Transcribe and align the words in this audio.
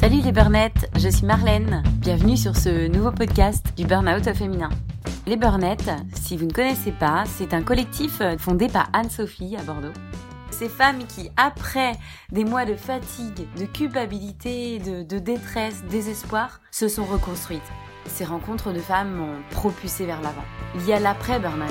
Salut 0.00 0.22
les 0.22 0.32
burnettes, 0.32 0.90
je 0.96 1.10
suis 1.10 1.26
Marlène. 1.26 1.82
Bienvenue 1.96 2.38
sur 2.38 2.56
ce 2.56 2.88
nouveau 2.88 3.12
podcast 3.12 3.74
du 3.76 3.84
Burnout 3.84 4.32
féminin. 4.32 4.70
Les 5.26 5.36
burnettes, 5.36 5.90
si 6.14 6.38
vous 6.38 6.46
ne 6.46 6.52
connaissez 6.52 6.90
pas, 6.90 7.24
c'est 7.26 7.52
un 7.52 7.62
collectif 7.62 8.22
fondé 8.38 8.68
par 8.68 8.88
Anne-Sophie 8.94 9.58
à 9.58 9.62
Bordeaux. 9.62 9.92
Ces 10.50 10.70
femmes 10.70 11.04
qui, 11.06 11.30
après 11.36 11.92
des 12.32 12.46
mois 12.46 12.64
de 12.64 12.76
fatigue, 12.76 13.46
de 13.58 13.66
culpabilité, 13.66 14.78
de, 14.78 15.18
détresse, 15.18 15.84
désespoir, 15.90 16.62
se 16.70 16.88
sont 16.88 17.04
reconstruites. 17.04 17.60
Ces 18.06 18.24
rencontres 18.24 18.72
de 18.72 18.80
femmes 18.80 19.14
m'ont 19.14 19.42
propulsé 19.50 20.06
vers 20.06 20.22
l'avant. 20.22 20.44
Il 20.76 20.86
y 20.86 20.94
a 20.94 20.98
l'après-burnout. 20.98 21.68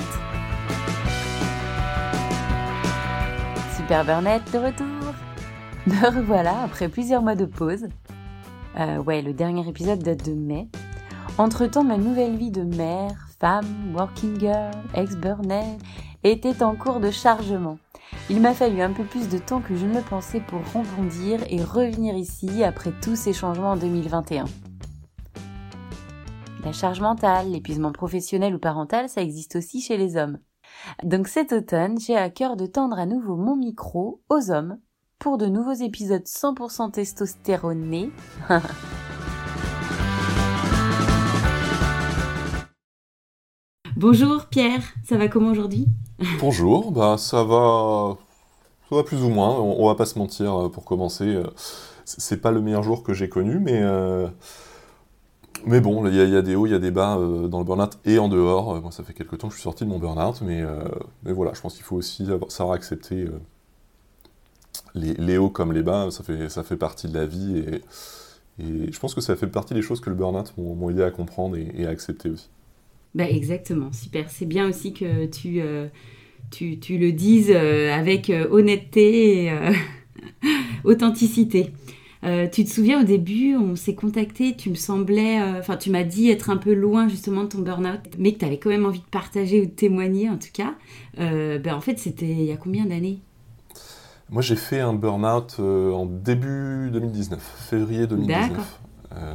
Super 3.76 4.06
Burnette 4.06 4.52
de 4.54 4.60
retour 4.60 5.16
Me 5.88 6.16
revoilà 6.16 6.62
après 6.62 6.90
plusieurs 6.90 7.24
mois 7.24 7.34
de 7.34 7.46
pause. 7.46 7.88
Euh, 8.78 8.98
ouais, 8.98 9.22
le 9.22 9.34
dernier 9.34 9.68
épisode 9.68 10.00
date 10.00 10.26
de 10.26 10.34
mai. 10.34 10.68
Entre-temps, 11.38 11.84
ma 11.84 11.98
nouvelle 11.98 12.36
vie 12.36 12.52
de 12.52 12.64
mère, 12.64 13.30
femme, 13.40 13.94
working 13.96 14.40
girl, 14.40 14.72
ex-burnette 14.94 15.80
était 16.24 16.64
en 16.64 16.76
cours 16.76 17.00
de 17.00 17.12
chargement. 17.12 17.78
Il 18.30 18.42
m'a 18.42 18.54
fallu 18.54 18.82
un 18.82 18.92
peu 18.92 19.04
plus 19.04 19.30
de 19.30 19.38
temps 19.38 19.62
que 19.62 19.76
je 19.76 19.86
ne 19.86 19.96
le 19.96 20.02
pensais 20.02 20.42
pour 20.42 20.60
rebondir 20.74 21.40
et 21.50 21.64
revenir 21.64 22.16
ici 22.16 22.64
après 22.64 22.92
tous 23.02 23.16
ces 23.16 23.34
changements 23.34 23.72
en 23.72 23.78
2021. 23.78 24.46
La 26.64 26.74
charge 26.74 27.00
mentale, 27.00 27.52
l'épuisement 27.52 27.92
professionnel 27.92 28.54
ou 28.54 28.60
parental, 28.60 29.08
ça 29.08 29.22
existe 29.22 29.56
aussi 29.56 29.82
chez 29.82 29.98
les 29.98 30.18
hommes. 30.18 30.40
Donc 31.04 31.28
cet 31.28 31.54
automne, 31.54 31.98
j'ai 32.00 32.18
à 32.18 32.30
cœur 32.30 32.58
de 32.58 32.66
tendre 32.66 33.00
à 33.00 33.06
nouveau 33.06 33.36
mon 33.36 33.56
micro 33.56 34.22
aux 34.30 34.52
hommes 34.52 34.78
pour 35.20 35.38
de 35.38 35.46
nouveaux 35.48 35.74
épisodes 35.74 36.24
100% 36.24 36.92
testostéronés. 36.92 38.10
Bonjour 43.98 44.46
Pierre, 44.46 44.82
ça 45.04 45.18
va 45.18 45.28
comment 45.28 45.52
aujourd'hui? 45.52 45.88
Bonjour, 46.40 46.94
bah 46.94 47.18
ça 47.18 47.44
va, 47.44 48.16
ça 48.90 48.96
va 48.96 49.04
plus 49.04 49.22
ou 49.22 49.28
moins. 49.28 49.60
On, 49.60 49.86
va 49.88 49.96
pas 49.96 50.06
se 50.06 50.18
mentir 50.18 50.56
euh, 50.56 50.70
pour 50.70 50.86
commencer. 50.86 51.36
Euh, 51.36 51.44
c'est 52.06 52.40
pas 52.40 52.52
le 52.52 52.62
meilleur 52.62 52.84
jour 52.84 53.04
que 53.04 53.14
j'ai 53.14 53.28
connu, 53.28 53.60
mais 53.60 53.82
euh, 53.84 54.30
mais 55.66 55.82
bon, 55.82 56.08
il 56.08 56.16
y, 56.16 56.22
a 56.22 56.42
des 56.42 56.56
hauts, 56.56 56.66
il 56.66 56.72
y 56.72 56.76
a 56.76 56.80
des 56.80 56.92
bas 56.92 57.18
dans 57.50 57.60
le 57.60 57.66
burn-out 57.66 58.00
et 58.06 58.20
en 58.20 58.30
dehors. 58.30 58.82
Moi, 58.82 58.92
ça 58.92 59.04
fait 59.04 59.14
quelques 59.14 59.38
temps 59.38 59.50
que 59.50 59.54
je 59.54 59.60
suis 59.60 59.64
sorti 59.64 59.84
de 59.84 59.90
mon 59.90 60.00
burn-out, 60.00 60.42
mais 60.42 60.64
mais 61.24 61.34
voilà, 61.34 61.52
je 61.54 61.60
pense 61.60 61.74
qu'il 61.74 61.84
faut 61.84 61.98
aussi 61.98 62.26
savoir 62.48 62.78
accepter 62.78 63.28
les, 64.96 65.38
hauts 65.38 65.50
comme 65.50 65.74
les 65.74 65.84
bas. 65.84 66.10
Ça 66.12 66.24
fait 66.24 66.50
ça 66.50 66.64
fait 66.64 66.78
partie 66.78 67.08
de 67.08 67.14
la 67.14 67.26
vie 67.26 67.64
et 68.60 68.92
je 68.92 69.00
pense 69.00 69.16
que 69.16 69.22
ça 69.22 69.36
fait 69.36 69.48
partie 69.48 69.74
des 69.74 69.82
choses 69.82 70.02
que 70.02 70.10
le 70.10 70.16
burn-out 70.16 70.54
m'ont 70.58 70.90
aidé 70.90 71.04
à 71.04 71.12
comprendre 71.12 71.58
et 71.58 71.86
à 71.86 71.90
accepter 71.90 72.30
aussi. 72.30 72.50
Bah, 73.16 73.30
exactement, 73.30 73.92
super. 73.92 74.30
C'est 74.30 74.46
bien 74.46 74.68
aussi 74.70 74.94
que 74.94 75.26
tu, 75.26 75.62
euh, 75.62 75.88
tu, 76.52 76.80
tu, 76.80 76.98
le 76.98 77.12
dises 77.12 77.52
euh, 77.54 77.92
avec 77.92 78.30
euh, 78.30 78.48
honnêteté 78.52 79.46
et 79.46 79.52
authenticité. 80.84 81.72
tu 82.52 82.64
te 82.64 82.70
souviens 82.70 83.02
au 83.02 83.06
début, 83.06 83.56
on 83.56 83.76
s'est 83.76 83.96
contacté, 83.96 84.56
tu 84.56 84.70
me 84.70 84.76
semblais, 84.76 85.42
enfin 85.58 85.78
tu 85.78 85.90
m'as 85.90 86.04
dit 86.04 86.30
être 86.30 86.50
un 86.50 86.58
peu 86.58 86.74
loin 86.74 87.08
justement 87.08 87.44
de 87.44 87.50
ton 87.50 87.60
burn-out, 87.60 88.02
mais 88.18 88.34
que 88.34 88.40
tu 88.40 88.46
avais 88.46 88.60
quand 88.60 88.70
même 88.70 88.86
envie 88.86 89.00
de 89.00 89.06
partager 89.06 89.62
ou 89.62 89.66
de 89.66 89.72
témoigner 89.72 90.30
en 90.30 90.38
tout 90.38 90.52
cas. 90.54 90.76
ben, 91.18 91.74
en 91.74 91.82
fait, 91.82 91.98
c'était 91.98 92.30
il 92.30 92.44
y 92.44 92.52
a 92.52 92.58
combien 92.58 92.86
d'années? 92.86 93.20
Moi 94.30 94.42
j'ai 94.42 94.56
fait 94.56 94.80
un 94.80 94.94
burn-out 94.94 95.60
en 95.60 96.06
début 96.06 96.90
2019, 96.92 97.40
février 97.70 98.08
2019. 98.08 98.50
D'accord. 98.50 98.66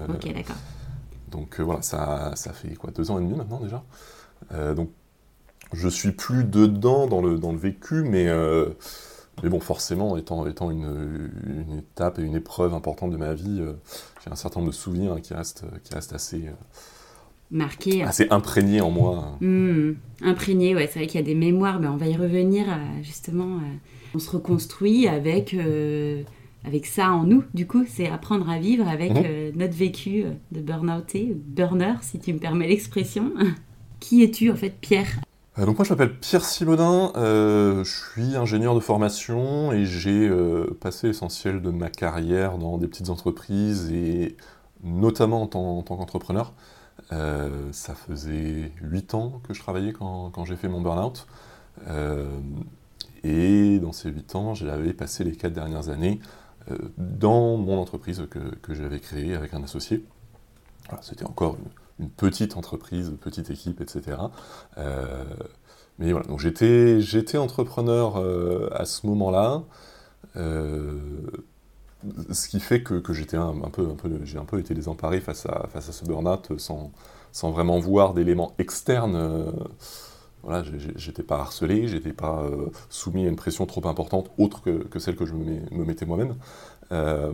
ok, 0.09 0.34
d'accord. 0.34 0.56
Donc 1.34 1.59
euh, 1.59 1.65
voilà, 1.65 1.82
ça, 1.82 2.32
ça 2.37 2.53
fait 2.53 2.75
quoi, 2.77 2.91
deux 2.93 3.10
ans 3.10 3.19
et 3.19 3.22
demi 3.22 3.34
maintenant 3.37 3.59
déjà? 3.59 3.83
Euh, 4.53 4.75
donc 4.75 4.91
je 5.72 5.88
suis 5.88 6.12
plus 6.12 6.44
dedans 6.44 7.09
dans 7.09 7.21
le, 7.21 7.38
dans 7.38 7.50
le 7.50 7.59
vécu, 7.59 8.04
mais, 8.04 8.28
euh, 8.28 8.69
mais 9.43 9.49
bon, 9.49 9.59
forcément, 9.59 10.16
étant, 10.16 10.47
étant 10.47 10.71
une, 10.71 11.31
une, 11.44 11.78
étape 11.78 12.21
et 12.21 12.22
une 12.22 12.37
épreuve 12.37 12.72
importante 12.72 13.10
de 13.10 13.16
ma 13.16 13.34
vie, 13.34 13.62
j'ai 14.25 14.31
un 14.31 14.37
certain 14.37 14.60
nombre 14.60 14.71
de 14.71 14.77
souvenirs 14.77 15.21
qui 15.21 15.34
restent, 15.34 15.65
qui 15.83 15.93
restent 15.93 16.12
assez. 16.12 16.44
Marqués. 17.50 18.04
Assez 18.04 18.28
imprégnés 18.31 18.81
en 18.81 18.91
moi. 18.91 19.37
Mmh, 19.41 19.93
imprégnés, 20.22 20.77
ouais, 20.77 20.87
c'est 20.87 21.00
vrai 21.00 21.09
qu'il 21.09 21.21
y 21.21 21.22
a 21.22 21.27
des 21.27 21.34
mémoires, 21.34 21.81
mais 21.81 21.88
on 21.88 21.97
va 21.97 22.06
y 22.06 22.16
revenir 22.16 22.66
justement. 23.03 23.59
On 24.14 24.19
se 24.19 24.30
reconstruit 24.30 25.08
avec 25.08 25.54
avec 26.64 26.86
ça 26.86 27.10
en 27.10 27.25
nous, 27.25 27.44
du 27.52 27.66
coup, 27.66 27.84
c'est 27.86 28.08
apprendre 28.08 28.48
à 28.48 28.58
vivre 28.58 28.88
avec 28.88 29.12
mhm. 29.12 29.22
euh, 29.25 29.50
notre 29.54 29.75
vécu 29.75 30.25
euh, 30.25 30.30
de 30.50 30.60
burn-outé, 30.60 31.34
burner, 31.34 31.94
si 32.02 32.19
tu 32.19 32.32
me 32.32 32.38
permets 32.38 32.66
l'expression. 32.66 33.32
Qui 34.00 34.22
es-tu, 34.22 34.50
en 34.50 34.56
fait, 34.56 34.74
Pierre? 34.80 35.08
Euh, 35.58 35.66
donc 35.66 35.78
moi 35.78 35.84
je 35.84 35.91
m'appelle 35.91 36.19
Pierre 36.19 36.44
Simonin, 36.44 37.12
je 37.14 37.84
suis 37.84 38.34
ingénieur 38.34 38.74
de 38.74 38.80
formation 38.80 39.72
et 39.72 39.84
j'ai 39.84 40.28
passé 40.80 41.06
l'essentiel 41.06 41.62
de 41.62 41.70
ma 41.70 41.91
carrière 41.91 42.58
dans 42.58 42.76
des 42.76 42.88
petites 42.88 43.08
entreprises 43.08 43.92
et 43.92 44.36
notamment 44.82 45.42
en 45.42 45.47
tant, 45.47 45.82
qu'entrepreneur. 45.82 46.54
ça 47.10 47.94
faisait 47.94 48.72
8 48.82 49.14
ans 49.14 49.41
que 49.47 49.54
je 49.54 49.60
travaillais 49.60 49.92
quand, 49.92 50.30
quand 50.30 50.44
j'ai 50.44 50.56
fait 50.56 50.66
mon 50.66 50.80
burn-out. 50.80 51.28
Et 53.24 53.78
dans 53.78 53.92
ces 53.92 54.10
8 54.10 54.34
ans, 54.36 54.54
j'avais 54.54 54.92
passé 54.92 55.24
les 55.24 55.32
4 55.32 55.52
dernières 55.52 55.88
années 55.88 56.20
euh, 56.70 56.76
dans 56.98 57.56
mon 57.56 57.78
entreprise 57.78 58.22
que, 58.30 58.74
j'avais 58.74 59.00
créée 59.00 59.34
avec 59.34 59.54
un 59.54 59.62
associé. 59.62 60.04
C'était 61.00 61.24
encore 61.24 61.56
une, 61.98 62.10
petite 62.10 62.56
entreprise, 62.56 63.12
petite 63.20 63.50
équipe, 63.50 63.80
etc. 63.80 64.18
Euh, 64.78 65.24
mais 65.98 66.12
voilà, 66.12 66.26
donc 66.26 66.40
j'étais, 66.40 67.38
entrepreneur 67.38 68.16
euh, 68.16 68.68
à 68.72 68.84
ce 68.84 69.06
moment-là, 69.06 69.62
ce 70.34 72.48
qui 72.48 72.60
fait 72.60 72.82
que, 72.82 73.00
j'ai 73.12 74.38
un 74.38 74.44
peu 74.44 74.58
été 74.58 74.74
désemparé 74.74 75.20
face 75.20 75.46
à, 75.46 75.80
ce 75.80 76.04
burn-out 76.04 76.52
sans 76.58 77.50
vraiment 77.50 77.78
voir 77.78 78.12
d'éléments 78.12 78.52
externes 78.58 79.50
voilà, 80.44 80.62
j'étais 80.97 81.22
pas 81.22 81.38
harcelé, 81.41 81.88
j'étais 81.88 82.12
pas 82.12 82.43
euh, 82.43 82.66
soumis 82.91 83.25
à 83.25 83.28
une 83.28 83.37
pression 83.37 83.65
trop 83.65 83.87
importante, 83.88 84.31
autre 84.37 84.60
que, 84.62 84.99
celle 84.99 85.16
que 85.16 85.25
je 85.25 85.32
me, 85.32 85.84
mettais 85.84 86.05
moi-même. 86.05 86.34
Euh, 86.93 87.32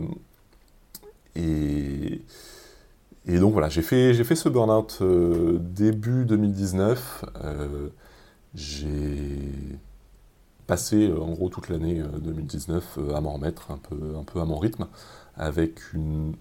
et, 1.35 2.21
et, 3.25 3.39
donc 3.39 3.51
voilà, 3.51 3.67
j'ai 3.67 3.81
fait, 3.81 4.13
fait 4.23 4.35
ce 4.35 4.47
burn-out 4.47 4.99
euh, 5.01 5.59
début 5.59 6.25
2019. 6.25 7.25
j'ai 8.55 9.77
passé 10.67 11.11
en 11.11 11.31
gros 11.31 11.49
toute 11.49 11.67
l'année 11.67 12.01
2019 12.21 12.99
à 13.13 13.19
m'en 13.19 13.33
remettre 13.33 13.71
un 13.71 13.77
peu, 13.77 14.39
à 14.39 14.45
mon 14.45 14.57
rythme, 14.57 14.87
avec 15.35 15.93
une, 15.93 16.33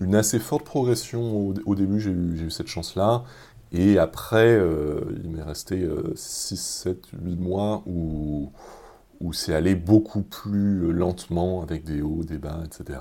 une 0.00 0.14
assez 0.14 0.38
forte 0.38 0.64
progression 0.64 1.48
au, 1.48 1.54
au 1.66 1.74
début, 1.74 1.98
j'ai 1.98 2.10
eu, 2.10 2.46
eu, 2.46 2.50
cette 2.52 2.68
chance-là, 2.68 3.24
et 3.72 3.98
après, 3.98 4.56
euh, 4.56 5.00
il 5.22 5.30
m'est 5.30 5.42
resté 5.42 5.88
6, 6.14 6.56
7, 6.56 6.98
8 7.22 7.36
mois 7.36 7.82
où, 7.86 8.50
où 9.20 9.32
c'est 9.32 9.54
allé 9.54 9.74
beaucoup 9.74 10.22
plus 10.22 10.92
lentement 10.92 11.62
avec 11.62 11.84
des 11.84 12.02
hauts, 12.02 12.24
des 12.24 12.38
bas, 12.38 12.60
etc. 12.64 12.98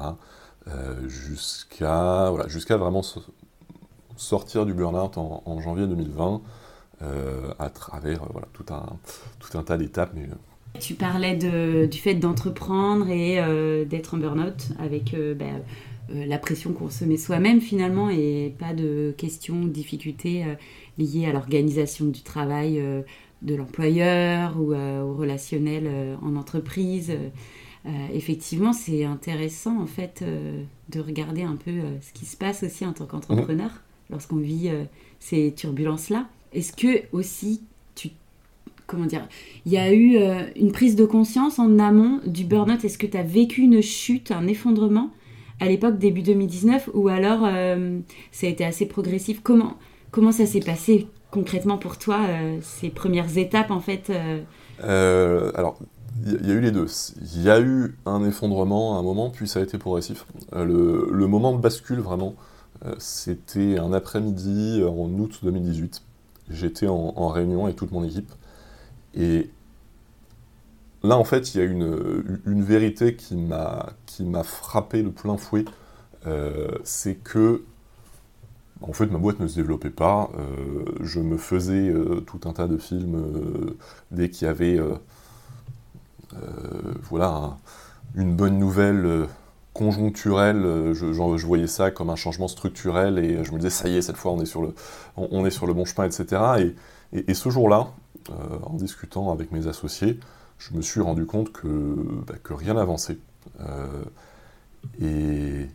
Euh, 0.68 1.08
jusqu'à 1.08 2.30
voilà, 2.30 2.48
jusqu'à 2.48 2.78
vraiment 2.78 3.02
sortir 4.16 4.66
du 4.66 4.74
burn-out 4.74 5.18
en, 5.18 5.60
janvier 5.62 5.88
2020 5.88 6.42
euh, 7.02 7.54
à 7.58 7.70
travers 7.70 8.26
voilà, 8.32 8.48
tout, 8.54 8.66
un, 8.72 8.98
tout 9.40 9.58
un 9.58 9.64
tas 9.64 9.78
d'étapes. 9.78 10.12
Mais, 10.14 10.28
tu 10.80 10.94
parlais 10.94 11.36
du 11.36 11.98
fait 11.98 12.14
d'entreprendre 12.14 13.10
et 13.10 13.38
d'être 13.86 14.14
en 14.14 14.18
burn-out 14.18 14.68
avec 14.80 15.16
ben, 15.16 15.64
la 16.14 16.38
pression 16.38 16.74
qu'on 16.74 16.90
se 16.90 17.06
met 17.06 17.18
soi-même 17.18 17.62
finalement 17.62 18.10
et 18.10 18.54
pas 18.58 18.74
de 18.74 19.14
questions, 19.18 19.66
difficultés 19.66 20.44
euh, 20.44 20.56
liées 20.98 21.26
à 21.26 21.34
l'organisation 21.34 22.06
du 22.06 22.22
travail 22.22 22.80
euh, 22.80 23.02
de 23.42 23.56
l'employeur 23.56 24.60
ou 24.60 24.74
au 24.74 25.14
relationnel 25.14 26.18
en 26.22 26.36
entreprise. 26.36 27.14
effectivement, 28.14 28.74
c'est 28.74 29.06
intéressant 29.06 29.80
en 29.80 29.86
fait 29.86 30.26
de 30.90 31.00
regarder 31.00 31.44
un 31.44 31.56
peu 31.56 31.72
ce 32.02 32.12
qui 32.12 32.26
se 32.26 32.36
passe 32.36 32.64
aussi 32.64 32.86
en 32.86 32.92
tant 32.92 33.06
qu'entrepreneur 33.06 33.70
mmh. 33.70 34.12
lorsqu'on 34.12 34.36
vit 34.36 34.70
ces 35.22 35.54
turbulences-là. 35.56 36.28
Est-ce 36.52 36.74
que 36.74 37.04
aussi 37.14 37.62
tu 37.96 38.10
comment 38.88 39.06
dire, 39.06 39.26
il 39.66 39.72
y 39.72 39.78
a 39.78 39.94
eu 39.94 40.18
une 40.58 40.74
prise 40.74 40.98
de 40.98 41.06
conscience 41.06 41.60
en 41.60 41.80
amont 41.80 42.20
du 42.28 42.44
burn-out? 42.44 42.84
Est-ce 42.84 42.98
que 42.98 43.08
tu 43.08 43.16
as 43.16 43.24
vécu 43.24 43.62
une 43.62 43.82
chute, 43.82 44.32
un 44.32 44.48
effondrement? 44.48 45.12
À 45.60 45.68
l'époque, 45.68 45.98
début 45.98 46.22
2019, 46.22 46.90
ou 46.94 47.10
alors 47.10 47.42
euh, 47.44 48.00
ça 48.32 48.48
a 48.48 48.50
été 48.50 48.66
assez 48.66 48.86
progressif 48.86 49.42
Comment, 49.44 49.78
comment 50.12 50.32
ça 50.32 50.46
s'est 50.46 50.62
passé 50.62 51.08
concrètement 51.32 51.78
pour 51.78 51.98
toi, 51.98 52.20
euh, 52.28 52.58
ces 52.62 52.90
premières 52.90 53.38
étapes 53.38 53.72
en 53.72 53.80
fait 53.80 54.12
euh? 54.84 55.52
Alors, 55.56 55.78
il 56.26 56.48
y, 56.48 56.52
a 56.52 56.54
eu 56.54 56.62
les 56.62 56.72
deux. 56.72 56.88
Il 57.36 57.44
y 57.44 57.50
a 57.50 57.60
eu 57.60 57.96
un 58.06 58.26
effondrement 58.26 58.96
à 58.98 59.00
un 59.00 59.04
moment, 59.04 59.30
puis 59.30 59.48
ça 59.48 59.60
a 59.60 59.64
été 59.64 59.78
progressif. 59.78 60.26
Le, 60.52 61.28
moment 61.28 61.54
de 61.54 61.62
bascule, 61.62 62.00
vraiment, 62.00 62.34
c'était 62.98 63.78
un 63.78 63.94
après-midi 63.94 64.84
en 64.84 65.08
août 65.20 65.40
2018. 65.44 66.02
J'étais 66.50 66.88
en, 66.88 67.28
réunion 67.28 67.66
avec 67.66 67.78
toute 67.78 67.92
mon 67.92 68.04
équipe. 68.04 68.32
Et 69.14 69.50
là, 71.04 71.18
en 71.18 71.24
fait, 71.24 71.54
il 71.54 71.58
y 71.60 71.62
a 71.62 71.66
une, 71.66 72.64
vérité 72.64 73.16
qui 73.16 73.36
m'a 73.36 74.44
frappé 74.44 75.04
de 75.04 75.10
plein 75.10 75.38
fouet. 75.38 75.66
Euh, 76.28 76.68
c'est 76.84 77.16
que 77.16 77.64
en 78.82 78.94
fait, 78.94 79.08
ma 79.08 79.18
boîte 79.18 79.40
ne 79.40 79.48
se 79.48 79.56
développait 79.56 79.90
pas. 79.90 80.32
je 81.02 81.20
me 81.20 81.38
faisais 81.38 81.94
tout 82.26 82.40
un 82.46 82.54
tas 82.54 82.68
de 82.68 82.78
films 82.78 83.76
dès 84.12 84.30
qu'il 84.30 84.48
y 84.48 84.50
avait 84.50 84.80
euh, 86.36 86.94
voilà, 87.10 87.58
une 88.16 88.36
bonne 88.36 88.60
nouvelle 88.60 89.06
euh, 89.06 89.26
conjoncturelle, 89.74 90.64
euh, 90.64 90.94
je, 90.94 91.46
voyais 91.46 91.68
ça 91.68 91.90
comme 91.90 92.10
un 92.10 92.16
changement 92.16 92.48
structurel 92.48 93.18
et 93.18 93.44
je 93.44 93.52
me 93.52 93.58
disais 93.58 93.72
ça 93.72 93.88
y 93.90 93.98
est, 93.98 94.02
cette 94.04 94.18
fois 94.18 94.32
on 94.34 94.42
est 94.42 94.46
sur 94.46 94.62
le, 94.62 94.76
on, 95.18 95.46
est 95.46 95.50
sur 95.50 95.66
le 95.66 95.74
bon 95.74 95.86
chemin, 95.86 96.06
etc. 96.08 96.74
Et, 97.14 97.32
et, 97.32 97.34
ce 97.34 97.50
jour-là, 97.50 97.88
en 98.64 98.76
discutant 98.76 99.32
avec 99.32 99.52
mes 99.52 99.66
associés, 99.66 100.20
je 100.60 100.76
me 100.76 100.82
suis 100.82 101.02
rendu 101.02 101.26
compte 101.26 101.52
que, 101.52 101.68
bah, 102.28 102.36
rien 102.50 102.76
n'avançait. 102.76 103.18
et, 105.02 105.68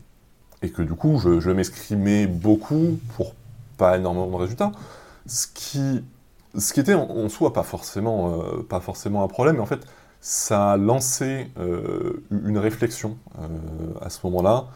et, 0.62 0.70
que 0.70 0.82
du 0.82 0.94
coup, 0.94 1.19
je, 1.19 1.50
m'escrimais 1.50 2.26
beaucoup 2.26 2.98
pour 3.16 3.34
pas 3.76 3.96
énormément 3.96 4.31
de 4.31 4.36
résultats. 4.36 4.70
Ce 5.26 5.46
qui, 5.46 6.04
était 6.78 6.94
en, 6.94 7.28
soi 7.28 7.52
pas 7.52 7.64
forcément, 7.64 8.40
pas 8.69 8.81
forcément 8.81 9.25
un 9.25 9.28
problème, 9.28 9.56
mais 9.56 9.62
en 9.62 9.66
fait, 9.66 9.84
ça 10.25 10.72
a 10.72 10.76
lancé 10.78 11.50
euh, 11.58 12.25
une 12.31 12.56
réflexion 12.56 13.19
euh, 13.38 13.46
à 14.00 14.08
ce 14.08 14.20
moment-là 14.25 14.69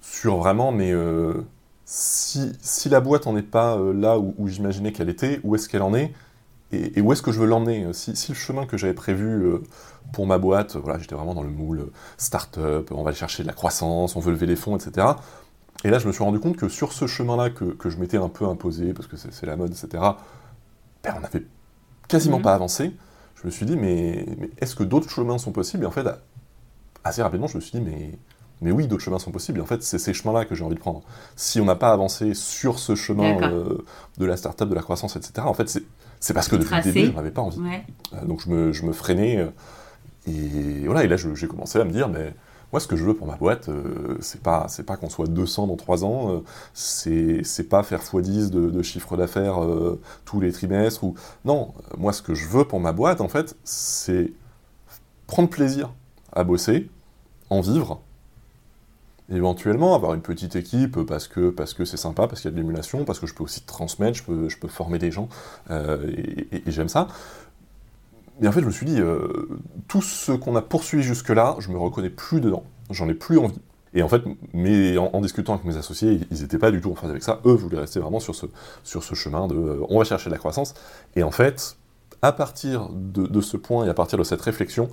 sur 0.00 0.38
vraiment, 0.38 0.72
mais 0.72 0.90
euh, 0.90 1.44
si, 1.84 2.54
si, 2.62 2.88
la 2.88 3.00
boîte 3.00 3.26
n'en 3.26 3.36
est 3.36 3.42
pas 3.42 3.78
là 3.92 4.18
où, 4.18 4.48
j'imaginais 4.48 4.92
qu'elle 4.92 5.10
était, 5.10 5.38
où 5.44 5.54
est-ce 5.54 5.68
qu'elle 5.68 5.82
en 5.82 5.92
est 5.92 6.14
et, 6.72 7.00
où 7.00 7.12
est-ce 7.12 7.22
que 7.22 7.32
je 7.32 7.40
veux 7.40 7.46
l'emmener? 7.46 7.92
Si, 7.92 8.14
si, 8.16 8.32
le 8.32 8.36
chemin 8.36 8.66
que 8.66 8.76
j'avais 8.76 8.94
prévu 8.94 9.44
pour 10.12 10.26
ma 10.26 10.38
boîte, 10.38 10.76
voilà, 10.76 10.98
j'étais 10.98 11.14
vraiment 11.14 11.34
dans 11.34 11.42
le 11.42 11.50
moule 11.50 11.90
start-up, 12.16 12.90
on 12.92 13.02
va 13.02 13.10
aller 13.10 13.18
chercher 13.18 13.42
de 13.42 13.48
la 13.48 13.54
croissance, 13.54 14.16
on 14.16 14.20
veut 14.20 14.32
lever 14.32 14.46
les 14.46 14.56
fonds, 14.56 14.76
etc. 14.76 15.06
Et 15.84 15.90
là, 15.90 15.98
je 15.98 16.06
me 16.06 16.12
suis 16.12 16.22
rendu 16.22 16.38
compte 16.38 16.56
que 16.56 16.68
sur 16.68 16.92
ce 16.92 17.06
chemin-là 17.06 17.50
que, 17.50 17.64
que, 17.64 17.90
je 17.90 17.98
m'étais 17.98 18.18
un 18.18 18.28
peu 18.28 18.46
imposé, 18.46 18.92
parce 18.92 19.08
que 19.08 19.16
c'est 19.16 19.46
la 19.46 19.56
mode, 19.56 19.70
etc., 19.72 20.02
ben, 21.02 21.14
on 21.16 21.20
n'avait 21.20 21.46
quasiment 22.08 22.38
mmh. 22.38 22.42
pas 22.42 22.54
avancé 22.54 22.92
je 23.40 23.46
me 23.46 23.50
suis 23.50 23.66
dit, 23.66 23.76
mais, 23.76 24.26
est-ce 24.58 24.74
que 24.74 24.84
d'autres 24.84 25.08
chemins 25.08 25.38
sont 25.38 25.52
possibles? 25.52 25.84
Et 25.84 25.86
en 25.86 25.90
fait, 25.90 26.06
assez 27.04 27.22
rapidement, 27.22 27.46
je 27.46 27.56
me 27.56 27.60
suis 27.60 27.72
dit, 27.72 27.80
mais, 27.80 28.12
mais 28.60 28.70
oui, 28.70 28.86
d'autres 28.86 29.02
chemins 29.02 29.18
sont 29.18 29.30
possibles. 29.30 29.60
Et 29.60 29.62
en 29.62 29.66
fait, 29.66 29.82
c'est 29.82 29.98
ces 29.98 30.12
chemins-là 30.12 30.44
que 30.44 30.54
j'ai 30.54 30.64
envie 30.64 30.74
de 30.74 30.80
prendre. 30.80 31.02
Si 31.36 31.60
on 31.60 31.64
n'a 31.64 31.76
pas 31.76 31.90
avancé 31.90 32.34
sur 32.34 32.78
ce 32.78 32.94
chemin 32.94 33.40
euh, 33.42 33.78
de 34.18 34.26
la 34.26 34.36
start-up, 34.36 34.68
de 34.68 34.74
la 34.74 34.82
croissance, 34.82 35.16
etc., 35.16 35.46
en 35.46 35.54
fait, 35.54 35.82
c'est 36.20 36.34
parce 36.34 36.48
que 36.48 36.56
depuis 36.56 36.76
le 36.76 36.82
début, 36.82 37.06
je 37.06 37.12
n'avais 37.12 37.30
pas 37.30 37.42
envie. 37.42 37.58
Euh, 38.12 38.24
donc 38.24 38.42
je 38.44 38.50
me, 38.50 38.72
je 38.72 38.84
me 38.84 38.92
freinais. 38.92 39.38
Euh, 39.38 39.48
et 40.26 40.84
voilà, 40.84 41.04
et 41.04 41.08
là, 41.08 41.16
j'ai 41.16 41.46
commencé 41.48 41.80
à 41.80 41.84
me 41.84 41.90
dire, 41.90 42.08
mais 42.08 42.34
moi, 42.72 42.78
ce 42.78 42.86
que 42.86 42.94
je 42.94 43.04
veux 43.04 43.14
pour 43.14 43.26
ma 43.26 43.34
boîte, 43.34 43.68
euh, 43.68 44.16
c'est 44.20 44.42
pas, 44.42 44.66
c'est 44.68 44.84
pas 44.84 44.96
qu'on 44.96 45.08
soit 45.08 45.26
200 45.26 45.66
dans 45.66 45.76
3 45.76 46.04
ans, 46.04 46.32
euh, 46.32 46.40
c'est, 46.72 47.42
c'est 47.42 47.64
pas 47.64 47.82
faire 47.82 48.00
x10 48.00 48.50
de, 48.50 48.82
chiffre 48.82 49.16
d'affaires 49.16 49.62
euh, 49.64 50.00
tous 50.24 50.40
les 50.40 50.52
trimestres. 50.52 51.02
Ou... 51.02 51.14
Non, 51.44 51.74
moi, 51.98 52.12
ce 52.12 52.22
que 52.22 52.34
je 52.34 52.46
veux 52.46 52.64
pour 52.64 52.78
ma 52.78 52.92
boîte, 52.92 53.20
en 53.20 53.28
fait, 53.28 53.56
c'est 53.64 54.32
prendre 55.26 55.48
plaisir 55.48 55.92
à 56.32 56.44
bosser, 56.44 56.88
en 57.50 57.60
vivre, 57.60 58.00
éventuellement 59.30 59.94
avoir 59.94 60.14
une 60.14 60.22
petite 60.22 60.56
équipe 60.56 61.02
parce 61.02 61.28
que 61.28 61.50
parce 61.50 61.74
que 61.74 61.84
c'est 61.84 61.96
sympa, 61.96 62.26
parce 62.26 62.40
qu'il 62.40 62.50
y 62.50 62.52
a 62.52 62.56
de 62.56 62.60
l'émulation, 62.60 63.04
parce 63.04 63.20
que 63.20 63.26
je 63.26 63.34
peux 63.34 63.44
aussi 63.44 63.62
transmettre, 63.62 64.18
je 64.18 64.24
peux, 64.24 64.48
je 64.48 64.58
peux 64.58 64.68
former 64.68 64.98
des 64.98 65.10
gens, 65.10 65.28
et, 65.70 66.62
j'aime 66.66 66.88
ça. 66.88 67.08
Et 68.42 68.48
en 68.48 68.52
fait, 68.52 68.60
je 68.60 68.66
me 68.66 68.70
suis 68.70 68.86
dit, 68.86 69.00
euh, 69.00 69.48
tout 69.86 70.00
ce 70.00 70.32
qu'on 70.32 70.56
a 70.56 70.62
poursuivi 70.62 71.02
jusque-là, 71.02 71.56
je 71.58 71.68
me 71.70 71.78
reconnais 71.78 72.10
plus 72.10 72.40
dedans. 72.40 72.64
J'en 72.90 73.08
ai 73.08 73.14
plus 73.14 73.38
envie. 73.38 73.60
Et 73.92 74.02
en 74.02 74.08
fait, 74.08 74.22
mais 74.52 74.96
en, 74.96 75.20
discutant 75.20 75.54
avec 75.54 75.64
mes 75.64 75.76
associés, 75.76 76.20
ils 76.30 76.42
n'étaient 76.42 76.58
pas 76.58 76.70
du 76.70 76.80
tout 76.80 76.92
en 76.92 76.94
phase 76.94 77.10
avec 77.10 77.22
ça. 77.22 77.40
Eux 77.44 77.52
voulaient 77.52 77.80
rester 77.80 77.98
vraiment 77.98 78.20
sur 78.20 78.34
ce, 78.34 78.46
sur 78.84 79.02
ce 79.02 79.14
chemin 79.14 79.48
de 79.48 79.56
euh, 79.56 79.86
on 79.88 79.98
va 79.98 80.04
chercher 80.04 80.30
de 80.30 80.34
la 80.34 80.38
croissance. 80.38 80.74
Et 81.16 81.22
en 81.24 81.32
fait, 81.32 81.76
à 82.22 82.32
partir 82.32 82.88
de, 82.92 83.40
ce 83.40 83.56
point 83.56 83.84
et 83.84 83.88
à 83.88 83.94
partir 83.94 84.16
de 84.18 84.24
cette 84.24 84.40
réflexion, 84.40 84.88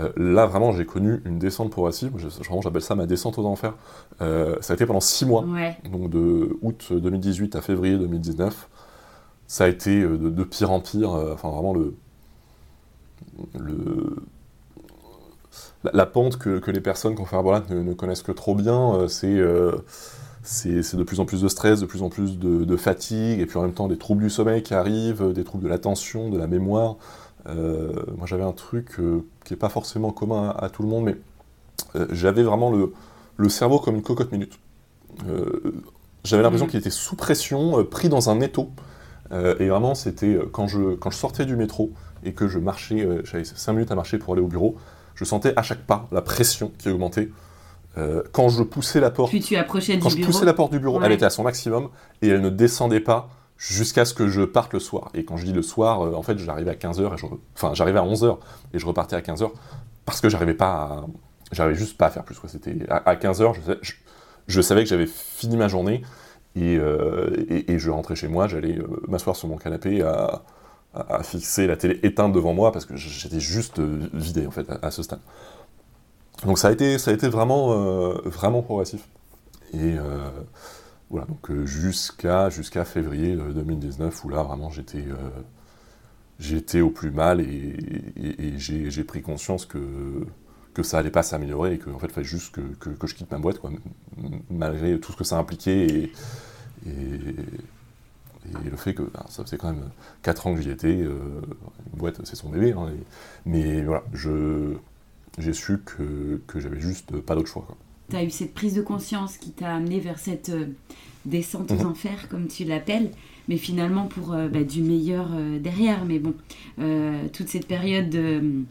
euh, 0.00 0.10
là 0.16 0.46
vraiment 0.46 0.72
j'ai 0.72 0.86
connu 0.86 1.20
une 1.24 1.38
descente 1.38 1.70
progressive. 1.70 2.12
Vraiment, 2.44 2.62
j'appelle 2.62 2.82
ça 2.82 2.94
ma 2.94 3.06
descente 3.06 3.38
aux 3.38 3.46
enfers. 3.46 3.74
ça 4.20 4.72
a 4.72 4.74
été 4.74 4.86
pendant 4.86 5.00
six 5.00 5.26
mois, 5.26 5.44
donc 5.90 6.10
de 6.10 6.56
août 6.62 6.92
2018 6.92 7.56
à 7.56 7.60
février 7.60 7.96
2019. 7.98 8.68
Ça 9.46 9.64
a 9.64 9.68
été 9.68 10.02
de, 10.02 10.16
de 10.16 10.44
pire 10.44 10.70
en 10.70 10.80
pire. 10.80 11.10
enfin, 11.10 11.50
vraiment 11.50 11.72
le 11.72 11.94
le, 13.58 14.16
la, 15.92 16.06
pente 16.06 16.38
que, 16.38 16.70
les 16.70 16.80
personnes 16.80 17.14
qui 17.14 17.22
ont 17.22 17.24
fait 17.24 17.36
ne, 17.36 17.82
ne 17.82 17.92
connaissent 17.94 18.22
que 18.22 18.32
trop 18.32 18.54
bien, 18.54 18.94
euh, 18.94 19.08
euh, 19.24 19.72
c'est 20.42 20.82
c'est 20.82 20.96
de 20.96 21.02
plus 21.02 21.20
en 21.20 21.24
plus 21.24 21.42
de 21.42 21.48
stress, 21.48 21.80
de 21.80 21.86
plus 21.86 22.02
en 22.02 22.08
plus 22.08 22.38
de, 22.38 22.76
fatigue, 22.76 23.40
et 23.40 23.46
puis 23.46 23.58
en 23.58 23.62
même 23.62 23.74
temps 23.74 23.88
des 23.88 23.98
troubles 23.98 24.22
du 24.22 24.30
sommeil 24.30 24.62
qui 24.62 24.74
arrivent, 24.74 25.32
des 25.32 25.44
troubles 25.44 25.64
de 25.64 25.68
l'attention, 25.68 26.30
de 26.30 26.38
la 26.38 26.46
mémoire. 26.46 26.96
Euh, 27.48 27.92
moi 28.16 28.26
j'avais 28.26 28.44
un 28.44 28.52
truc 28.52 28.96
qui 29.44 29.52
n'est 29.52 29.58
pas 29.58 29.68
forcément 29.68 30.10
commun 30.10 30.54
à, 30.58 30.68
tout 30.68 30.82
le 30.82 30.88
monde, 30.88 31.04
mais 31.04 31.16
j'avais 32.10 32.42
vraiment 32.42 32.70
le, 32.70 32.92
le, 33.36 33.48
cerveau 33.48 33.78
comme 33.78 33.96
une 33.96 34.02
cocotte 34.02 34.32
minute. 34.32 34.58
j'avais 36.24 36.42
l'impression 36.42 36.66
mmh. 36.66 36.70
qu'il 36.70 36.80
était 36.80 36.90
sous 36.90 37.16
pression, 37.16 37.84
pris 37.84 38.08
dans 38.08 38.30
un 38.30 38.40
étau. 38.40 38.70
et 39.32 39.68
vraiment, 39.68 39.94
c'était 39.94 40.38
quand 40.52 40.66
je, 40.66 40.94
quand 40.96 41.10
je 41.10 41.16
sortais 41.16 41.46
du 41.46 41.56
métro, 41.56 41.92
et 42.24 42.32
que 42.32 42.48
je 42.48 42.58
marchais, 42.58 43.00
euh, 43.00 43.22
j'avais 43.24 43.44
5 43.44 43.72
minutes 43.72 43.90
à 43.90 43.94
marcher 43.94 44.18
pour 44.18 44.34
aller 44.34 44.42
au 44.42 44.48
bureau, 44.48 44.76
je 45.14 45.24
sentais 45.24 45.52
à 45.56 45.62
chaque 45.62 45.80
pas 45.80 46.06
la 46.12 46.22
pression 46.22 46.72
qui 46.78 46.88
augmentait. 46.88 47.30
Euh, 47.96 48.22
quand 48.32 48.48
je 48.48 48.62
poussais 48.62 49.00
la 49.00 49.10
porte, 49.10 49.32
tu 49.40 49.56
approchais 49.56 49.98
quand 49.98 50.08
je 50.08 50.22
poussais 50.22 50.44
la 50.44 50.54
porte 50.54 50.70
du 50.72 50.78
bureau, 50.78 51.02
elle 51.02 51.12
était 51.12 51.24
à 51.24 51.30
son 51.30 51.42
maximum 51.42 51.88
et 52.22 52.28
elle 52.28 52.40
ne 52.40 52.50
descendait 52.50 53.00
pas 53.00 53.28
jusqu'à 53.58 54.04
ce 54.06 54.14
que 54.14 54.28
je 54.28 54.42
parte 54.42 54.72
le 54.72 54.80
soir. 54.80 55.10
Et 55.14 55.24
quand 55.24 55.36
je 55.36 55.44
dis 55.44 55.52
le 55.52 55.62
soir, 55.62 56.02
euh, 56.02 56.14
en 56.14 56.22
fait, 56.22 56.38
j'arrivais 56.38 56.70
à 56.70 56.74
15h, 56.74 57.02
et 57.02 57.24
enfin, 57.54 57.74
j'arrivais 57.74 57.98
à 57.98 58.04
11h 58.04 58.38
et 58.72 58.78
je 58.78 58.86
repartais 58.86 59.16
à 59.16 59.20
15h 59.20 59.50
parce 60.06 60.20
que 60.20 60.28
j'arrivais 60.28 60.54
pas 60.54 60.72
à... 60.72 61.06
J'arrivais 61.52 61.76
juste 61.76 61.96
pas 61.96 62.06
à 62.06 62.10
faire 62.10 62.24
plus. 62.24 62.38
Quoi. 62.38 62.48
C'était 62.48 62.76
à, 62.88 63.14
15h, 63.14 63.54
je, 63.82 63.94
je, 64.46 64.60
savais 64.60 64.82
que 64.84 64.88
j'avais 64.88 65.06
fini 65.06 65.56
ma 65.56 65.66
journée 65.66 66.02
et, 66.56 66.74
et, 66.74 67.72
et, 67.72 67.78
je 67.78 67.90
rentrais 67.90 68.16
chez 68.16 68.28
moi, 68.28 68.48
j'allais 68.48 68.78
m'asseoir 69.06 69.34
sur 69.34 69.48
mon 69.48 69.56
canapé 69.56 70.02
à, 70.02 70.42
à, 70.94 71.22
fixer 71.22 71.66
la 71.66 71.76
télé 71.76 71.98
éteinte 72.02 72.32
devant 72.32 72.54
moi 72.54 72.72
parce 72.72 72.84
que 72.84 72.96
j'étais 72.96 73.40
juste 73.40 73.78
euh, 73.78 74.08
vidé 74.12 74.46
en 74.46 74.50
fait 74.50 74.66
à, 74.82 74.90
ce 74.90 75.02
stade. 75.02 75.20
Donc 76.44 76.58
ça 76.58 76.68
a 76.68 76.72
été, 76.72 76.98
ça 76.98 77.10
a 77.10 77.14
été 77.14 77.28
vraiment, 77.28 77.72
euh, 77.72 78.20
vraiment 78.24 78.62
progressif. 78.62 79.08
Et 79.74 79.96
euh, 79.98 80.30
voilà, 81.10 81.26
donc 81.26 81.50
jusqu'à 81.64 82.50
jusqu'à 82.50 82.84
février 82.84 83.34
2019 83.34 84.24
où 84.24 84.28
là 84.28 84.42
vraiment 84.42 84.70
j'étais 84.70 85.04
j'étais 86.38 86.80
au 86.80 86.90
plus 86.90 87.10
mal 87.10 87.40
et, 87.40 88.58
j'ai 88.58 89.04
pris 89.04 89.22
conscience 89.22 89.66
que, 89.66 89.78
que 90.74 90.82
ça 90.82 90.98
allait 90.98 91.10
pas 91.10 91.22
s'améliorer 91.22 91.74
et 91.74 91.78
qu'en 91.78 91.92
en 91.92 91.98
fait 91.98 92.06
il 92.06 92.12
fallait 92.12 92.26
juste 92.26 92.54
que, 92.54 92.60
que, 92.94 93.06
je 93.06 93.14
quitte 93.14 93.30
ma 93.30 93.38
boîte 93.38 93.58
quoi, 93.58 93.70
malgré 94.50 94.98
tout 95.00 95.12
ce 95.12 95.16
que 95.16 95.24
ça 95.24 95.38
impliquait 95.38 96.10
et, 96.86 96.92
le 98.64 98.76
fait 98.76 98.94
que 98.94 99.02
ben, 99.02 99.24
ça 99.28 99.44
faisait 99.44 99.58
quand 99.58 99.72
même 99.72 99.90
4 100.22 100.46
ans 100.46 100.54
que 100.54 100.62
j'y 100.62 100.70
étais, 100.70 101.02
euh, 101.02 101.42
une 101.92 101.98
boîte 101.98 102.24
c'est 102.24 102.36
son 102.36 102.48
bébé, 102.48 102.72
hein, 102.72 102.88
mais 103.44 103.82
voilà, 103.82 104.04
j'ai 105.38 105.52
su 105.52 105.78
que, 105.84 106.40
que 106.46 106.58
j'avais 106.58 106.80
juste 106.80 107.20
pas 107.20 107.34
d'autre 107.34 107.48
choix. 107.48 107.66
Tu 108.10 108.16
as 108.16 108.24
eu 108.24 108.30
cette 108.30 108.54
prise 108.54 108.74
de 108.74 108.82
conscience 108.82 109.36
qui 109.36 109.50
t'a 109.50 109.74
amené 109.74 110.00
vers 110.00 110.18
cette 110.18 110.48
euh, 110.50 110.66
descente 111.24 111.70
aux 111.70 111.82
mhm. 111.82 111.86
enfers, 111.86 112.28
comme 112.28 112.48
tu 112.48 112.64
l'appelles, 112.64 113.10
mais 113.48 113.56
finalement 113.56 114.06
pour 114.06 114.32
euh, 114.32 114.48
bah, 114.48 114.64
du 114.64 114.82
meilleur 114.82 115.28
derrière. 115.60 116.04
Mais 116.04 116.18
bon, 116.18 116.34
toute 117.32 117.48
cette 117.48 117.66
période 117.66 118.08
de 118.10 118.62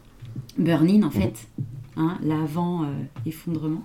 burn-in, 0.58 1.02
en 1.02 1.06
mhm. 1.06 1.12
fait, 1.12 1.48
hein, 1.96 2.18
l'avant-effondrement, 2.22 3.82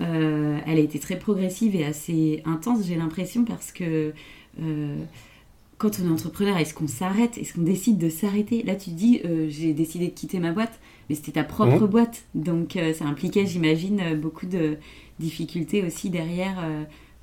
elle 0.00 0.62
a 0.66 0.78
été 0.78 1.00
très 1.00 1.18
progressive 1.18 1.74
et 1.74 1.84
assez 1.84 2.42
intense, 2.44 2.86
j'ai 2.86 2.94
l'impression, 2.94 3.44
parce 3.44 3.72
que 3.72 4.12
euh, 4.62 4.96
quand 5.76 6.00
on 6.00 6.08
est 6.08 6.12
entrepreneur, 6.12 6.56
est-ce 6.56 6.74
qu'on 6.74 6.88
s'arrête? 6.88 7.38
Est-ce 7.38 7.54
qu'on 7.54 7.62
décide 7.62 7.98
de 7.98 8.08
s'arrêter? 8.08 8.62
Là, 8.62 8.74
tu 8.74 8.90
dis, 8.90 9.20
euh, 9.24 9.46
j'ai 9.48 9.72
décidé 9.72 10.08
de 10.08 10.12
quitter 10.12 10.40
ma 10.40 10.52
boîte, 10.52 10.78
mais 11.08 11.14
c'était 11.14 11.32
ta 11.32 11.44
propre 11.44 11.84
mmh. 11.84 11.86
boîte. 11.86 12.22
Donc, 12.34 12.76
euh, 12.76 12.92
ça 12.92 13.04
impliquait, 13.04 13.46
j'imagine, 13.46 14.14
beaucoup 14.20 14.46
de 14.46 14.76
difficultés 15.18 15.82
aussi 15.82 16.10
derrière 16.10 16.56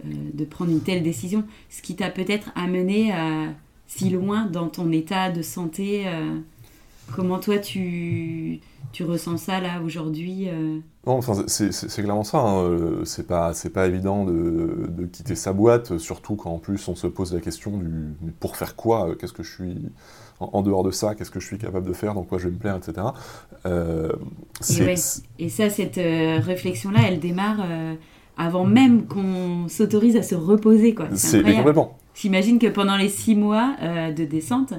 de 0.03 0.43
prendre 0.43 0.71
une 0.71 0.81
telle 0.81 1.01
décision. 1.01 1.45
Ce 1.69 1.81
qui 1.81 1.95
t'a 1.95 2.09
peut-être 2.09 2.51
amené 2.55 3.13
si 3.87 4.09
loin 4.09 4.45
dans 4.45 4.67
ton 4.67 4.91
état 4.91 5.31
de 5.31 5.41
santé. 5.41 6.03
comment 7.15 7.39
toi, 7.39 7.57
tu, 7.57 8.59
tu 8.91 9.05
ressens 9.05 9.37
ça 9.37 9.61
là 9.61 9.81
aujourd'hui 9.81 10.49
Non, 11.07 11.13
enfin, 11.13 11.45
c'est 11.47 12.01
clairement 12.03 12.25
ça. 12.25 12.39
Hein. 12.39 12.99
C'est 13.05 13.27
pas, 13.27 13.53
pas 13.73 13.87
évident 13.87 14.25
de, 14.25 14.89
de, 14.89 15.05
quitter 15.05 15.35
sa 15.35 15.53
boîte, 15.53 15.97
surtout 15.97 16.35
quand 16.35 16.51
en 16.51 16.59
plus 16.59 16.85
on 16.89 16.95
se 16.95 17.07
pose 17.07 17.33
la 17.33 17.39
question 17.39 17.77
du 17.77 18.13
pour 18.41 18.57
faire 18.57 18.75
quoi? 18.75 19.15
Qu'est-ce 19.17 19.31
que 19.31 19.43
je 19.43 19.53
suis? 19.53 19.77
En, 20.39 20.61
dehors 20.61 20.83
de 20.83 20.91
ça, 20.91 21.15
qu'est-ce 21.15 21.31
que 21.31 21.39
je 21.39 21.47
suis 21.47 21.57
capable 21.57 21.87
de 21.87 21.93
faire, 21.93 22.13
dans 22.13 22.23
quoi 22.23 22.37
je 22.37 22.45
vais 22.45 22.53
me 22.53 22.57
plaire, 22.57 22.75
etc. 22.75 23.07
Euh, 23.65 24.11
et, 25.39 25.49
ça, 25.49 25.69
cette 25.69 25.97
euh, 25.97 26.39
réflexion-là, 26.39 26.99
elle 27.07 27.19
démarre 27.19 27.59
euh, 27.63 27.93
avant 28.37 28.65
même 28.65 29.05
qu'on 29.05 29.67
s'autorise 29.69 30.17
à 30.17 30.23
se 30.23 30.35
reposer. 30.35 30.95
C'est 31.13 31.41
complètement. 31.41 31.97
J'imagine 32.13 32.59
que 32.59 32.67
pendant 32.67 32.97
les 32.97 33.09
six 33.09 33.35
mois 33.35 33.75
de 33.81 34.23
descente, 34.23 34.73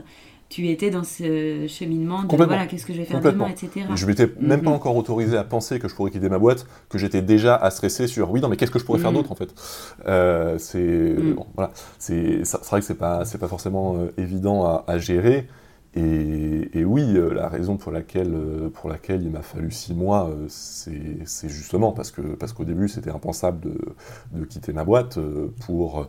tu 0.49 0.69
étais 0.69 0.91
dans 0.91 1.03
ce 1.03 1.67
cheminement 1.69 2.23
de 2.23 2.37
voilà, 2.37 2.67
qu'est-ce 2.67 2.87
que 2.87 2.93
je 2.93 2.99
vais 2.99 3.05
faire 3.05 3.21
demain, 3.21 3.49
etc. 3.49 3.87
Je 3.95 4.07
m'étais 4.07 4.31
même 4.41 4.63
pas 4.63 4.71
mm-hmm. 4.71 4.75
encore 4.75 4.97
autorisé 4.97 5.37
à 5.37 5.45
penser 5.45 5.79
que 5.79 5.89
je 5.89 5.95
pourrais 5.95 6.11
quitter 6.11 6.29
ma 6.29 6.39
boîte, 6.39 6.67
que 6.89 6.99
j'étais 6.99 7.23
déjà 7.23 7.57
à 7.57 7.71
stresser 7.71 8.07
sur 8.07 8.31
oui, 8.31 8.41
non, 8.41 8.49
mais 8.49 8.57
qu'est-ce 8.57 8.71
que 8.71 8.79
je 8.79 8.85
pourrais 8.85 9.01
faire 9.01 9.11
mm-hmm. 9.11 9.15
d'autre 9.15 9.33
en 9.33 9.35
fait? 9.35 9.55
Euh, 10.07 10.57
C'est 10.59 10.79
mm. 10.79 11.37
voilà, 11.55 11.73
c'est 11.99 12.43
vrai 12.69 12.81
que 12.81 12.87
c'est 12.87 12.95
pas 12.95 13.25
pas 13.41 13.49
forcément 13.49 13.97
euh, 13.97 14.13
évident 14.19 14.85
à, 14.87 14.99
gérer. 14.99 15.49
Et, 15.95 16.85
oui, 16.85 17.17
euh, 17.17 17.33
la 17.33 17.49
raison 17.49 17.79
pour 17.79 17.91
laquelle, 17.91 18.35
pour 18.75 18.91
laquelle 18.91 19.23
il 19.23 19.31
m'a 19.31 19.41
fallu 19.41 19.71
six 19.71 19.95
mois, 19.95 20.31
c'est 20.49 21.49
justement 21.49 21.93
parce 21.93 22.11
que 22.11 22.21
parce 22.21 22.53
qu'au 22.53 22.65
début 22.65 22.89
c'était 22.89 23.11
impensable 23.11 23.61
de, 23.61 23.79
de, 24.39 24.45
quitter 24.45 24.73
ma 24.73 24.85
boîte 24.85 25.19
pour 25.65 26.09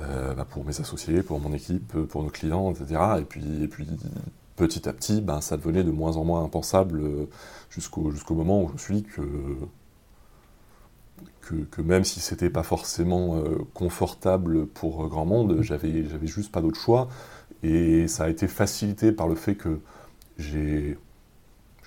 euh, 0.00 0.34
bah, 0.34 0.46
pour 0.48 0.64
mes 0.64 0.80
associés, 0.80 1.22
pour 1.22 1.40
mon 1.40 1.52
équipe, 1.52 1.92
pour 2.08 2.22
nos 2.22 2.30
clients, 2.30 2.72
etc. 2.72 3.00
Et 3.20 3.24
puis, 3.24 3.62
et 3.62 3.68
puis 3.68 3.86
petit 4.56 4.88
à 4.88 4.92
petit, 4.92 5.20
ben, 5.20 5.40
ça 5.40 5.56
devenait 5.56 5.84
de 5.84 5.90
moins 5.90 6.16
en 6.16 6.24
moins 6.24 6.42
impensable 6.44 7.00
euh, 7.00 7.26
jusqu'au 7.70 8.34
moment 8.34 8.62
où 8.62 8.68
je 8.68 8.72
me 8.72 8.78
suis 8.78 8.94
dit 8.96 9.04
que, 9.04 9.22
que, 11.70 11.82
même 11.82 12.04
si 12.04 12.20
c'était 12.20 12.50
pas 12.50 12.62
forcément 12.62 13.36
euh, 13.36 13.58
confortable 13.74 14.66
pour 14.66 15.08
grand 15.08 15.26
monde, 15.26 15.60
j'avais 15.60 16.06
juste 16.26 16.52
pas 16.52 16.60
d'autre 16.62 16.80
choix. 16.80 17.08
Et 17.62 18.08
ça 18.08 18.24
a 18.24 18.28
été 18.28 18.48
facilité 18.48 19.12
par 19.12 19.28
le 19.28 19.34
fait 19.34 19.54
que 19.54 19.80
j'ai, 20.38 20.98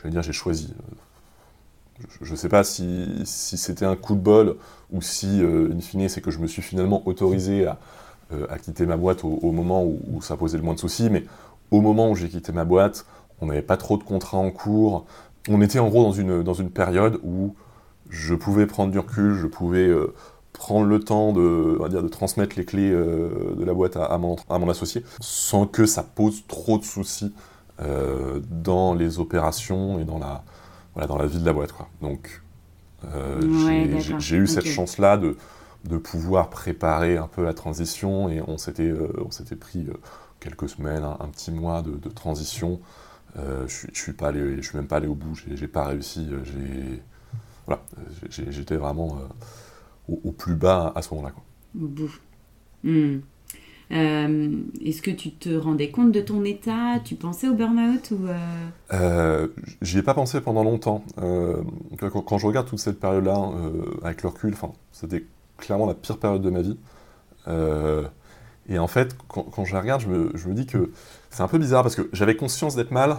dire, 0.05 0.21
j'ai 0.21 0.33
choisi. 0.33 0.73
Je 2.21 2.31
ne 2.31 2.35
sais 2.35 2.49
pas 2.49 2.63
si, 2.63 3.21
c'était 3.25 3.85
un 3.85 3.95
coup 3.95 4.15
de 4.15 4.19
bol 4.19 4.57
ou 4.91 5.01
si, 5.01 5.41
in 5.41 5.79
fine, 5.79 6.09
c'est 6.09 6.21
que 6.21 6.31
je 6.31 6.39
me 6.39 6.47
suis 6.47 6.61
finalement 6.61 7.01
autorisé 7.07 7.67
à, 7.67 7.79
euh, 8.33 8.47
quitter 8.57 8.87
ma 8.87 8.97
boîte 8.97 9.23
au, 9.23 9.51
moment 9.51 9.83
où, 9.83 10.21
ça 10.21 10.35
posait 10.35 10.57
le 10.57 10.63
moins 10.63 10.73
de 10.73 10.79
soucis, 10.79 11.09
mais 11.11 11.25
au 11.69 11.81
moment 11.81 12.09
où 12.09 12.15
j'ai 12.15 12.27
quitté 12.27 12.51
ma 12.51 12.65
boîte, 12.65 13.05
on 13.39 13.45
n'avait 13.45 13.61
pas 13.61 13.77
trop 13.77 13.97
de 13.97 14.03
contrats 14.03 14.37
en 14.37 14.49
cours. 14.49 15.05
On 15.47 15.61
était 15.61 15.77
en 15.77 15.89
gros 15.89 16.03
dans 16.03 16.11
une, 16.11 16.41
dans 16.41 16.53
une 16.55 16.71
période 16.71 17.19
où 17.23 17.55
je 18.09 18.33
pouvais 18.33 18.65
prendre 18.65 18.91
du 18.91 18.97
recul, 18.97 19.35
je 19.35 19.45
pouvais 19.45 19.87
euh, 19.87 20.13
prendre 20.53 20.87
le 20.87 20.99
temps 20.99 21.33
de, 21.33 21.79
dire, 21.89 22.01
de 22.01 22.07
transmettre 22.07 22.55
les 22.57 22.65
clés 22.65 22.91
euh, 22.91 23.55
de 23.57 23.63
la 23.63 23.73
boîte 23.73 23.95
à, 23.95 24.17
mon, 24.17 24.69
associé, 24.69 25.03
sans 25.19 25.67
que 25.67 25.85
ça 25.85 26.01
pose 26.01 26.43
trop 26.47 26.77
de 26.77 26.83
soucis 26.83 27.33
dans 28.49 28.93
les 28.93 29.19
opérations 29.19 29.99
et 29.99 30.05
dans 30.05 30.17
la, 30.17 30.45
voilà, 30.95 31.07
dans 31.07 31.17
la 31.17 31.27
vie 31.27 31.39
de 31.39 31.45
la 31.45 31.53
boîte. 31.53 31.71
Quoi. 31.71 31.87
Donc 32.01 32.41
j'ai 34.19 34.37
eu 34.37 34.47
cette 34.47 34.65
chance-là 34.65 35.17
de, 35.17 35.37
de 35.85 35.97
pouvoir 35.97 36.49
préparer 36.49 37.17
un 37.17 37.27
peu 37.27 37.43
la 37.43 37.53
transition 37.53 38.29
et 38.29 38.41
on 38.41 38.57
s'était 38.57 38.89
euh, 38.89 39.11
s'était 39.29 39.55
pris 39.55 39.85
euh, 39.87 39.93
quelques 40.39 40.69
semaines, 40.69 41.03
un, 41.03 41.27
petit 41.27 41.51
mois 41.51 41.81
de, 41.81 42.09
transition. 42.09 42.79
Euh, 43.37 43.67
je, 43.67 43.87
je 43.93 43.99
suis 43.99 44.13
pas 44.13 44.29
allé, 44.29 44.57
je 44.57 44.67
suis 44.67 44.77
même 44.77 44.87
pas 44.87 44.97
allé 44.97 45.07
au 45.07 45.15
bout, 45.15 45.35
j'ai 45.35 45.67
pas 45.67 45.85
réussi. 45.85 46.29
Voilà, 47.65 47.81
j'étais 48.29 48.75
vraiment 48.75 49.17
au, 50.07 50.31
plus 50.31 50.55
bas 50.55 50.91
à 50.95 51.01
ce 51.01 51.13
moment-là. 51.13 51.33
Au 51.75 51.87
bout. 51.87 52.11
Hmm. 53.91 54.63
Est-ce 54.83 55.01
que 55.01 55.11
tu 55.11 55.31
te 55.31 55.55
rendais 55.55 55.91
compte 55.91 56.11
de 56.11 56.21
ton 56.21 56.43
état? 56.43 56.99
Tu 57.03 57.15
pensais 57.15 57.47
au 57.47 57.53
burn-out 57.53 58.11
ou 58.11 58.27
J'y 59.81 59.99
ai 59.99 60.03
pas 60.03 60.13
pensé 60.13 60.41
pendant 60.41 60.63
longtemps. 60.63 61.03
Quand, 61.17 62.37
je 62.37 62.47
regarde 62.47 62.67
toute 62.67 62.79
cette 62.79 62.99
période-là, 62.99 63.51
avec 64.03 64.23
le 64.23 64.29
recul, 64.29 64.55
c'était 64.91 65.23
clairement 65.57 65.85
la 65.85 65.93
pire 65.93 66.17
période 66.17 66.41
de 66.41 66.49
ma 66.49 66.61
vie. 66.61 66.77
Euh, 67.47 68.07
et 68.67 68.79
en 68.79 68.87
fait, 68.87 69.15
quand, 69.27 69.65
je 69.65 69.73
la 69.73 69.81
regarde, 69.81 70.01
je 70.01 70.07
me, 70.47 70.53
dis 70.53 70.65
que 70.65 70.91
c'est 71.29 71.43
un 71.43 71.47
peu 71.47 71.57
bizarre 71.57 71.83
parce 71.83 71.95
que 71.95 72.09
j'avais 72.13 72.35
conscience 72.35 72.75
d'être 72.75 72.91
mal, 72.91 73.17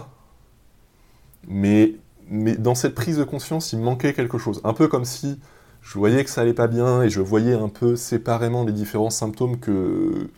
mais, 1.47 1.95
mais 2.29 2.55
dans 2.55 2.75
cette 2.75 2.95
prise 2.95 3.17
de 3.17 3.23
conscience, 3.23 3.71
il 3.71 3.79
me 3.79 3.85
manquait 3.85 4.13
quelque 4.13 4.37
chose. 4.37 4.59
Un 4.63 4.73
peu 4.73 4.87
comme 4.87 5.05
si 5.05 5.39
je 5.87 5.97
voyais 5.97 6.21
que 6.25 6.29
ça 6.29 6.41
allait 6.41 6.53
pas 6.53 6.67
bien 6.67 7.01
et 7.01 7.09
je 7.09 7.21
voyais 7.21 7.53
un 7.53 7.69
peu 7.69 7.95
séparément 7.95 8.65
les 8.65 8.73
différents 8.73 9.09
symptômes 9.09 9.57
que, 9.57 10.29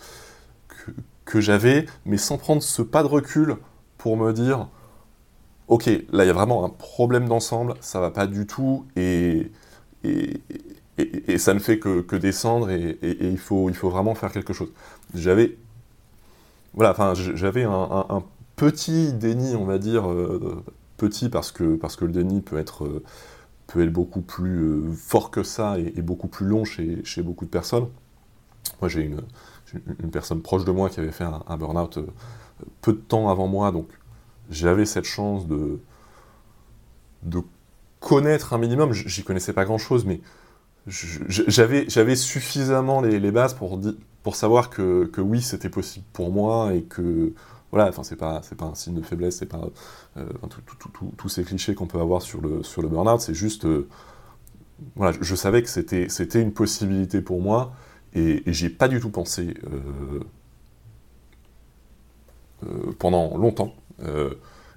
que, 1.25 1.41
j'avais, 1.41 1.88
mais 2.06 2.18
sans 2.18 2.38
prendre 2.38 2.62
ce 2.62 2.84
pas 2.84 3.01
de 3.01 3.08
recul 3.08 3.56
pour 3.98 4.15
me 4.15 4.32
dire 4.32 4.68
ok, 5.68 5.88
là 6.12 6.24
il 6.24 6.27
y 6.27 6.29
a 6.29 6.34
vraiment 6.34 6.65
un 6.65 6.70
problème 6.70 7.27
d'ensemble, 7.27 7.74
ça 7.82 8.00
va 8.00 8.12
pas 8.12 8.27
du 8.27 8.46
tout, 8.46 8.86
et, 8.96 9.51
et, 10.03 10.39
et, 10.98 11.38
ça 11.39 11.56
ne 11.56 11.60
fait 11.60 11.79
que, 11.79 12.15
descendre 12.15 12.70
et, 12.70 13.00
il, 13.01 13.39
faut, 13.39 13.70
il 13.70 13.75
faut 13.75 13.89
vraiment 13.89 14.13
faire 14.13 14.32
quelque 14.32 14.53
chose. 14.53 14.72
J'avais 15.15 15.58
voilà, 16.75 16.91
enfin, 16.91 17.13
j'avais 17.15 17.63
un, 17.63 18.24
petit 18.56 19.13
déni, 19.13 19.56
on 19.56 19.65
va 19.65 19.79
dire, 19.79 20.12
euh, 20.12 20.63
petit 20.98 21.29
parce 21.29 21.51
que, 21.51 21.75
parce 21.75 21.96
que 21.96 22.06
le 22.06 22.12
déni 22.12 22.41
peut 22.41 22.58
être, 22.58 22.86
euh, 22.86 23.03
peut 23.71 23.83
être 23.83 23.93
beaucoup 23.93 24.21
plus 24.21 24.59
euh, 24.61 24.91
fort 24.93 25.31
que 25.31 25.43
ça 25.43 25.77
et, 25.79 26.01
beaucoup 26.01 26.27
plus 26.27 26.45
long 26.45 26.65
chez, 26.65 27.03
beaucoup 27.21 27.45
de 27.45 27.49
personnes. 27.49 27.88
Moi, 28.81 28.89
j'ai 28.89 29.03
une, 29.03 30.11
personne 30.11 30.41
proche 30.41 30.65
de 30.65 30.71
moi 30.71 30.89
qui 30.89 30.99
avait 30.99 31.11
fait 31.11 31.23
un, 31.23 31.43
un 31.47 31.57
burn-out 31.57 31.99
peu 32.81 32.93
de 32.93 32.97
temps 32.97 33.29
avant 33.29 33.47
moi, 33.47 33.71
donc 33.71 33.88
j'avais 34.49 34.85
cette 34.85 35.05
chance 35.05 35.47
de, 35.47 35.79
de 37.23 37.41
connaître 37.99 38.53
un 38.53 38.57
minimum. 38.57 38.93
J'y 38.93 39.23
connaissais 39.23 39.53
pas 39.53 39.65
grand-chose, 39.65 40.05
mais 40.05 40.21
j'avais 40.88 42.15
suffisamment 42.15 43.01
les, 43.01 43.19
les, 43.19 43.31
bases 43.31 43.53
pour, 43.53 43.79
pour 44.23 44.35
savoir 44.35 44.69
que, 44.69 45.05
que 45.05 45.21
oui, 45.21 45.41
c'était 45.41 45.69
possible 45.69 46.05
pour 46.13 46.31
moi 46.31 46.73
et 46.73 46.83
que 46.83 47.33
voilà, 47.71 47.89
enfin 47.89 48.03
c'est 48.03 48.15
pas 48.15 48.41
c'est 48.43 48.57
pas 48.57 48.65
un 48.65 48.75
signe 48.75 48.95
de 48.95 49.01
faiblesse, 49.01 49.38
c'est 49.38 49.45
pas 49.45 49.69
euh, 50.17 50.25
tous 51.17 51.29
ces 51.29 51.43
clichés 51.43 51.75
qu'on 51.75 51.88
peut 51.88 51.99
avoir 51.99 52.21
sur 52.21 52.41
le 52.41 52.63
sur 52.63 52.81
le 52.81 52.88
burn-out, 52.88 53.21
c'est 53.21 53.35
juste 53.35 53.65
euh, 53.65 53.88
voilà, 54.95 55.17
je, 55.19 55.35
savais 55.35 55.61
que 55.61 55.69
c'était 55.69 56.09
c'était 56.09 56.41
une 56.41 56.53
possibilité 56.53 57.21
pour 57.21 57.41
moi 57.41 57.73
et, 58.13 58.49
et 58.49 58.53
j'ai 58.53 58.69
pas 58.69 58.88
du 58.88 58.99
tout 58.99 59.09
pensé 59.11 59.53
euh, 62.65 62.91
pendant 62.97 63.38
longtemps. 63.38 63.73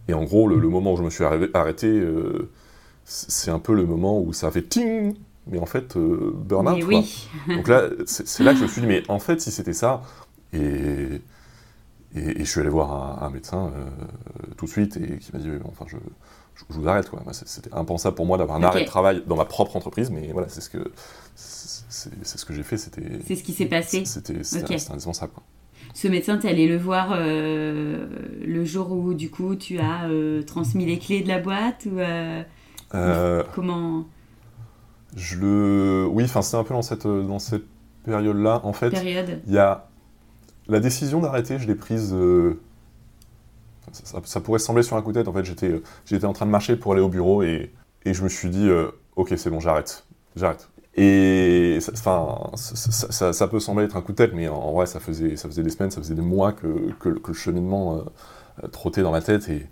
et 0.09 0.15
en 0.15 0.25
gros, 0.25 0.47
le, 0.49 0.59
le, 0.59 0.69
moment 0.69 0.93
où 0.93 0.97
je 0.97 1.03
me 1.03 1.11
suis 1.11 1.25
arrêté, 1.25 2.01
c'est 3.05 3.51
un 3.51 3.59
peu 3.59 3.75
le 3.75 3.87
moment 3.87 4.21
où 4.21 4.33
ça 4.33 4.51
fait 4.51 4.63
ting 4.63 5.17
mais 5.49 5.59
en 5.59 5.67
fait, 5.67 5.99
burn-out. 5.99 6.85
Oui. 6.85 7.29
Donc 7.49 7.67
là, 7.67 7.89
c'est 8.07 8.45
là 8.45 8.53
que 8.53 8.59
je 8.59 8.63
me 8.63 8.69
suis 8.69 8.81
dit, 8.81 8.87
mais 8.87 9.03
en 9.09 9.19
fait, 9.19 9.41
si 9.41 9.51
c'était 9.51 9.73
ça, 9.73 10.03
et, 10.53 11.21
et, 12.15 12.41
je 12.41 12.45
suis 12.45 12.61
allé 12.61 12.69
voir 12.69 13.23
un, 13.23 13.31
médecin 13.31 13.73
euh, 13.75 14.53
tout 14.57 14.67
de 14.67 14.71
suite 14.71 14.97
et 14.97 15.19
qui 15.19 15.33
m'a 15.33 15.39
dit, 15.39 15.49
enfin, 15.65 15.87
je, 15.89 15.97
je, 16.55 16.65
vous 16.69 16.89
arrête. 16.89 17.09
quoi. 17.09 17.23
C'était 17.33 17.73
impensable 17.73 18.17
pour 18.17 18.27
moi 18.27 18.39
d'avoir 18.39 18.59
un 18.59 18.63
arrêt 18.63 18.83
de 18.83 18.87
travail 18.87 19.23
dans 19.27 19.37
ma 19.37 19.45
propre 19.45 19.77
entreprise, 19.77 20.11
mais 20.11 20.31
voilà, 20.33 20.49
c'est 20.49 20.61
ce 20.61 20.71
que 20.71 20.93
c'est 21.35 22.39
ce 22.39 22.45
que 22.45 22.53
j'ai 22.53 22.63
fait. 22.63 22.77
C'était. 22.77 23.21
C'est 23.27 23.37
ce 23.37 23.43
qui 23.43 23.53
s'est 23.53 23.67
passé. 23.67 24.05
C'était 24.05 24.41
okay. 24.63 24.77
indispensable. 24.91 25.33
Quoi. 25.33 25.43
Ce 25.95 26.09
médecin, 26.09 26.39
tu 26.39 26.47
es 26.47 26.51
allé 26.51 26.69
le 26.69 26.79
voir 26.79 27.13
euh, 27.13 28.07
le 28.45 28.65
jour 28.65 28.93
où, 28.93 29.15
du 29.15 29.31
coup, 29.31 29.57
tu 29.57 29.79
as 29.79 30.09
transmis 30.47 30.87
les 30.87 30.99
clés 30.99 31.23
de 31.23 31.29
la 31.29 31.39
boîte 31.39 31.87
ou 31.87 31.99
comment? 33.55 34.07
je 35.17 35.37
le... 35.37 36.07
Oui, 36.11 36.25
enfin, 36.25 36.43
c'est 36.43 36.57
un 36.57 36.65
peu 36.65 36.75
dans 36.75 36.83
cette, 36.83 37.07
dans 37.07 37.39
cette 37.39 37.65
période-là. 38.05 38.61
En 38.65 38.73
fait, 38.73 38.93
il 39.47 39.53
y 39.53 39.59
a... 39.59 39.89
La 40.73 40.81
décision 40.81 41.21
d'arrêter, 41.21 41.59
je 41.59 41.67
l'ai 41.67 41.75
prise... 41.75 42.15
Euh, 42.15 42.59
ça, 43.93 44.41
pourrait 44.41 44.59
sembler 44.59 44.83
sur 44.83 44.97
un 44.97 45.03
coup 45.03 45.13
de 45.13 45.19
tête. 45.19 45.29
En 45.29 45.33
fait, 45.35 45.45
j'étais, 45.45 45.83
j'étais 46.07 46.25
en 46.25 46.33
train 46.33 46.47
de 46.47 46.51
marcher 46.51 46.77
pour 46.77 46.93
aller 46.93 47.03
au 47.03 47.11
bureau 47.11 47.43
et, 47.43 47.71
et 48.07 48.15
je 48.15 48.25
me 48.25 48.29
suis 48.31 48.49
dit, 48.49 48.67
euh, 48.71 48.91
ok, 49.17 49.35
c'est 49.37 49.51
bon, 49.51 49.61
j'arrête. 49.61 50.07
J'arrête. 50.35 50.71
Et 50.97 51.79
enfin, 51.93 52.51
ça, 52.55 53.35
ça, 53.35 53.49
peut 53.49 53.61
sembler 53.61 53.85
être 53.85 53.97
un 53.97 54.01
coup 54.01 54.13
de 54.13 54.17
tête, 54.17 54.33
mais 54.35 54.49
en, 54.49 54.73
vrai, 54.73 54.87
ça 54.87 54.99
faisait, 54.99 55.37
ça 55.37 55.47
faisait 55.47 55.63
des 55.63 55.69
semaines, 55.69 55.91
ça 55.91 56.01
faisait 56.01 56.15
des 56.15 56.23
mois 56.23 56.53
que, 56.53 56.91
que, 56.99 57.11
le 57.11 57.35
cheminement 57.35 57.99
euh, 58.63 58.69
trottait 58.69 59.03
dans 59.03 59.13
ma 59.13 59.21
tête 59.21 59.51
et, 59.51 59.67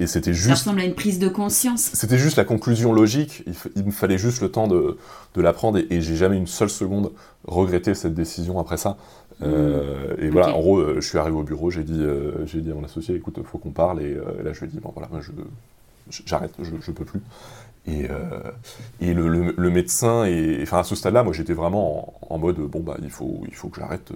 et 0.00 0.06
c'était 0.06 0.34
juste. 0.34 0.48
Ça 0.48 0.54
ressemble 0.54 0.80
à 0.80 0.84
une 0.84 0.94
prise 0.94 1.18
de 1.18 1.28
conscience. 1.28 1.90
C'était 1.92 2.18
juste 2.18 2.36
la 2.36 2.44
conclusion 2.44 2.92
logique. 2.92 3.44
Il, 3.76 3.84
me 3.84 3.92
fallait 3.92 4.18
juste 4.18 4.40
le 4.40 4.50
temps 4.50 4.66
de, 4.66 4.98
de 5.34 5.40
l'apprendre 5.40 5.78
et, 5.78 6.00
j'ai 6.00 6.16
jamais 6.16 6.36
une 6.36 6.48
seule 6.48 6.70
seconde 6.70 7.12
regretté 7.46 7.94
cette 7.94 8.14
décision 8.14 8.58
après 8.58 8.76
ça. 8.76 8.96
Euh, 9.42 10.14
et 10.18 10.28
voilà, 10.30 10.54
en 10.54 10.60
gros, 10.60 10.78
euh, 10.78 10.96
je 10.96 11.08
suis 11.08 11.18
arrivé 11.18 11.36
au 11.36 11.42
bureau, 11.42 11.70
j'ai 11.70 11.84
dit, 11.84 12.02
euh, 12.02 12.46
j'ai 12.46 12.60
dit 12.60 12.70
à 12.70 12.74
mon 12.74 12.84
associé, 12.84 13.14
écoute, 13.14 13.38
faut 13.44 13.58
qu'on 13.58 13.70
parle. 13.70 14.02
Et, 14.02 14.14
là, 14.14 14.52
je 14.52 14.60
lui 14.60 14.66
ai 14.66 14.70
dit, 14.70 14.80
bon 14.80 14.90
voilà, 14.94 15.08
moi, 15.10 15.20
je, 15.20 16.22
j'arrête, 16.26 16.52
je, 16.60 16.70
je 16.80 16.90
peux 16.90 17.04
plus. 17.04 17.20
Et, 17.86 18.08
et 19.00 19.12
le, 19.12 19.70
médecin, 19.70 20.24
et, 20.24 20.60
enfin 20.62 20.78
à 20.78 20.84
ce 20.84 20.94
stade-là, 20.94 21.22
moi 21.22 21.34
j'étais 21.34 21.52
vraiment 21.52 22.14
en, 22.30 22.38
mode 22.38 22.56
bon 22.56 22.80
bah 22.80 22.96
il 23.02 23.10
faut, 23.10 23.42
il 23.46 23.54
faut 23.54 23.68
que 23.68 23.78
j'arrête, 23.78 24.10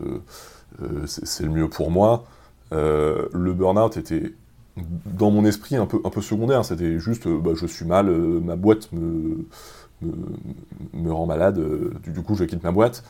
c'est 1.05 1.45
le 1.45 1.51
mieux 1.51 1.69
pour 1.69 1.91
moi. 1.91 2.25
le 2.73 3.53
burn-out 3.53 3.99
était 3.99 4.33
dans 5.05 5.31
mon 5.31 5.45
esprit 5.45 5.77
un 5.77 5.85
peu, 5.85 6.01
un 6.03 6.09
peu 6.09 6.23
secondaire, 6.23 6.65
c'était 6.65 6.99
juste 6.99 7.29
bah, 7.29 7.51
je 7.55 7.67
suis 7.67 7.85
mal, 7.85 8.07
ma 8.07 8.57
boîte 8.57 8.91
me, 8.93 9.47
me, 10.01 11.13
rend 11.13 11.27
malade, 11.27 11.63
du, 12.07 12.23
coup 12.23 12.37
je 12.37 12.45
quitte 12.45 12.65
ma 12.65 12.73
boîte. 12.73 13.05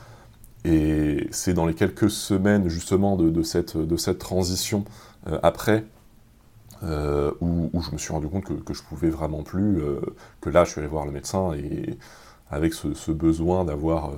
Et 0.69 1.29
c'est 1.31 1.55
dans 1.55 1.65
les 1.65 1.73
quelques 1.73 2.11
semaines 2.11 2.69
justement 2.69 3.17
de, 3.17 3.43
cette, 3.43 4.19
transition 4.19 4.85
euh, 5.27 5.39
après 5.43 5.87
euh, 6.83 7.33
où, 7.41 7.71
je 7.81 7.91
me 7.91 7.97
suis 7.97 8.13
rendu 8.13 8.29
compte 8.29 8.45
que, 8.45 8.53
que 8.53 8.75
je 8.75 8.83
pouvais 8.83 9.09
vraiment 9.09 9.43
plus, 9.43 9.81
euh, 9.81 10.01
que 10.43 10.51
là 10.51 10.65
je 10.65 10.73
suis 10.73 10.81
allé 10.81 10.89
voir 10.89 11.07
le 11.07 11.13
médecin 11.13 11.55
et 11.55 11.99
avec 12.51 12.75
ce, 12.75 13.11
besoin 13.11 13.65
d'avoir 13.65 14.13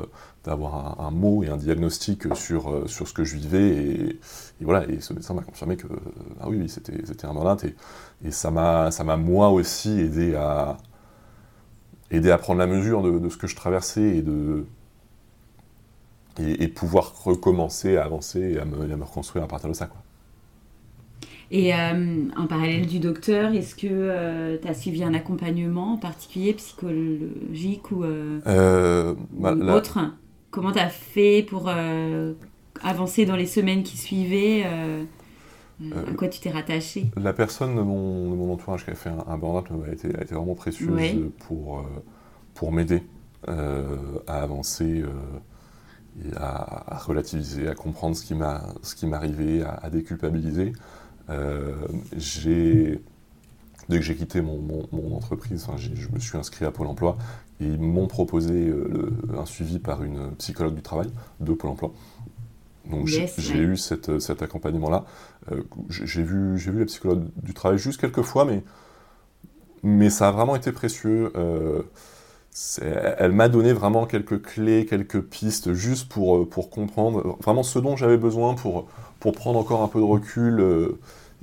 d'avoir 0.44 1.00
un, 1.00 1.10
mot 1.10 1.44
et 1.44 1.48
un 1.48 1.56
diagnostic 1.56 2.34
sur, 2.34 2.88
sur 2.88 3.06
ce 3.06 3.12
que 3.12 3.24
je 3.24 3.36
vivais 3.36 3.68
et, 3.68 4.20
voilà. 4.60 4.88
Et 4.88 5.00
ce 5.00 5.12
médecin 5.12 5.34
m'a 5.34 5.42
confirmé 5.42 5.76
que 5.76 5.86
ah 6.40 6.48
oui, 6.48 6.68
c'était 6.68 7.00
c'était 7.06 7.26
un 7.26 7.34
burn 7.34 7.58
et, 7.64 7.74
et 8.26 8.30
ça 8.32 8.50
m'a 8.50 8.90
ça 8.90 9.04
m'a 9.04 9.16
moi 9.16 9.50
aussi 9.50 10.00
aidé 10.00 10.34
à 10.34 10.78
aider 12.10 12.30
à 12.30 12.38
prendre 12.38 12.58
la 12.58 12.66
mesure 12.66 13.02
de, 13.02 13.18
de 13.18 13.28
ce 13.28 13.36
que 13.36 13.46
je 13.46 13.56
traversais 13.56 14.16
et 14.16 14.22
de 14.22 14.64
et, 16.38 16.68
pouvoir 16.68 17.24
recommencer 17.24 17.96
à 17.96 18.04
avancer 18.04 18.40
et 18.40 18.58
à 18.58 18.64
me, 18.64 19.04
reconstruire 19.04 19.44
à 19.44 19.48
partir 19.48 19.68
de 19.68 19.74
ça. 19.74 19.86
Quoi. 19.86 20.00
Et 21.50 21.74
euh, 21.74 22.28
en 22.36 22.46
parallèle 22.46 22.86
du 22.86 23.00
docteur, 23.00 23.52
est-ce 23.52 23.74
que 23.74 23.88
euh, 23.90 24.56
tu 24.60 24.68
as 24.68 24.74
suivi 24.74 25.02
un 25.02 25.14
accompagnement 25.14 25.94
en 25.94 25.96
particulier 25.96 26.52
psychologique 26.54 27.90
ou, 27.90 28.04
euh, 28.04 29.14
bah, 29.32 29.54
autre? 29.74 29.98
Comment 30.50 30.72
tu 30.72 30.78
as 30.78 30.88
fait 30.88 31.44
pour 31.48 31.70
avancer 32.82 33.24
dans 33.24 33.36
les 33.36 33.46
semaines 33.46 33.82
qui 33.82 33.96
suivaient 33.96 34.64
à 34.64 36.12
quoi 36.16 36.28
tu 36.28 36.40
t'es 36.40 36.50
rattaché? 36.50 37.06
La 37.16 37.32
personne 37.32 37.76
de 37.76 37.82
mon, 37.82 38.30
de 38.30 38.36
mon, 38.36 38.52
entourage 38.52 38.84
qui 38.84 38.90
a 38.90 38.94
fait 38.94 39.10
un, 39.10 39.24
un 39.28 39.38
burn-out 39.38 39.66
a 39.86 39.92
été, 39.92 40.08
a 40.16 40.22
été, 40.22 40.34
vraiment 40.34 40.54
précieuse 40.54 41.30
pour, 41.46 41.84
pour 42.54 42.72
m'aider 42.72 43.02
à 43.46 44.42
avancer 44.42 45.04
à, 46.36 46.98
relativiser, 46.98 47.68
à 47.68 47.74
comprendre 47.74 48.16
ce 48.16 48.94
qui 48.94 49.06
m'arrivait, 49.06 49.62
à, 49.62 49.74
à, 49.74 49.90
déculpabiliser. 49.90 50.72
Euh, 51.30 51.74
dès 53.88 53.98
que 53.98 54.04
j'ai 54.04 54.16
quitté 54.16 54.40
mon, 54.40 54.84
entreprise, 55.14 55.66
je 55.76 56.08
me 56.12 56.18
suis 56.18 56.38
inscrit 56.38 56.64
à 56.64 56.70
Pôle 56.70 56.86
Emploi 56.86 57.16
et 57.60 57.66
ils 57.66 57.80
m'ont 57.80 58.06
proposé 58.06 58.68
euh, 58.68 59.10
un 59.36 59.46
suivi 59.46 59.78
par 59.78 60.02
une 60.02 60.32
psychologue 60.36 60.74
du 60.74 60.82
travail 60.82 61.08
de 61.40 61.52
Pôle 61.52 61.70
Emploi. 61.70 61.92
Donc 62.90 63.06
j'ai 63.06 63.58
eu 63.58 63.76
cet 63.76 64.08
accompagnement-là. 64.42 65.04
Euh, 65.52 65.62
j'ai 65.88 66.22
vu, 66.22 66.56
vu 66.56 66.78
la 66.78 66.86
psychologue 66.86 67.24
du 67.36 67.54
travail 67.54 67.78
juste 67.78 68.00
quelques 68.00 68.22
fois, 68.22 68.44
mais, 68.44 68.62
mais 69.82 70.10
ça 70.10 70.28
a 70.28 70.30
vraiment 70.32 70.56
été 70.56 70.72
précieux 70.72 71.32
elle 72.82 73.32
m'a 73.32 73.48
donné 73.48 73.72
vraiment 73.72 74.06
quelques 74.06 74.42
clés, 74.42 74.86
quelques 74.86 75.20
pistes, 75.20 75.72
juste 75.72 76.08
pour, 76.08 76.36
euh, 76.36 76.48
pour 76.48 76.70
comprendre 76.70 77.36
vraiment 77.40 77.62
ce 77.62 77.78
dont 77.78 77.96
j'avais 77.96 78.16
besoin 78.16 78.54
pour, 78.54 78.88
pour 79.20 79.32
prendre 79.32 79.58
encore 79.58 79.82
un 79.82 79.88
peu 79.88 80.00
de 80.00 80.04
recul 80.04 80.60
euh, 80.60 80.98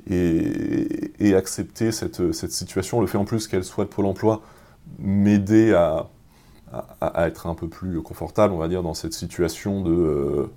et, 0.09 1.35
accepter 1.35 1.91
cette, 1.91 2.33
cette, 2.33 2.51
situation. 2.51 3.01
Le 3.01 3.07
fait 3.07 3.17
en 3.17 3.25
plus 3.25 3.47
qu'elle 3.47 3.63
soit 3.63 3.85
de 3.85 3.89
Pôle 3.89 4.05
emploi 4.05 4.41
m'aider 4.99 5.73
à, 5.73 6.07
à, 7.01 7.27
être 7.27 7.47
un 7.47 7.55
peu 7.55 7.67
plus 7.67 8.01
confortable, 8.01 8.53
on 8.53 8.57
va 8.57 8.67
dire, 8.67 8.83
dans 8.83 8.93
cette 8.93 9.13
situation 9.13 9.81
de... 9.81 9.91
Euh, 9.91 10.51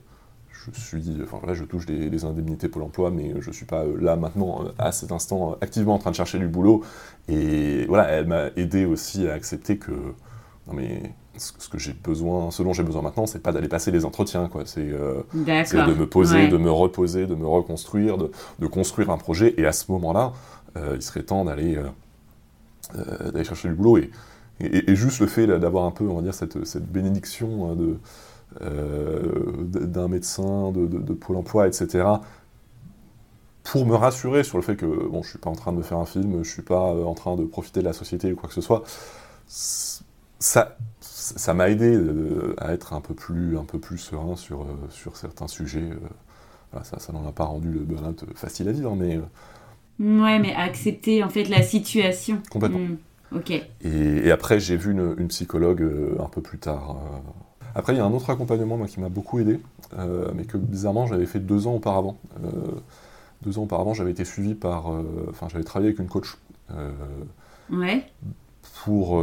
je 0.50 0.78
suis, 0.78 1.02
enfin 1.22 1.40
là, 1.46 1.54
je 1.54 1.64
touche 1.64 1.86
des, 1.86 2.24
indemnités 2.24 2.68
Pôle 2.68 2.82
emploi, 2.82 3.10
mais 3.10 3.34
je 3.40 3.48
ne 3.48 3.54
suis 3.54 3.64
pas 3.64 3.84
là 3.98 4.16
maintenant, 4.16 4.64
à 4.78 4.92
cet 4.92 5.10
instant, 5.10 5.56
activement 5.60 5.94
en 5.94 5.98
train 5.98 6.10
de 6.10 6.16
chercher 6.16 6.38
du 6.38 6.48
boulot. 6.48 6.82
Et 7.28 7.86
voilà, 7.86 8.08
elle 8.08 8.26
m'a 8.26 8.48
aidé 8.56 8.84
aussi 8.84 9.26
à 9.26 9.32
accepter 9.32 9.78
que 9.78 9.92
non 10.66 10.74
mais 10.74 11.14
ce 11.36 11.68
que 11.68 11.78
j'ai 11.78 11.92
besoin, 11.92 12.50
ce 12.50 12.62
dont 12.62 12.72
j'ai 12.72 12.82
besoin 12.82 13.02
maintenant, 13.02 13.26
c'est 13.26 13.38
pas 13.38 13.52
d'aller 13.52 13.68
passer 13.68 13.90
les 13.90 14.04
entretiens, 14.04 14.48
quoi. 14.48 14.62
C'est 14.66 14.80
euh, 14.80 15.22
de 15.34 15.94
me 15.94 16.06
poser, 16.06 16.48
de 16.48 16.56
me 16.56 16.70
reposer, 16.70 17.26
de 17.26 17.34
me 17.34 17.46
reconstruire, 17.46 18.18
de, 18.18 18.30
de 18.58 18.66
construire 18.66 19.10
un 19.10 19.16
projet. 19.16 19.54
Et 19.56 19.66
à 19.66 19.72
ce 19.72 19.90
moment-là, 19.92 20.32
euh, 20.76 20.94
il 20.96 21.02
serait 21.02 21.22
temps 21.22 21.44
d'aller 21.44 21.78
euh, 22.96 23.44
chercher 23.44 23.68
du 23.68 23.74
boulot. 23.74 23.98
Et, 23.98 24.10
et, 24.60 24.94
juste 24.94 25.20
le 25.20 25.26
fait 25.26 25.46
d'avoir 25.46 25.84
un 25.84 25.90
peu, 25.90 26.04
on 26.04 26.16
va 26.16 26.22
dire, 26.22 26.34
cette, 26.34 26.66
cette 26.66 26.86
bénédiction 26.86 27.70
hein, 27.70 27.76
d'un 29.64 30.08
médecin, 30.08 30.72
de, 30.72 30.86
de, 30.86 31.12
Pôle 31.14 31.36
Emploi, 31.36 31.66
etc. 31.66 32.04
Pour 33.62 33.86
me 33.86 33.94
rassurer 33.94 34.42
sur 34.42 34.58
le 34.58 34.62
fait 34.62 34.76
que 34.76 34.84
bon, 34.84 35.22
je 35.22 35.30
suis 35.30 35.38
pas 35.38 35.48
en 35.48 35.54
train 35.54 35.72
de 35.72 35.78
me 35.78 35.82
faire 35.82 35.98
un 35.98 36.04
film, 36.04 36.42
je 36.42 36.50
suis 36.50 36.62
pas 36.62 36.94
en 36.94 37.14
train 37.14 37.36
de 37.36 37.44
profiter 37.44 37.80
de 37.80 37.86
la 37.86 37.92
société 37.94 38.32
ou 38.32 38.36
quoi 38.36 38.48
que 38.48 38.54
ce 38.54 38.60
soit 38.60 38.82
ça, 40.40 40.76
ça 41.00 41.54
m'a 41.54 41.68
aidé 41.68 41.94
euh, 41.94 42.54
à 42.58 42.72
être 42.72 42.94
un 42.94 43.00
peu 43.00 43.14
plus, 43.14 43.56
un 43.56 43.64
peu 43.64 43.78
plus 43.78 43.98
serein 43.98 44.36
sur, 44.36 44.62
euh, 44.62 44.66
sur 44.88 45.16
certains 45.16 45.48
sujets. 45.48 45.90
Euh. 45.90 46.80
ça, 46.82 46.98
ça 46.98 47.12
n'en 47.12 47.28
a 47.28 47.32
pas 47.32 47.44
rendu 47.44 47.70
le 47.70 47.80
burn-out 47.80 48.24
facile 48.34 48.68
à 48.68 48.72
vivre, 48.72 48.96
mais. 48.96 49.18
Ouais, 50.00 50.38
mais 50.38 50.54
accepter 50.54 51.22
en 51.22 51.28
fait 51.28 51.44
la 51.44 51.62
situation. 51.62 52.38
Complètement. 52.50 52.78
Hmm, 52.78 53.36
ok. 53.36 53.52
Et, 53.82 54.30
après, 54.30 54.58
j'ai 54.58 54.78
vu 54.78 54.92
une, 54.92 55.28
psychologue 55.28 55.86
un 56.18 56.28
peu 56.28 56.40
plus 56.40 56.58
tard. 56.58 56.96
Après, 57.74 57.92
il 57.92 57.98
y 57.98 58.00
a 58.00 58.04
un 58.04 58.12
autre 58.12 58.30
accompagnement 58.30 58.78
moi, 58.78 58.86
qui 58.86 58.98
m'a 58.98 59.10
beaucoup 59.10 59.40
aidé, 59.40 59.60
mais 60.34 60.44
que 60.44 60.56
bizarrement 60.56 61.06
j'avais 61.06 61.26
fait 61.26 61.38
deux 61.38 61.66
ans 61.66 61.74
auparavant. 61.74 62.16
deux 63.42 63.58
ans 63.58 63.64
auparavant, 63.64 63.92
j'avais 63.92 64.12
été 64.12 64.24
suivi 64.24 64.54
par. 64.54 64.86
Enfin, 65.28 65.48
j'avais 65.50 65.64
travaillé 65.64 65.90
avec 65.90 65.98
une 65.98 66.08
coach. 66.08 66.38
ouais. 67.70 68.06
Pour 68.84 69.20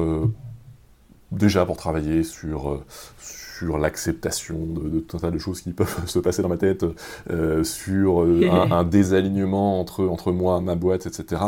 déjà 1.31 1.65
pour 1.65 1.77
travailler 1.77 2.23
sur, 2.23 2.69
euh, 2.69 2.85
sur 3.19 3.77
l'acceptation 3.77 4.57
de, 4.65 4.99
tout 4.99 5.17
un 5.17 5.19
tas 5.19 5.31
de 5.31 5.37
choses 5.37 5.61
qui 5.61 5.73
peuvent 5.73 6.03
se 6.07 6.19
passer 6.19 6.41
dans 6.41 6.49
ma 6.49 6.57
tête, 6.57 6.85
euh, 7.29 7.63
sur 7.63 8.23
euh, 8.23 8.49
un, 8.49 8.83
désalignement 8.83 9.79
entre, 9.79 10.05
entre 10.05 10.31
moi, 10.31 10.61
ma 10.61 10.75
boîte, 10.75 11.05
etc. 11.05 11.41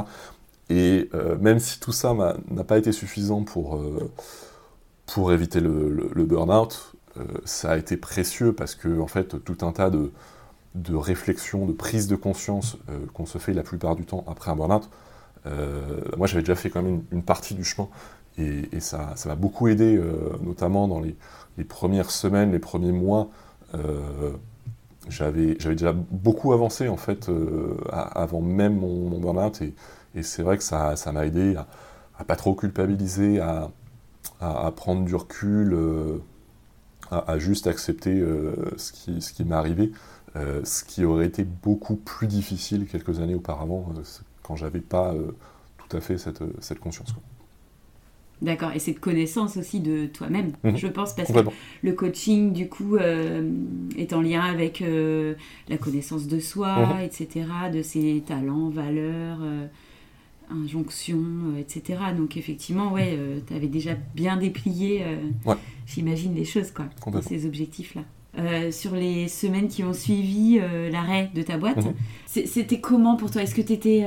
Et 0.72 1.10
même 1.42 1.58
si 1.58 1.80
tout 1.80 1.92
ça 1.92 2.14
n'a 2.14 2.64
pas 2.64 2.78
été 2.78 2.92
suffisant 2.92 3.42
pour, 3.44 3.82
pour 5.08 5.34
éviter 5.34 5.62
le, 5.62 6.26
burn-out, 6.26 6.94
ça 7.44 7.72
a 7.72 7.78
été 7.78 7.98
précieux 7.98 8.54
parce 8.54 8.76
que 8.76 9.00
en 9.00 9.08
fait 9.08 9.44
tout 9.44 9.58
un 9.66 9.72
tas 9.72 9.90
de, 9.90 10.12
de 10.76 10.96
réflexions, 10.96 11.66
de 11.66 11.74
prise 11.74 12.06
de 12.06 12.16
conscience 12.16 12.78
qu'on 13.16 13.26
se 13.26 13.40
fait 13.40 13.54
la 13.54 13.64
plupart 13.64 13.96
du 13.96 14.06
temps 14.06 14.24
après 14.28 14.52
un 14.52 14.56
burn-out, 14.56 14.88
moi 16.16 16.28
j'avais 16.28 16.44
déjà 16.44 16.54
fait 16.54 16.70
quand 16.70 16.84
même 16.84 17.02
une 17.12 17.24
partie 17.24 17.56
du 17.56 17.64
chemin 17.64 17.90
et, 18.40 18.80
ça, 18.80 19.16
m'a 19.26 19.36
beaucoup 19.36 19.68
aidé, 19.68 19.98
euh, 19.98 20.32
notamment 20.42 20.88
dans 20.88 21.00
les, 21.00 21.16
premières 21.66 22.12
semaines, 22.12 22.52
les 22.52 22.60
premiers 22.60 22.94
mois. 22.94 23.30
Euh, 23.76 24.32
j'avais 25.10 25.56
déjà 25.56 25.94
beaucoup 25.94 26.54
avancé 26.54 26.88
en 26.88 26.98
fait 26.98 27.30
euh, 27.30 27.76
avant 27.92 28.42
même 28.42 28.78
mon, 28.78 29.20
burn-out 29.20 29.62
et, 29.62 29.74
c'est 30.24 30.44
vrai 30.44 30.58
que 30.58 30.64
ça 30.64 30.96
m'a 31.12 31.26
aidé 31.26 31.56
à, 31.56 31.68
à, 32.18 32.24
pas 32.24 32.36
trop 32.36 32.56
culpabiliser, 32.56 33.40
à, 33.40 33.70
prendre 34.76 35.04
du 35.06 35.16
recul, 35.16 35.78
à, 37.12 37.38
juste 37.40 37.68
accepter 37.68 38.24
ce 38.78 38.92
qui, 38.92 39.22
ce 39.22 39.34
qui 39.34 39.44
m'est 39.46 39.56
arrivé, 39.56 39.92
ce 40.36 40.84
qui 40.84 41.06
aurait 41.06 41.28
été 41.28 41.44
beaucoup 41.44 41.96
plus 41.96 42.28
difficile 42.28 42.88
quelques 42.88 43.20
années 43.20 43.36
auparavant 43.36 43.94
quand 44.44 44.56
j'avais 44.56 44.82
pas 44.82 45.14
tout 45.78 45.98
à 45.98 46.02
fait 46.02 46.18
cette 46.18 46.80
conscience. 46.80 47.14
D'accord, 48.42 48.72
et 48.74 48.80
cette 48.80 49.02
connaissance 49.02 49.58
aussi 49.58 49.82
de 49.82 50.06
toi-même, 50.06 50.54
mhm. 50.64 50.78
je 50.78 50.88
pense, 50.88 51.14
parce 51.14 51.32
que 51.32 51.40
le 51.82 51.92
coaching, 51.92 52.54
du 52.54 52.70
coup, 52.70 52.96
euh, 52.96 53.52
est 53.98 54.14
en 54.14 54.22
lien 54.22 54.42
avec 54.42 54.82
euh, 54.82 55.34
la 55.68 55.78
connaissance 55.78 56.28
de 56.28 56.40
soi, 56.40 56.96
mhm. 56.96 57.02
etc., 57.02 57.46
de 57.74 57.82
ses 57.82 58.24
talents, 58.26 58.70
valeurs, 58.70 59.40
euh, 59.42 59.66
injonctions, 60.50 61.58
etc. 61.60 62.00
Donc, 62.16 62.38
effectivement, 62.38 62.94
ouais, 62.94 63.20
tu 63.46 63.54
avais 63.54 63.68
déjà 63.68 63.96
bien 64.16 64.38
déplié, 64.38 65.04
j'imagine, 65.86 66.34
les 66.34 66.46
choses, 66.46 66.72
quoi, 66.72 66.86
dans 67.12 67.22
ces 67.22 67.46
objectifs-là. 67.46 68.02
sur 68.72 68.96
les 68.96 69.28
semaines 69.28 69.68
qui 69.68 69.84
ont 69.84 69.94
suivi 69.94 70.60
l'arrêt 70.92 71.30
de 71.36 71.44
ta 71.44 71.58
boîte, 71.58 71.86
mhm. 71.86 71.94
c'était 72.26 72.80
comment 72.80 73.16
pour 73.16 73.30
toi? 73.30 73.44
Est-ce 73.44 73.54
que 73.54 73.62
tu 73.62 73.74
étais 73.74 74.06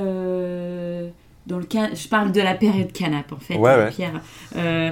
dans 1.46 1.58
le 1.58 1.64
can... 1.64 1.88
je 1.94 2.08
parle 2.08 2.32
de 2.32 2.40
la 2.40 2.54
période 2.54 2.92
canap 2.92 3.32
en 3.32 3.36
fait, 3.36 3.58
Pierre. 3.90 4.20
Euh, 4.56 4.90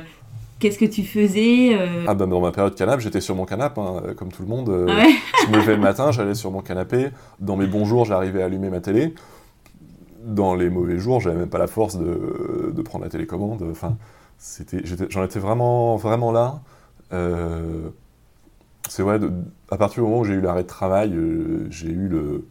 qu'est-ce 0.58 0.78
que 0.78 0.84
tu 0.84 1.02
faisais 1.02 1.74
euh 1.74 2.04
Ah 2.06 2.14
ben 2.14 2.26
dans 2.26 2.40
ma 2.40 2.52
période 2.52 2.74
canap, 2.74 3.00
j'étais 3.00 3.20
sur 3.20 3.34
mon 3.34 3.44
canapé, 3.44 3.80
hein, 3.80 4.14
comme 4.16 4.30
tout 4.30 4.42
le 4.42 4.48
monde. 4.48 4.68
Euh, 4.68 4.86
ah 4.88 5.06
je 5.46 5.52
me 5.52 5.56
levais 5.56 5.74
le 5.74 5.80
matin, 5.80 6.10
j'allais 6.12 6.34
sur 6.34 6.50
mon 6.50 6.60
canapé. 6.60 7.10
Dans 7.40 7.56
mes 7.56 7.66
bons 7.66 7.84
jours, 7.84 8.04
j'arrivais 8.04 8.42
à 8.42 8.46
allumer 8.46 8.70
ma 8.70 8.80
télé. 8.80 9.14
Dans 10.24 10.54
les 10.54 10.68
mauvais 10.68 10.98
jours, 10.98 11.20
j'avais 11.20 11.36
même 11.36 11.48
pas 11.48 11.58
la 11.58 11.66
force 11.66 11.96
de, 11.96 12.72
de, 12.74 12.82
prendre 12.82 13.04
la 13.04 13.10
télécommande. 13.10 13.64
Enfin, 13.70 13.96
c'était, 14.38 14.82
j'en 14.84 15.24
étais 15.24 15.38
vraiment, 15.38 15.96
vraiment 15.96 16.30
là. 16.30 16.60
Euh, 17.12 17.88
c'est 18.88 19.02
vrai, 19.02 19.18
à 19.70 19.76
partir 19.76 20.02
du 20.02 20.08
moment 20.08 20.20
où 20.20 20.24
j'ai 20.24 20.34
eu 20.34 20.40
l'arrêt 20.40 20.62
de 20.62 20.68
travail, 20.68 21.12
euh, 21.14 21.66
j'ai 21.70 21.88
eu 21.88 22.08
le. 22.08 22.46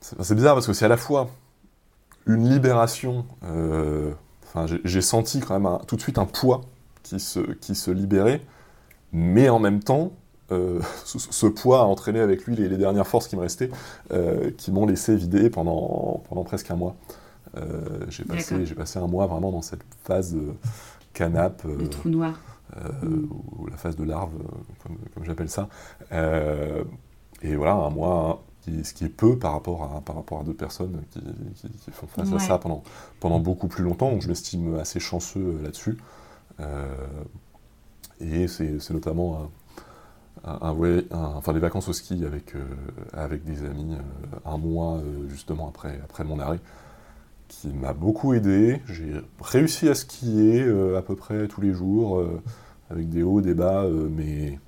C'est, 0.00 0.34
bizarre 0.34 0.54
parce 0.54 0.66
que 0.66 0.72
c'est 0.72 0.86
à 0.86 0.88
la 0.88 0.96
fois 0.96 1.28
une 2.34 2.48
libération. 2.48 3.24
Enfin, 3.42 4.66
j'ai, 4.84 5.00
senti 5.00 5.40
quand 5.40 5.58
même 5.58 5.78
tout 5.86 5.96
de 5.96 6.00
suite 6.00 6.18
un 6.18 6.24
poids 6.24 6.62
qui 7.02 7.20
se, 7.20 7.40
qui 7.40 7.74
se 7.74 7.90
libérait, 7.90 8.40
mais 9.12 9.48
en 9.48 9.58
même 9.58 9.80
temps, 9.80 10.12
euh, 10.52 10.80
ce, 11.04 11.46
poids 11.46 11.80
a 11.80 11.84
entraîné 11.84 12.20
avec 12.20 12.44
lui 12.44 12.56
les, 12.56 12.68
dernières 12.76 13.06
forces 13.06 13.28
qui 13.28 13.36
me 13.36 13.42
restaient, 13.42 13.70
euh, 14.12 14.50
qui 14.56 14.72
m'ont 14.72 14.86
laissé 14.86 15.16
vider 15.16 15.50
pendant, 15.50 16.22
pendant 16.28 16.44
presque 16.44 16.70
un 16.70 16.76
mois. 16.76 16.96
Euh, 17.56 17.80
j'ai 18.08 18.24
passé, 18.24 18.56
passé 18.76 18.98
un 18.98 19.06
mois 19.06 19.26
vraiment 19.26 19.50
dans 19.50 19.62
cette 19.62 19.82
phase 20.04 20.36
canap. 21.12 21.62
le 21.64 21.88
trou 21.88 22.08
noir. 22.08 22.40
Mm. 23.02 23.24
Ou, 23.58 23.66
la 23.66 23.76
phase 23.76 23.96
de 23.96 24.04
larve, 24.04 24.30
comme, 25.14 25.24
j'appelle 25.24 25.48
ça. 25.48 25.68
et 26.12 27.56
voilà, 27.56 27.74
un 27.74 27.90
mois, 27.90 28.44
ce 28.64 28.94
qui 28.94 29.04
est 29.04 29.08
peu 29.08 29.38
par 29.38 29.52
rapport 29.52 29.84
à, 29.84 30.00
par 30.00 30.16
rapport 30.16 30.40
à 30.40 30.44
d'autres 30.44 30.58
personnes 30.58 31.02
qui, 31.10 31.20
font 31.90 32.06
face 32.06 32.32
à 32.32 32.38
ça 32.38 32.58
pendant, 32.58 32.82
pendant 33.18 33.40
beaucoup 33.40 33.68
plus 33.68 33.84
longtemps. 33.84 34.10
Donc 34.10 34.22
je 34.22 34.28
m'estime 34.28 34.76
assez 34.78 35.00
chanceux 35.00 35.58
là-dessus. 35.62 35.98
et 38.20 38.48
c'est 38.48 38.90
notamment 38.90 39.50
un, 40.44 40.74
enfin 41.12 41.52
des 41.52 41.60
vacances 41.60 41.88
au 41.88 41.92
ski 41.92 42.24
avec, 42.24 42.54
euh, 42.54 42.64
avec 43.12 43.44
des 43.44 43.64
amis 43.64 43.94
euh, 43.94 44.38
un 44.50 44.58
mois 44.58 44.96
euh, 44.96 45.28
justement 45.28 45.68
après, 45.68 46.00
après 46.02 46.24
mon 46.24 46.38
arrêt 46.38 46.60
qui 47.48 47.68
m'a 47.68 47.92
beaucoup 47.92 48.32
aidé. 48.34 48.80
J'ai 48.86 49.12
réussi 49.40 49.88
à 49.88 49.94
skier 49.94 50.62
à 50.96 51.02
peu 51.02 51.16
près 51.16 51.48
tous 51.48 51.60
les 51.60 51.72
jours 51.72 52.24
avec 52.90 53.08
des 53.08 53.24
hauts, 53.24 53.40
des 53.40 53.54
bas, 53.54 53.86
mais 53.88 54.60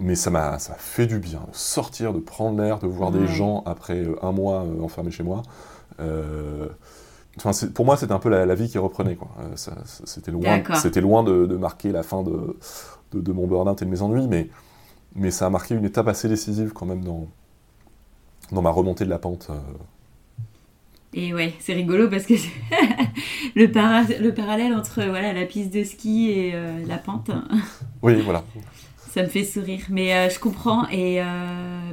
mais 0.00 0.14
ça 0.14 0.30
m'a 0.30 0.58
ça 0.58 0.74
fait 0.74 1.06
du 1.06 1.18
bien 1.18 1.40
de 1.50 1.56
sortir, 1.56 2.12
de 2.12 2.20
prendre 2.20 2.60
l'air, 2.60 2.78
de 2.78 2.86
voir 2.86 3.10
des 3.10 3.26
gens 3.26 3.62
après 3.66 4.04
un 4.22 4.32
mois 4.32 4.64
enfermé 4.82 5.10
chez 5.10 5.22
moi. 5.22 5.42
Enfin, 7.36 7.50
pour 7.74 7.84
moi, 7.84 7.96
c'était 7.96 8.12
un 8.12 8.18
peu 8.18 8.28
la, 8.28 8.54
vie 8.54 8.68
qui 8.68 8.78
reprenait. 8.78 9.18
c'était 10.04 10.30
loin, 10.30 10.62
c'était 10.74 11.00
loin 11.00 11.24
de, 11.24 11.46
de, 11.46 11.56
marquer 11.56 11.90
la 11.90 12.02
fin 12.02 12.22
de, 12.22 12.56
de, 13.12 13.32
mon 13.32 13.46
burn-out 13.46 13.80
et 13.82 13.84
de 13.84 13.90
mes 13.90 14.02
ennuis, 14.02 14.28
mais, 14.28 14.48
mais 15.14 15.30
ça 15.30 15.46
a 15.46 15.50
marqué 15.50 15.74
une 15.74 15.84
étape 15.84 16.08
assez 16.08 16.28
décisive 16.28 16.72
quand 16.72 16.86
même 16.86 17.02
dans, 17.02 17.26
dans 18.52 18.62
ma 18.62 18.70
remontée 18.70 19.04
de 19.04 19.10
la 19.10 19.18
pente. 19.18 19.48
Euh. 19.50 19.54
Et 21.12 21.34
ouais, 21.34 21.54
c'est 21.60 21.74
rigolo 21.74 22.08
parce 22.08 22.24
que 22.24 22.34
le, 23.54 23.66
le 23.66 24.30
parallèle 24.30 24.74
entre 24.74 25.02
voilà, 25.04 25.32
la 25.32 25.44
piste 25.44 25.72
de 25.72 25.82
ski 25.82 26.30
et 26.30 26.52
euh, 26.54 26.84
la 26.86 26.98
pente. 26.98 27.30
oui, 28.02 28.20
voilà 28.20 28.44
ça 29.14 29.22
me 29.22 29.28
fait 29.28 29.44
sourire. 29.44 29.82
Mais 29.90 30.12
euh, 30.12 30.28
je 30.28 30.40
comprends, 30.40 30.88
et 30.88 31.22
euh, 31.22 31.24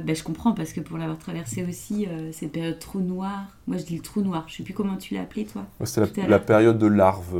ben, 0.02 0.16
je 0.16 0.24
comprends 0.24 0.52
parce 0.52 0.72
que 0.72 0.80
pour 0.80 0.98
l'avoir 0.98 1.18
traversé 1.18 1.64
aussi, 1.64 2.08
euh, 2.08 2.30
cette 2.32 2.50
période 2.50 2.80
trou 2.80 2.98
noir, 2.98 3.46
moi 3.68 3.76
je 3.76 3.84
dis 3.84 3.94
le 3.94 4.02
trou 4.02 4.22
noir, 4.22 4.44
je 4.48 4.56
sais 4.56 4.62
plus 4.64 4.74
comment 4.74 4.96
tu 4.96 5.14
l'as 5.14 5.20
appelé 5.20 5.44
toi. 5.44 5.62
C'était 5.84 6.26
la, 6.26 6.40
période 6.40 6.78
de 6.78 6.88
larve, 6.88 7.32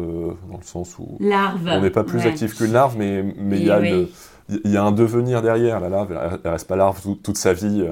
dans 0.49 0.59
le 0.59 0.63
sens 0.63 0.97
où 1.01 1.17
larve. 1.19 1.67
on 1.67 1.81
n'est 1.81 1.91
pas 1.91 2.05
plus 2.05 2.21
actif 2.21 2.57
qu'une 2.57 2.73
larve, 2.73 2.97
mais 2.97 3.25
mais 3.37 3.59
il 3.59 3.65
y, 4.65 4.69
y 4.69 4.77
a 4.77 4.85
un 4.85 4.93
devenir 4.93 5.43
derrière. 5.43 5.81
La 5.81 5.89
larve, 5.89 6.13
elle, 6.13 6.39
ne 6.45 6.51
reste 6.51 6.69
pas 6.69 6.77
larve 6.77 7.03
toute, 7.21 7.37
sa 7.37 7.53
vie. 7.53 7.85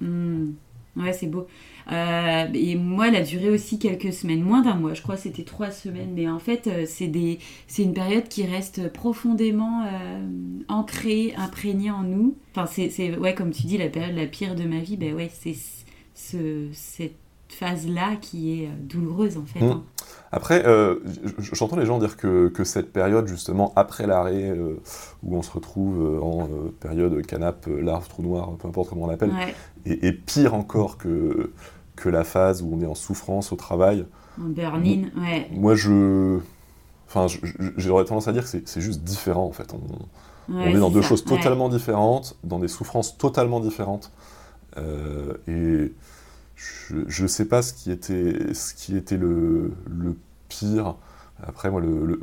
Hmm. 0.00 0.54
Ouais, 0.96 1.12
c'est 1.12 1.28
beau. 1.28 1.46
Euh, 1.90 2.46
et 2.54 2.76
moi, 2.76 3.08
elle 3.08 3.16
a 3.16 3.22
duré 3.22 3.50
aussi 3.50 3.78
quelques 3.78 4.12
semaines, 4.12 4.42
moins 4.42 4.62
d'un 4.62 4.74
mois, 4.74 4.94
je 4.94 5.02
crois 5.02 5.16
que 5.16 5.22
c'était 5.22 5.42
trois 5.42 5.70
semaines. 5.70 6.12
Mais 6.14 6.28
en 6.28 6.38
fait, 6.38 6.66
euh, 6.66 6.84
c'est 6.86 7.82
une 7.82 7.94
période 7.94 8.28
qui 8.28 8.46
reste 8.46 8.92
profondément 8.92 9.84
euh, 9.84 10.20
ancrée, 10.68 11.34
imprégnée 11.36 11.90
en 11.90 12.02
nous. 12.02 12.36
Enfin, 12.54 12.66
c'est, 12.66 13.16
ouais, 13.16 13.34
comme 13.34 13.50
tu 13.50 13.66
dis, 13.66 13.78
la 13.78 13.88
période 13.88 14.16
la 14.16 14.26
pire 14.26 14.54
de 14.54 14.64
ma 14.64 14.78
vie, 14.78 14.96
ben 14.96 15.14
ouais, 15.14 15.30
c'est 15.32 15.56
ce, 16.14 16.68
cette 16.72 17.16
phase-là 17.48 18.14
qui 18.20 18.62
est 18.62 18.68
douloureuse 18.68 19.36
en 19.36 19.44
fait. 19.44 19.58
Mmh. 19.58 19.70
Hein. 19.70 19.82
Après, 20.30 20.64
j'entends 21.38 21.76
les 21.76 21.86
gens 21.86 21.98
dire 21.98 22.16
que, 22.16 22.46
que, 22.46 22.62
cette 22.62 22.92
période, 22.92 23.26
justement, 23.26 23.72
après 23.74 24.06
l'arrêt, 24.06 24.56
où 25.24 25.36
on 25.36 25.42
se 25.42 25.50
retrouve 25.50 26.22
en 26.22 26.48
période 26.78 27.26
canap, 27.26 27.66
larve, 27.66 28.08
trou 28.08 28.22
noir, 28.22 28.52
peu 28.56 28.68
importe 28.68 28.90
comment 28.90 29.06
on 29.06 29.08
l'appelle, 29.08 29.32
est, 29.84 30.12
pire 30.12 30.54
encore 30.54 30.98
que, 30.98 31.50
que 32.00 32.08
la 32.08 32.24
phase 32.24 32.62
où 32.62 32.70
on 32.72 32.80
est 32.80 32.86
en 32.86 32.94
souffrance 32.94 33.52
au 33.52 33.56
travail. 33.56 34.06
En 34.40 34.48
burn-in, 34.48 35.10
ouais. 35.20 35.48
Moi, 35.52 35.74
je. 35.74 36.38
Enfin, 37.06 37.26
j'aurais 37.76 38.04
tendance 38.04 38.28
à 38.28 38.32
dire 38.32 38.44
que 38.50 38.58
c'est 38.64 38.80
juste 38.80 39.02
différent, 39.02 39.44
en 39.44 39.52
fait. 39.52 39.74
On, 39.74 40.60
est 40.60 40.72
dans 40.78 40.90
deux 40.90 41.02
choses 41.02 41.24
totalement 41.24 41.68
différentes, 41.68 42.36
dans 42.44 42.58
des 42.58 42.68
souffrances 42.68 43.18
totalement 43.18 43.60
différentes. 43.60 44.12
Euh, 44.76 45.34
et 45.48 45.92
je 46.56 47.22
ne 47.22 47.28
sais 47.28 47.46
pas 47.46 47.62
ce 47.62 47.72
qui 47.72 47.90
était, 47.90 48.54
ce 48.54 48.74
qui 48.74 48.96
était 48.96 49.16
le, 49.16 49.72
le 49.88 50.16
pire. 50.48 50.94
Après, 51.42 51.70
moi, 51.70 51.80
le, 51.80 52.06
le, 52.06 52.20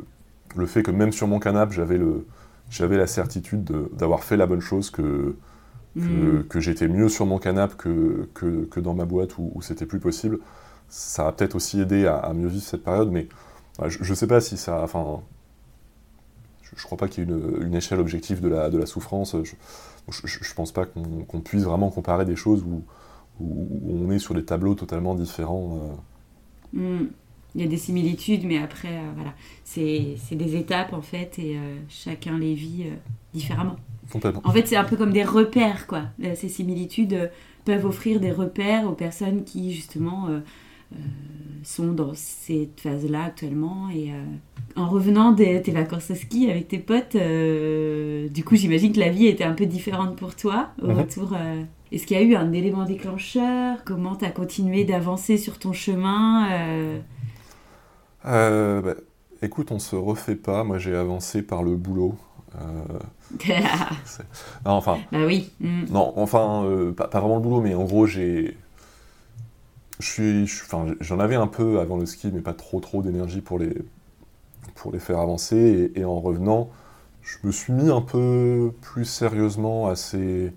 le, 0.56 0.66
fait 0.66 0.82
que 0.82 0.90
même 0.90 1.12
sur 1.12 1.26
mon 1.26 1.38
canapé, 1.38 1.74
j'avais 2.70 2.96
la 2.96 3.06
certitude 3.06 3.70
d'avoir 3.92 4.24
fait 4.24 4.36
la 4.36 4.46
bonne 4.46 4.60
chose, 4.60 4.90
que 4.90 5.36
Mm. 5.96 6.44
que, 6.48 6.60
j'étais 6.60 6.88
mieux 6.88 7.08
sur 7.08 7.26
mon 7.26 7.38
canapé 7.38 7.74
que, 7.76 8.28
que, 8.70 8.80
dans 8.80 8.94
ma 8.94 9.04
boîte 9.04 9.38
où, 9.38 9.60
c'était 9.62 9.86
plus 9.86 10.00
possible. 10.00 10.38
Ça 10.88 11.28
a 11.28 11.32
peut-être 11.32 11.54
aussi 11.54 11.80
aidé 11.80 12.06
à, 12.06 12.32
mieux 12.34 12.48
vivre 12.48 12.64
cette 12.64 12.84
période, 12.84 13.10
mais 13.10 13.28
je 13.86 14.08
ne 14.08 14.14
sais 14.14 14.26
pas 14.26 14.40
si 14.40 14.56
ça. 14.56 14.82
Enfin, 14.82 15.20
je 16.62 16.76
ne 16.76 16.82
crois 16.82 16.98
pas 16.98 17.08
qu'il 17.08 17.24
y 17.24 17.26
ait 17.26 17.34
une, 17.34 17.66
une, 17.66 17.74
échelle 17.74 18.00
objective 18.00 18.40
de 18.40 18.48
la, 18.48 18.70
de 18.70 18.78
la 18.78 18.86
souffrance. 18.86 19.34
Je 19.42 19.54
ne 20.22 20.54
pense 20.54 20.72
pas 20.72 20.86
qu'on 20.86 21.40
puisse 21.40 21.64
vraiment 21.64 21.90
comparer 21.90 22.24
des 22.24 22.36
choses 22.36 22.62
où, 22.62 22.84
où, 23.40 24.06
on 24.06 24.10
est 24.10 24.18
sur 24.18 24.34
des 24.34 24.44
tableaux 24.44 24.74
totalement 24.74 25.14
différents. 25.14 25.96
Euh. 26.74 27.02
Mm. 27.02 27.08
Il 27.54 27.62
y 27.62 27.64
a 27.64 27.66
des 27.66 27.76
similitudes, 27.76 28.44
mais 28.44 28.58
après, 28.58 28.88
euh, 28.88 29.10
voilà, 29.14 29.34
c'est 29.64 30.16
des 30.32 30.56
étapes 30.56 30.92
en 30.92 31.02
fait, 31.02 31.38
et 31.38 31.56
euh, 31.56 31.76
chacun 31.88 32.38
les 32.38 32.54
vit 32.54 32.84
différemment. 33.32 33.76
En 34.44 34.52
fait, 34.52 34.66
c'est 34.66 34.76
un 34.76 34.84
peu 34.84 34.96
comme 34.96 35.12
des 35.12 35.24
repères, 35.24 35.86
quoi. 35.86 36.04
Euh, 36.24 36.34
ces 36.34 36.48
similitudes 36.48 37.12
euh, 37.12 37.26
peuvent 37.64 37.84
offrir 37.84 38.20
des 38.20 38.32
repères 38.32 38.88
aux 38.88 38.94
personnes 38.94 39.44
qui, 39.44 39.72
justement, 39.72 40.28
euh, 40.28 40.40
sont 41.62 41.92
dans 41.92 42.12
cette 42.14 42.80
phase-là 42.80 43.24
actuellement. 43.24 43.90
Et 43.90 44.10
en 44.74 44.88
revenant 44.88 45.32
de 45.32 45.58
tes 45.58 45.72
vacances 45.72 46.10
à 46.10 46.14
ski 46.14 46.50
avec 46.50 46.68
tes 46.68 46.78
potes, 46.78 47.14
du 47.14 48.44
coup, 48.44 48.56
j'imagine 48.56 48.92
que 48.92 49.00
la 49.00 49.10
vie 49.10 49.26
était 49.26 49.44
un 49.44 49.52
peu 49.52 49.66
différente 49.66 50.16
pour 50.16 50.34
toi 50.34 50.70
au 50.80 50.86
mhm. 50.86 50.98
retour. 50.98 51.36
Est-ce 51.92 52.06
qu'il 52.06 52.16
y 52.16 52.20
a 52.20 52.22
eu 52.22 52.34
un 52.34 52.52
élément 52.52 52.86
déclencheur? 52.86 53.84
Comment 53.84 54.16
tu 54.16 54.24
as 54.24 54.30
continué 54.30 54.84
d'avancer 54.84 55.36
sur 55.36 55.58
ton 55.58 55.74
chemin 55.74 56.48
bah, 58.28 58.94
Écoute, 59.40 59.70
on 59.70 59.78
se 59.78 59.94
refait 59.94 60.34
pas. 60.34 60.64
Moi, 60.64 60.78
j'ai 60.78 60.96
avancé 60.96 61.42
par 61.42 61.62
le 61.62 61.76
boulot. 61.76 62.16
non, 64.64 64.72
enfin. 64.72 64.98
Bah 65.12 65.26
oui. 65.26 65.52
Mm. 65.60 65.84
Non, 65.90 66.12
enfin, 66.16 66.64
euh, 66.64 66.92
pas, 66.92 67.08
vraiment 67.08 67.36
le 67.36 67.42
boulot, 67.42 67.60
mais 67.60 67.74
en 67.74 67.84
gros, 67.84 68.06
j'ai. 68.06 68.56
Je 70.00 70.06
suis, 70.06 70.44
enfin, 70.64 70.86
j'en 71.00 71.18
avais 71.18 71.34
un 71.34 71.48
peu 71.48 71.80
avant 71.80 71.96
le 71.96 72.06
ski, 72.06 72.30
mais 72.32 72.40
pas 72.40 72.54
trop 72.54 72.78
trop 72.78 73.02
d'énergie 73.02 73.40
pour 73.40 73.58
les, 73.58 73.76
pour 74.76 74.92
les 74.92 75.00
faire 75.00 75.18
avancer. 75.18 75.92
Et, 75.94 76.04
en 76.04 76.20
revenant, 76.20 76.70
je 77.22 77.38
me 77.44 77.52
suis 77.52 77.72
mis 77.72 77.90
un 77.90 78.00
peu 78.00 78.72
plus 78.80 79.04
sérieusement 79.04 79.88
à 79.88 79.96
ces, 79.96 80.52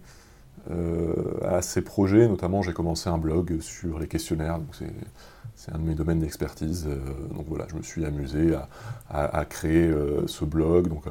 euh, 0.69 1.13
à 1.43 1.61
ces 1.61 1.81
projets. 1.81 2.27
Notamment, 2.27 2.61
j'ai 2.61 2.73
commencé 2.73 3.09
un 3.09 3.17
blog 3.17 3.59
sur 3.61 3.99
les 3.99 4.07
questionnaires. 4.07 4.59
Donc 4.59 4.69
c'est 4.73 4.93
un 5.73 5.77
de 5.77 5.83
mes 5.83 5.95
domaines 5.95 6.19
d'expertise. 6.19 6.87
Euh, 6.87 6.97
donc 7.35 7.45
voilà, 7.47 7.67
je 7.69 7.75
me 7.75 7.81
suis 7.81 8.05
amusé 8.05 8.55
à, 9.09 9.45
créer 9.45 9.93
ce 10.27 10.45
blog. 10.45 10.87
Donc 10.87 11.03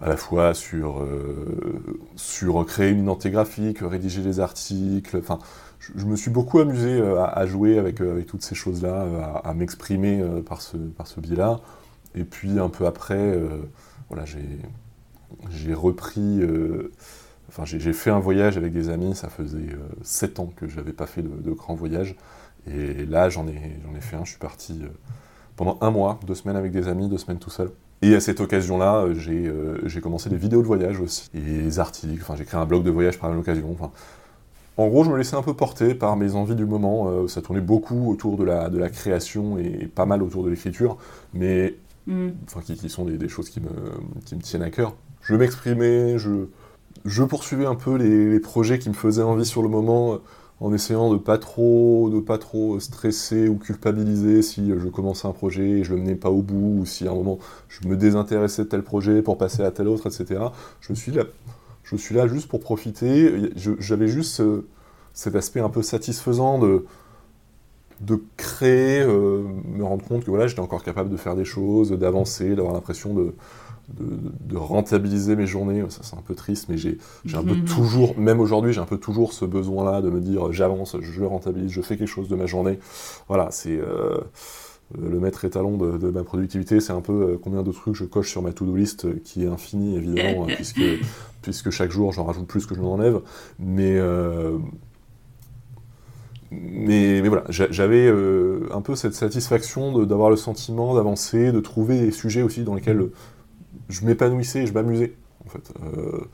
à 0.00 0.08
la 0.08 0.16
fois 0.16 0.54
sur, 0.54 1.00
euh, 1.00 1.96
sur 2.16 2.64
créer 2.66 2.90
une 2.90 3.00
identité 3.00 3.30
graphique, 3.30 3.78
rédiger 3.80 4.22
des 4.22 4.40
articles. 4.40 5.16
Enfin, 5.16 5.38
je, 5.78 6.04
me 6.04 6.16
suis 6.16 6.30
beaucoup 6.30 6.58
amusé 6.58 6.92
euh, 6.92 7.24
à, 7.24 7.46
jouer 7.46 7.78
avec, 7.78 8.00
euh, 8.00 8.22
toutes 8.22 8.42
ces 8.42 8.54
choses-là, 8.54 9.40
à, 9.44 9.54
m'exprimer 9.54 10.22
par 10.46 10.62
ce, 10.62 10.76
par 10.76 11.06
ce 11.06 11.20
biais-là. 11.20 11.60
Et 12.14 12.24
puis 12.24 12.58
un 12.58 12.68
peu 12.68 12.86
après, 12.86 13.38
voilà, 14.08 14.24
j'ai 15.50 15.74
repris. 15.74 16.42
Enfin, 17.48 17.64
j'ai 17.64 17.92
fait 17.92 18.10
un 18.10 18.20
voyage 18.20 18.56
avec 18.56 18.72
des 18.72 18.88
amis, 18.88 19.16
ça 19.16 19.28
faisait 19.28 19.76
sept 20.02 20.38
ans 20.38 20.52
que 20.54 20.68
je 20.68 20.76
n'avais 20.76 20.92
pas 20.92 21.06
fait 21.06 21.22
de, 21.22 21.50
grands 21.50 21.74
voyages. 21.74 22.14
Et 22.70 23.06
là, 23.06 23.28
j'en 23.28 23.46
ai, 23.46 23.52
ai 23.52 24.00
fait 24.00 24.16
un, 24.16 24.24
je 24.24 24.30
suis 24.30 24.38
parti 24.38 24.80
pendant 25.56 25.78
un 25.80 25.90
mois, 25.90 26.18
deux 26.26 26.34
semaines 26.34 26.56
avec 26.56 26.72
des 26.72 26.88
amis, 26.88 27.08
deux 27.08 27.18
semaines 27.18 27.38
tout 27.38 27.50
seul. 27.50 27.70
Et 28.02 28.14
à 28.14 28.20
cette 28.20 28.40
occasion-là, 28.40 29.04
euh, 29.04 29.14
euh, 29.28 29.78
j'ai 29.86 30.00
commencé 30.00 30.28
des 30.28 30.36
vidéos 30.36 30.60
de 30.62 30.66
voyage 30.66 31.00
aussi, 31.00 31.30
et 31.34 31.40
des 31.40 31.78
articles, 31.78 32.20
enfin 32.20 32.34
j'ai 32.36 32.44
créé 32.44 32.60
un 32.60 32.66
blog 32.66 32.82
de 32.82 32.90
voyage 32.90 33.18
par 33.18 33.28
la 33.28 33.34
même 33.34 33.40
occasion. 33.40 33.70
Enfin, 33.72 33.90
en 34.76 34.88
gros, 34.88 35.04
je 35.04 35.10
me 35.10 35.16
laissais 35.16 35.36
un 35.36 35.42
peu 35.42 35.54
porter 35.54 35.94
par 35.94 36.16
mes 36.16 36.34
envies 36.34 36.56
du 36.56 36.66
moment. 36.66 37.08
Euh, 37.08 37.28
ça 37.28 37.40
tournait 37.40 37.60
beaucoup 37.60 38.10
autour 38.10 38.36
de 38.36 38.44
la, 38.44 38.68
de 38.68 38.78
la 38.78 38.90
création 38.90 39.58
et 39.58 39.86
pas 39.86 40.04
mal 40.06 40.22
autour 40.22 40.42
de 40.42 40.50
l'écriture, 40.50 40.96
mais 41.32 41.76
Mm. 42.06 42.28
enfin, 42.46 42.60
qui, 42.60 42.74
qui 42.74 42.88
sont 42.88 43.04
des, 43.04 43.16
des 43.16 43.28
choses 43.28 43.48
qui 43.48 43.60
me, 43.60 43.70
qui 44.24 44.34
me 44.36 44.40
tiennent 44.40 44.62
à 44.62 44.70
cœur. 44.70 44.94
Je 45.22 45.34
m'exprimais, 45.34 46.18
je, 46.18 46.48
je 47.04 47.22
poursuivais 47.22 47.66
un 47.66 47.74
peu 47.74 47.96
les, 47.96 48.30
les 48.30 48.40
projets 48.40 48.78
qui 48.78 48.88
me 48.90 48.94
faisaient 48.94 49.22
envie 49.22 49.46
sur 49.46 49.62
le 49.62 49.68
moment, 49.68 50.14
euh, 50.14 50.16
en 50.60 50.72
essayant 50.72 51.12
de 51.12 51.18
pas 51.18 51.38
trop, 51.38 52.10
de 52.10 52.20
pas 52.20 52.38
trop 52.38 52.78
stresser 52.80 53.48
ou 53.48 53.56
culpabiliser 53.56 54.42
si 54.42 54.70
euh, 54.72 54.78
je 54.78 54.88
commençais 54.88 55.26
un 55.28 55.32
projet 55.32 55.68
et 55.80 55.84
je 55.84 55.94
le 55.94 56.00
menais 56.00 56.14
pas 56.14 56.30
au 56.30 56.42
bout, 56.42 56.80
ou 56.80 56.86
si 56.86 57.06
à 57.08 57.10
un 57.12 57.14
moment 57.14 57.38
je 57.68 57.86
me 57.88 57.96
désintéressais 57.96 58.64
de 58.64 58.68
tel 58.68 58.82
projet 58.82 59.22
pour 59.22 59.38
passer 59.38 59.62
à 59.62 59.70
tel 59.70 59.88
autre, 59.88 60.06
etc. 60.08 60.52
Je 60.80 60.94
suis 60.94 61.12
là, 61.12 61.24
je 61.84 61.96
suis 61.96 62.14
là 62.14 62.26
juste 62.28 62.48
pour 62.48 62.60
profiter. 62.60 63.50
J'avais 63.56 64.08
juste 64.08 64.34
ce- 64.36 64.64
cet 65.14 65.36
aspect 65.36 65.60
un 65.60 65.70
peu 65.70 65.82
satisfaisant 65.82 66.58
de 66.58 66.86
de 68.00 68.20
créer, 68.36 69.00
euh, 69.02 69.42
me 69.66 69.84
rendre 69.84 70.04
compte 70.04 70.24
que 70.24 70.30
voilà, 70.30 70.46
j'étais 70.46 70.60
encore 70.60 70.82
capable 70.82 71.10
de 71.10 71.16
faire 71.16 71.36
des 71.36 71.44
choses, 71.44 71.92
d'avancer, 71.92 72.54
d'avoir 72.56 72.74
l'impression 72.74 73.14
de, 73.14 73.34
de, 73.92 74.04
de 74.40 74.56
rentabiliser 74.56 75.36
mes 75.36 75.46
journées. 75.46 75.84
Ça, 75.88 76.00
c'est 76.02 76.16
un 76.16 76.22
peu 76.22 76.34
triste, 76.34 76.68
mais 76.68 76.76
j'ai 76.78 76.98
un 77.34 77.42
peu 77.42 77.54
Mhm. 77.54 77.64
toujours, 77.66 78.18
même 78.18 78.40
aujourd'hui, 78.40 78.72
j'ai 78.72 78.80
un 78.80 78.86
peu 78.86 78.98
toujours 78.98 79.32
ce 79.32 79.44
besoin-là 79.44 80.02
de 80.02 80.10
me 80.10 80.20
dire 80.20 80.52
j'avance, 80.52 80.96
je 81.00 81.22
rentabilise, 81.24 81.70
je 81.70 81.82
fais 81.82 81.96
quelque 81.96 82.08
chose 82.08 82.28
de 82.28 82.36
ma 82.36 82.46
journée. 82.46 82.78
Voilà, 83.28 83.48
c'est 83.50 83.78
euh, 83.78 84.18
le 84.98 85.18
maître 85.20 85.44
étalon 85.44 85.76
de, 85.76 85.96
de 85.98 86.10
ma 86.10 86.24
productivité, 86.24 86.80
c'est 86.80 86.92
un 86.92 87.00
peu 87.00 87.12
euh, 87.12 87.38
combien 87.42 87.62
de 87.62 87.72
trucs 87.72 87.94
je 87.94 88.04
coche 88.04 88.30
sur 88.30 88.42
ma 88.42 88.52
to-do 88.52 88.76
list, 88.76 89.06
euh, 89.06 89.20
qui 89.24 89.44
est 89.44 89.48
infinie 89.48 89.96
évidemment, 89.96 90.46
euh, 90.46 90.50
puisque, 90.50 90.84
puisque 91.42 91.70
chaque 91.70 91.90
jour 91.90 92.12
j'en 92.12 92.24
rajoute 92.24 92.46
plus 92.46 92.66
que 92.66 92.74
je 92.74 92.80
n'en 92.80 92.92
enlève. 92.94 93.20
Mais, 93.58 93.96
euh, 93.98 94.58
mais, 96.50 97.20
mais 97.22 97.28
voilà, 97.28 97.44
j'a- 97.48 97.70
j'avais 97.70 98.06
euh, 98.06 98.68
un 98.72 98.80
peu 98.80 98.94
cette 98.94 99.14
satisfaction 99.14 100.04
d'avoir 100.04 100.30
le 100.30 100.36
sentiment 100.36 100.94
d'avancer, 100.94 101.50
de 101.52 101.60
trouver 101.60 101.98
des 102.00 102.10
sujets 102.12 102.42
aussi 102.42 102.62
dans 102.62 102.74
lesquels 102.74 103.00
euh, 103.00 103.12
je 103.88 104.04
m'épanouissais 104.04 104.62
et 104.62 104.66
je 104.66 104.72
m'amusais. 104.72 105.14
En 105.46 105.48
fait, 105.48 105.72
euh, 105.82 106.24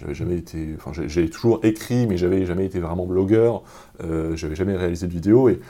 j'avais 0.00 0.14
jamais 0.14 0.36
été, 0.36 0.74
enfin 0.76 0.92
j'ai 1.06 1.28
toujours 1.28 1.60
écrit, 1.64 2.06
mais 2.06 2.16
j'avais 2.16 2.46
jamais 2.46 2.66
été 2.66 2.80
vraiment 2.80 3.06
blogueur. 3.06 3.62
Euh, 4.02 4.36
j'avais 4.36 4.54
jamais 4.56 4.76
réalisé 4.76 5.06
de 5.06 5.12
vidéo 5.12 5.48
et, 5.48 5.60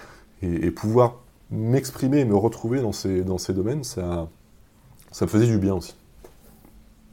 et, 0.43 0.67
et 0.67 0.71
pouvoir 0.71 1.17
m'exprimer, 1.51 2.21
et 2.21 2.25
me 2.25 2.37
retrouver 2.37 2.81
dans 2.81 2.93
ces 2.93 3.23
dans 3.23 3.39
ces 3.39 3.53
domaines, 3.53 3.85
ça 3.85 4.29
ça 5.11 5.25
me 5.25 5.31
faisait 5.31 5.47
du 5.47 5.59
bien 5.59 5.75
aussi. 5.75 5.95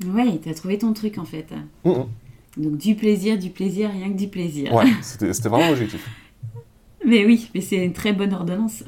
Ouais, 0.06 0.40
t'as 0.44 0.54
trouvé 0.54 0.78
ton 0.78 0.94
truc 0.94 1.18
en 1.18 1.26
fait. 1.26 1.48
Donc 1.84 2.78
du 2.78 2.96
plaisir, 2.96 3.38
du 3.38 3.50
plaisir, 3.50 3.90
rien 3.92 4.12
que 4.12 4.18
du 4.18 4.28
plaisir. 4.28 4.74
Ouais, 4.74 4.86
c'était 5.02 5.34
c'était 5.34 5.50
vraiment 5.50 5.70
l'objectif. 5.70 6.08
Mais 7.06 7.26
oui, 7.26 7.50
mais 7.56 7.62
c'est 7.62 7.84
une 7.84 7.94
très 7.94 8.14
bonne 8.14 8.34
ordonnance. 8.34 8.84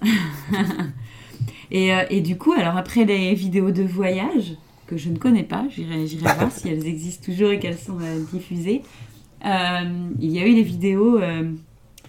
et, 1.71 1.93
euh, 1.93 2.03
et 2.09 2.21
du 2.21 2.37
coup, 2.37 2.51
alors 2.53 2.75
après 2.75 3.05
les 3.05 3.33
vidéos 3.33 3.71
de 3.71 3.83
voyage, 3.83 4.55
que 4.89 4.97
je 4.97 5.09
ne 5.09 5.17
connais 5.17 5.43
pas, 5.43 5.65
j'irai 5.69 6.05
voir 6.39 6.51
si 6.51 6.67
elles 6.67 6.85
existent 6.87 7.25
toujours 7.25 7.51
et 7.51 7.59
qu'elles 7.59 7.77
sont 7.77 7.99
euh, 8.01 8.23
diffusées, 8.33 8.81
euh, 9.45 10.09
il 10.19 10.31
y 10.31 10.39
a 10.39 10.47
eu 10.47 10.53
les 10.53 10.63
vidéos 10.63 11.19
euh, 11.19 11.51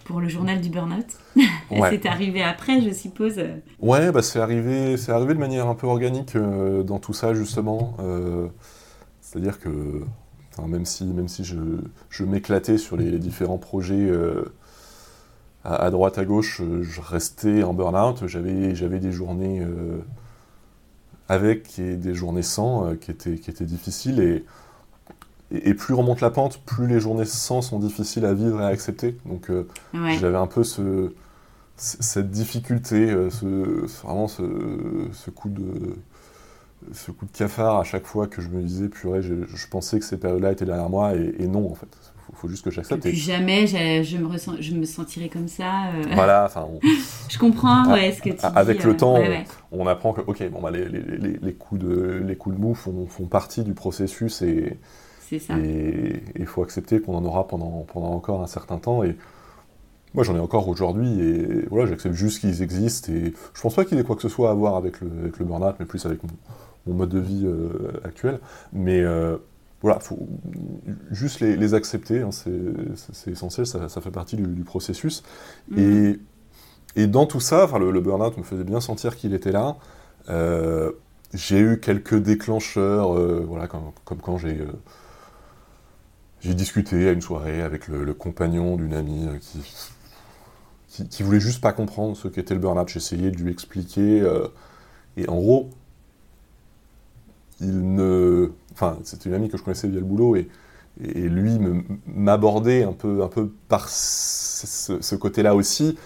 pour 0.04 0.20
le 0.20 0.28
journal 0.28 0.60
du 0.60 0.70
burn-out. 0.70 1.06
Ouais. 1.70 1.90
C'est 1.90 2.06
arrivé 2.06 2.42
après, 2.42 2.80
je 2.80 2.90
suppose. 2.90 3.40
Ouais, 3.78 4.10
bah 4.10 4.22
c'est 4.22 4.40
arrivé, 4.40 4.96
c'est 4.96 5.12
arrivé 5.12 5.34
de 5.34 5.38
manière 5.38 5.68
un 5.68 5.76
peu 5.76 5.86
organique 5.86 6.34
euh, 6.34 6.82
dans 6.82 6.98
tout 6.98 7.12
ça 7.12 7.32
justement. 7.32 7.94
Euh, 8.00 8.48
C'est-à-dire 9.20 9.60
que, 9.60 10.02
même 10.66 10.84
si, 10.84 11.04
même 11.04 11.28
si 11.28 11.44
je, 11.44 11.56
je 12.08 12.24
m'éclatais 12.24 12.76
sur 12.76 12.96
les, 12.96 13.08
les 13.08 13.20
différents 13.20 13.58
projets 13.58 13.94
euh, 13.94 14.52
à, 15.62 15.76
à 15.76 15.90
droite 15.90 16.18
à 16.18 16.24
gauche, 16.24 16.60
je 16.82 17.00
restais 17.00 17.62
en 17.62 17.72
burn-out. 17.72 18.26
J'avais, 18.26 18.74
j'avais 18.74 18.98
des 18.98 19.12
journées 19.12 19.64
avec 21.30 21.80
des 21.80 22.14
journées 22.14 22.42
sans 22.42 22.86
euh, 22.88 22.94
qui 22.96 23.10
étaient, 23.12 23.36
qui 23.38 23.50
étaient 23.50 23.64
difficiles 23.64 24.20
et, 25.50 25.74
plus 25.74 25.94
remonte 25.94 26.20
la 26.20 26.30
pente, 26.30 26.60
plus 26.64 26.86
les 26.86 27.00
journées 27.00 27.24
sans 27.24 27.62
sont 27.62 27.78
difficiles 27.78 28.24
à 28.24 28.34
vivre 28.34 28.60
et 28.60 28.64
à 28.64 28.68
accepter. 28.68 29.16
Donc 29.26 29.50
euh, 29.50 29.66
Ouais. 29.94 30.16
j'avais 30.18 30.36
un 30.36 30.46
peu 30.46 30.62
ce, 30.64 31.12
cette 31.76 32.30
difficulté, 32.30 33.10
euh, 33.10 33.30
ce- 33.30 33.86
vraiment 34.02 34.28
ce, 34.28 34.42
ce 35.12 35.30
coup 35.30 35.48
de 35.50 35.96
ce 36.92 37.10
coup 37.10 37.26
de 37.26 37.32
cafard 37.32 37.78
à 37.78 37.84
chaque 37.84 38.06
fois 38.06 38.26
que 38.26 38.40
je 38.42 38.48
me 38.48 38.62
disais 38.62 38.88
purée, 38.88 39.22
je, 39.22 39.34
je 39.46 39.66
pensais 39.68 39.98
que 39.98 40.04
ces 40.04 40.16
périodes-là 40.18 40.52
étaient 40.52 40.64
derrière 40.64 40.88
moi 40.88 41.14
et, 41.14 41.34
et 41.38 41.46
non 41.46 41.70
en 41.70 41.74
fait. 41.74 42.09
Faut, 42.30 42.36
faut 42.36 42.48
juste 42.48 42.64
que 42.64 42.70
j'accepte. 42.70 43.02
plus 43.02 43.10
Et 43.10 43.14
jamais 43.14 43.66
je, 43.66 44.02
je 44.02 44.16
me, 44.16 44.26
ressens, 44.26 44.54
je 44.60 44.74
me 44.74 44.84
sentirais 44.84 45.28
comme 45.28 45.48
ça. 45.48 45.86
euh. 45.94 46.02
voilà, 46.14 46.44
enfin, 46.46 46.66
on, 46.70 46.78
Je 47.28 47.38
comprends 47.38 47.92
ouais, 47.92 48.12
ce 48.12 48.22
que 48.22 48.30
tu 48.30 48.44
avec 48.54 48.78
dis, 48.78 48.84
le 48.84 48.90
euh, 48.92 48.96
temps, 48.96 49.14
ouais, 49.14 49.28
ouais. 49.28 49.44
on 49.72 49.86
apprend 49.86 50.12
que 50.12 50.20
ok, 50.22 50.48
bon 50.50 50.60
bah 50.60 50.70
les, 50.70 50.88
les, 50.88 51.00
les, 51.00 51.38
les 51.40 51.52
coups 51.54 51.80
de 51.80 52.22
les 52.26 52.36
coups 52.36 52.56
de 52.56 52.60
mou 52.60 52.74
font, 52.74 53.06
font 53.06 53.26
partie 53.26 53.62
du 53.62 53.74
processus 53.74 54.42
et 54.42 54.78
C'est 55.20 55.38
ça. 55.38 55.58
Et 55.58 56.22
il 56.38 56.46
faut 56.46 56.62
accepter 56.62 57.00
qu'on 57.00 57.14
en 57.14 57.24
aura 57.24 57.46
pendant, 57.46 57.86
pendant 57.92 58.10
encore 58.12 58.42
un 58.42 58.46
certain 58.46 58.78
temps. 58.78 59.04
Et 59.04 59.16
moi, 60.14 60.24
j'en 60.24 60.34
ai 60.34 60.40
encore 60.40 60.66
aujourd'hui. 60.68 61.20
Et 61.20 61.66
voilà, 61.70 61.86
j'accepte 61.88 62.14
juste 62.16 62.40
qu'ils 62.40 62.62
existent. 62.62 63.12
Et 63.12 63.32
je 63.54 63.60
pense 63.60 63.74
pas 63.74 63.84
qu'il 63.84 63.98
ait 63.98 64.02
quoi 64.04 64.16
que 64.16 64.22
ce 64.22 64.28
soit 64.28 64.50
à 64.50 64.54
voir 64.54 64.74
avec 64.76 65.00
le, 65.00 65.08
avec 65.22 65.38
le 65.38 65.44
burn-out, 65.44 65.76
mais 65.78 65.86
plus 65.86 66.04
avec 66.04 66.22
mon, 66.24 66.30
mon 66.86 66.94
mode 66.94 67.10
de 67.10 67.20
vie 67.20 67.42
euh, 67.46 68.00
actuel. 68.04 68.40
Mais 68.72 69.00
euh, 69.00 69.36
voilà, 69.82 69.98
faut 70.00 70.28
juste 71.10 71.40
les, 71.40 71.56
les 71.56 71.74
accepter. 71.74 72.20
hein, 72.22 72.30
c'est 72.32 73.30
essentiel. 73.30 73.66
Ça, 73.66 73.88
ça 73.88 74.00
fait 74.00 74.10
partie 74.10 74.36
du, 74.36 74.46
du 74.46 74.64
processus. 74.64 75.22
Mhm. 75.70 75.78
Et, 76.96 77.02
et 77.02 77.06
dans 77.06 77.26
tout 77.26 77.40
ça, 77.40 77.64
enfin, 77.64 77.78
le, 77.78 77.90
le 77.90 78.00
burn-out 78.00 78.36
me 78.36 78.42
faisait 78.42 78.64
bien 78.64 78.80
sentir 78.80 79.16
qu'il 79.16 79.34
était 79.34 79.52
là. 79.52 79.76
Euh, 80.28 80.92
j'ai 81.32 81.60
eu 81.60 81.80
quelques 81.80 82.16
déclencheurs, 82.16 83.16
euh, 83.16 83.44
voilà, 83.48 83.68
comme, 83.68 83.92
comme 84.04 84.18
quand 84.18 84.36
j'ai 84.38 84.60
euh, 84.60 84.66
j'ai 86.40 86.54
discuté 86.54 87.08
à 87.08 87.12
une 87.12 87.20
soirée 87.20 87.62
avec 87.62 87.86
le, 87.88 88.04
le 88.04 88.14
compagnon 88.14 88.76
d'une 88.76 88.94
amie 88.94 89.28
qui, 89.40 89.62
qui, 90.88 91.08
qui 91.08 91.22
voulait 91.22 91.40
juste 91.40 91.60
pas 91.60 91.72
comprendre 91.72 92.16
ce 92.16 92.28
qu'était 92.28 92.54
le 92.54 92.60
burn-out. 92.60 92.88
J'essayais 92.88 93.30
de 93.30 93.36
lui 93.36 93.50
expliquer, 93.52 94.26
et 95.16 95.28
en 95.28 95.36
gros, 95.36 95.70
il 97.60 97.94
ne, 97.94 98.50
enfin, 98.72 98.98
c'était 99.04 99.28
une 99.28 99.34
amie 99.34 99.48
que 99.48 99.56
je 99.58 99.62
connaissais 99.62 99.88
via 99.88 100.00
le 100.00 100.06
boulot 100.06 100.36
et, 100.36 100.48
et 101.02 101.28
lui 101.28 101.58
m'abordait 102.06 102.82
un 102.84 102.92
peu, 102.92 103.22
un 103.22 103.28
peu 103.28 103.50
par 103.68 103.88
ce, 103.88 105.00
ce 105.00 105.14
côté-là 105.14 105.54
aussi, 105.54 105.96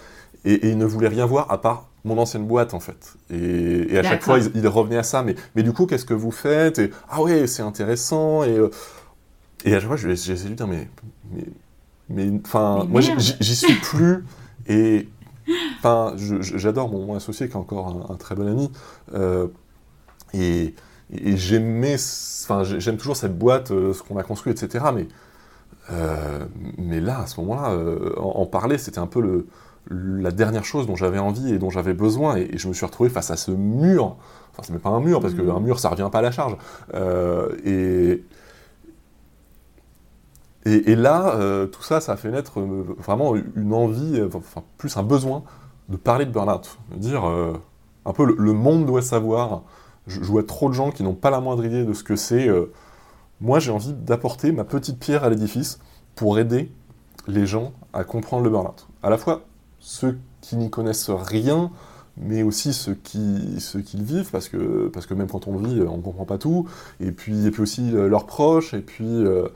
et, 0.45 0.53
et 0.53 0.69
il 0.71 0.77
ne 0.77 0.85
voulait 0.85 1.07
rien 1.07 1.25
voir 1.25 1.51
à 1.51 1.59
part 1.61 1.89
mon 2.03 2.17
ancienne 2.19 2.45
boîte 2.45 2.73
en 2.73 2.79
fait. 2.79 3.15
Et, 3.31 3.93
et 3.93 3.97
à 3.97 4.03
chaque 4.03 4.21
fois, 4.23 4.37
il, 4.39 4.51
il 4.55 4.67
revenait 4.67 4.97
à 4.97 5.03
ça. 5.03 5.23
Mais, 5.23 5.35
mais 5.55 5.63
du 5.63 5.73
coup, 5.73 5.87
qu'est-ce 5.87 6.05
que 6.05 6.13
vous 6.13 6.31
faites? 6.31 6.77
Et, 6.79 6.91
Ah 7.09 7.21
ouais, 7.23 7.47
c'est 7.47 7.63
intéressant. 7.63 8.43
Et, 8.43 8.57
euh, 8.57 8.69
et 9.65 9.73
à 9.75 9.79
chaque 9.79 9.87
fois, 9.87 9.97
j'ai 9.97 10.11
essayé 10.11 10.35
de 10.43 10.49
lui 10.49 10.55
dire 10.55 10.67
Mais, 10.67 10.87
mais, 11.33 11.45
mais 12.09 12.39
enfin, 12.45 12.85
moi, 12.89 13.01
j'y- 13.01 13.55
suis 13.55 13.73
plus. 13.75 14.23
Et 14.67 15.07
enfin, 15.79 16.13
j'adore 16.41 16.89
mon, 16.89 17.05
mon 17.05 17.15
associé 17.15 17.47
qui 17.47 17.53
est 17.53 17.57
encore 17.57 17.87
un, 18.09 18.13
un 18.13 18.17
très 18.17 18.35
bon 18.35 18.47
ami. 18.47 18.71
Euh, 19.15 19.47
et 20.33 20.75
et 21.13 21.37
j'aimais, 21.37 21.95
enfin, 22.43 22.63
j'ai- 22.63 22.79
j'aime 22.79 22.97
toujours 22.97 23.15
cette 23.17 23.37
boîte, 23.37 23.71
euh, 23.71 23.93
ce 23.93 24.03
qu'on 24.03 24.17
a 24.17 24.23
construit, 24.23 24.53
etc. 24.53 24.85
Mais, 24.93 25.07
euh, 25.91 26.45
mais 26.77 26.99
là, 27.01 27.21
à 27.21 27.27
ce 27.27 27.39
moment-là, 27.41 27.71
euh, 27.71 28.13
en, 28.17 28.41
en 28.41 28.45
parler, 28.45 28.77
c'était 28.77 28.99
un 28.99 29.07
peu 29.07 29.21
le, 29.21 29.47
la 29.89 30.31
dernière 30.31 30.65
chose 30.65 30.87
dont 30.87 30.95
j'avais 30.95 31.19
envie 31.19 31.53
et 31.53 31.59
dont 31.59 31.69
j'avais 31.69 31.93
besoin. 31.93 32.37
Et, 32.37 32.49
et 32.55 32.57
je 32.57 32.67
me 32.67 32.73
suis 32.73 32.85
retrouvé 32.85 33.09
face 33.09 33.31
à 33.31 33.37
ce 33.37 33.51
mur. 33.51 34.17
Enfin, 34.51 34.63
ce 34.63 34.71
n'est 34.71 34.79
pas 34.79 34.89
un 34.89 34.99
mur, 35.01 35.21
parce 35.21 35.33
Mhm. 35.35 35.45
qu'un 35.47 35.59
mur, 35.59 35.79
ça 35.79 35.89
revient 35.89 36.09
pas 36.11 36.19
à 36.19 36.23
la 36.23 36.31
charge. 36.31 36.57
Euh, 36.95 37.49
et, 37.65 38.23
et, 40.65 40.91
et 40.91 40.95
là, 40.95 41.35
euh, 41.35 41.67
tout 41.67 41.83
ça, 41.83 42.01
ça 42.01 42.13
a 42.13 42.17
fait 42.17 42.31
naître 42.31 42.59
euh, 42.59 42.83
vraiment 42.97 43.35
une 43.35 43.73
envie, 43.73 44.19
euh, 44.19 44.29
enfin, 44.33 44.63
plus 44.77 44.97
un 44.97 45.03
besoin 45.03 45.43
de 45.89 45.97
parler 45.97 46.25
de 46.25 46.31
burn-out. 46.31 46.77
De 46.91 46.97
dire, 46.97 47.23
un 48.05 48.13
peu, 48.13 48.25
le, 48.25 48.35
le 48.39 48.53
monde 48.53 48.85
doit 48.87 49.03
savoir. 49.03 49.61
Je, 50.07 50.19
vois 50.19 50.43
trop 50.43 50.69
de 50.69 50.73
gens 50.73 50.91
qui 50.91 51.03
n'ont 51.03 51.15
pas 51.15 51.29
la 51.29 51.39
moindre 51.39 51.65
idée 51.65 51.83
de 51.83 51.93
ce 51.93 52.03
que 52.03 52.15
c'est. 52.15 52.47
euh, 52.47 52.71
moi, 53.41 53.59
j'ai 53.59 53.71
envie 53.71 53.93
d'apporter 53.93 54.51
ma 54.51 54.63
petite 54.63 54.99
pierre 54.99 55.23
à 55.23 55.29
l'édifice 55.29 55.79
pour 56.15 56.39
aider 56.39 56.71
les 57.27 57.45
gens 57.45 57.73
à 57.93 58.03
comprendre 58.03 58.43
le 58.43 58.49
burn-out. 58.49 58.87
À 59.03 59.09
la 59.09 59.17
fois 59.17 59.41
ceux 59.79 60.17
qui 60.41 60.55
n'y 60.57 60.69
connaissent 60.69 61.09
rien, 61.09 61.71
mais 62.17 62.43
aussi 62.43 62.71
ceux 62.71 62.93
qui, 62.93 63.59
ceux 63.59 63.81
qui 63.81 63.97
le 63.97 64.03
vivent, 64.03 64.29
parce 64.31 64.47
que, 64.47 64.87
parce 64.87 65.05
que 65.05 65.13
même 65.13 65.27
quand 65.27 65.47
on 65.47 65.57
vit, 65.57 65.81
on 65.81 65.97
ne 65.97 66.01
comprend 66.01 66.25
pas 66.25 66.37
tout, 66.37 66.67
et 66.99 67.11
puis, 67.11 67.45
et 67.45 67.51
puis 67.51 67.61
aussi 67.61 67.93
euh, 67.93 68.07
leurs 68.07 68.25
proches, 68.25 68.73
et 68.73 68.79
puis 68.81 69.05
euh, 69.05 69.47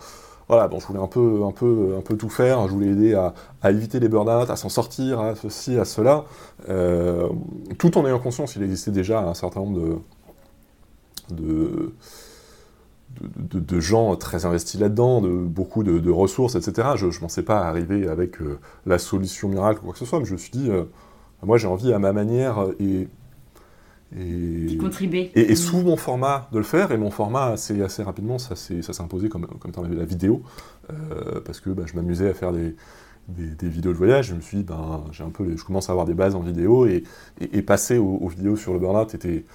voilà, 0.50 0.68
bon, 0.68 0.80
je 0.80 0.88
voulais 0.88 1.00
un 1.00 1.08
peu, 1.08 1.44
un, 1.46 1.52
peu, 1.52 1.96
un 1.98 2.02
peu 2.02 2.18
tout 2.18 2.30
faire, 2.30 2.68
je 2.68 2.74
voulais 2.74 2.90
aider 2.90 3.14
à, 3.14 3.34
à 3.62 3.72
éviter 3.72 4.00
les 4.00 4.10
burn-out, 4.10 4.50
à 4.50 4.56
s'en 4.56 4.70
sortir, 4.70 5.20
à 5.20 5.36
ceci, 5.36 5.78
à 5.78 5.86
cela, 5.86 6.26
tout 7.78 7.98
en 7.98 8.06
ayant 8.06 8.20
conscience 8.20 8.54
qu'il 8.54 8.64
existait 8.64 8.92
déjà 8.92 9.22
un 9.22 9.36
certain 9.36 9.62
nombre 9.62 9.80
de, 9.80 9.98
de, 11.34 11.94
de, 13.22 13.80
gens 13.80 14.16
très 14.16 14.46
investis 14.46 14.80
là-dedans, 14.80 15.22
de 15.22 15.30
beaucoup 15.30 15.84
de, 15.84 16.12
ressources, 16.12 16.56
etc. 16.56 16.90
Je 16.96 17.08
ne 17.08 17.12
pensais 17.12 17.44
pas 17.44 17.62
arriver 17.62 18.08
avec 18.08 18.38
la 18.86 19.00
solution 19.00 19.50
miracle 19.50 19.80
ou 19.82 19.86
quoi 19.86 19.94
que 19.94 20.00
ce 20.00 20.06
soit, 20.06 20.20
mais 20.20 20.26
je 20.26 20.34
me 20.34 20.38
suis 20.38 20.52
dit, 20.52 20.70
moi 21.44 21.58
j'ai 21.58 21.68
envie 21.68 21.92
à 21.94 22.00
ma 22.00 22.14
manière 22.14 22.68
et 22.80 23.08
et, 24.18 24.78
contribuer. 24.78 25.32
Et, 25.36 25.52
mm. 25.52 25.56
sous 25.56 25.82
mon 25.82 25.96
format 25.96 26.50
de 26.52 26.58
le 26.58 26.64
faire, 26.64 26.92
et 26.92 26.98
mon 26.98 27.12
format 27.12 27.48
assez, 27.48 27.82
assez 27.82 28.02
rapidement, 28.02 28.40
ça 28.40 28.56
s'est 28.56 28.82
imposé 29.00 29.30
comme, 29.30 29.46
comme 29.46 29.70
étant 29.70 29.84
la 29.84 30.06
vidéo, 30.06 30.42
euh, 30.92 31.42
parce 31.46 31.60
que 31.60 31.70
bah, 31.70 31.84
je 31.86 31.94
m'amusais 31.96 32.30
à 32.30 32.34
faire 32.34 32.52
des, 32.52 32.76
des, 33.28 33.70
vidéos 33.70 33.92
de 33.92 33.98
voyage, 33.98 34.28
je 34.28 34.36
me 34.36 34.42
suis 34.42 34.58
dit, 34.58 34.64
ben, 34.64 35.04
j'ai 35.12 35.24
un 35.24 35.30
peu, 35.30 35.56
je 35.56 35.64
commence 35.64 35.90
à 35.90 35.92
avoir 35.92 36.08
des 36.08 36.16
bases 36.16 36.36
en 36.36 36.40
vidéo, 36.40 36.88
et, 36.88 37.04
et 37.40 37.62
passer 37.62 37.98
aux, 37.98 38.28
vidéos 38.28 38.56
sur 38.56 38.74
le 38.74 38.80
burn-out 38.80 39.14
était, 39.14 39.46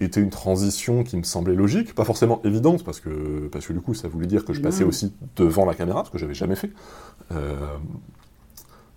était 0.00 0.20
une 0.20 0.30
transition 0.30 1.04
qui 1.04 1.16
me 1.16 1.22
semblait 1.22 1.54
logique, 1.54 1.94
pas 1.94 2.04
forcément 2.04 2.40
évidente, 2.44 2.84
parce 2.84 3.00
que, 3.00 3.48
parce 3.52 3.66
que 3.66 3.72
du 3.72 3.80
coup, 3.80 3.94
ça 3.94 4.08
voulait 4.08 4.26
dire 4.26 4.44
que 4.44 4.52
je 4.52 4.60
passais 4.60 4.84
aussi 4.84 5.12
devant 5.36 5.64
la 5.64 5.74
caméra, 5.74 6.04
ce 6.04 6.10
que 6.10 6.18
j'avais 6.18 6.34
jamais 6.34 6.56
fait. 6.56 6.70
Euh, 7.32 7.54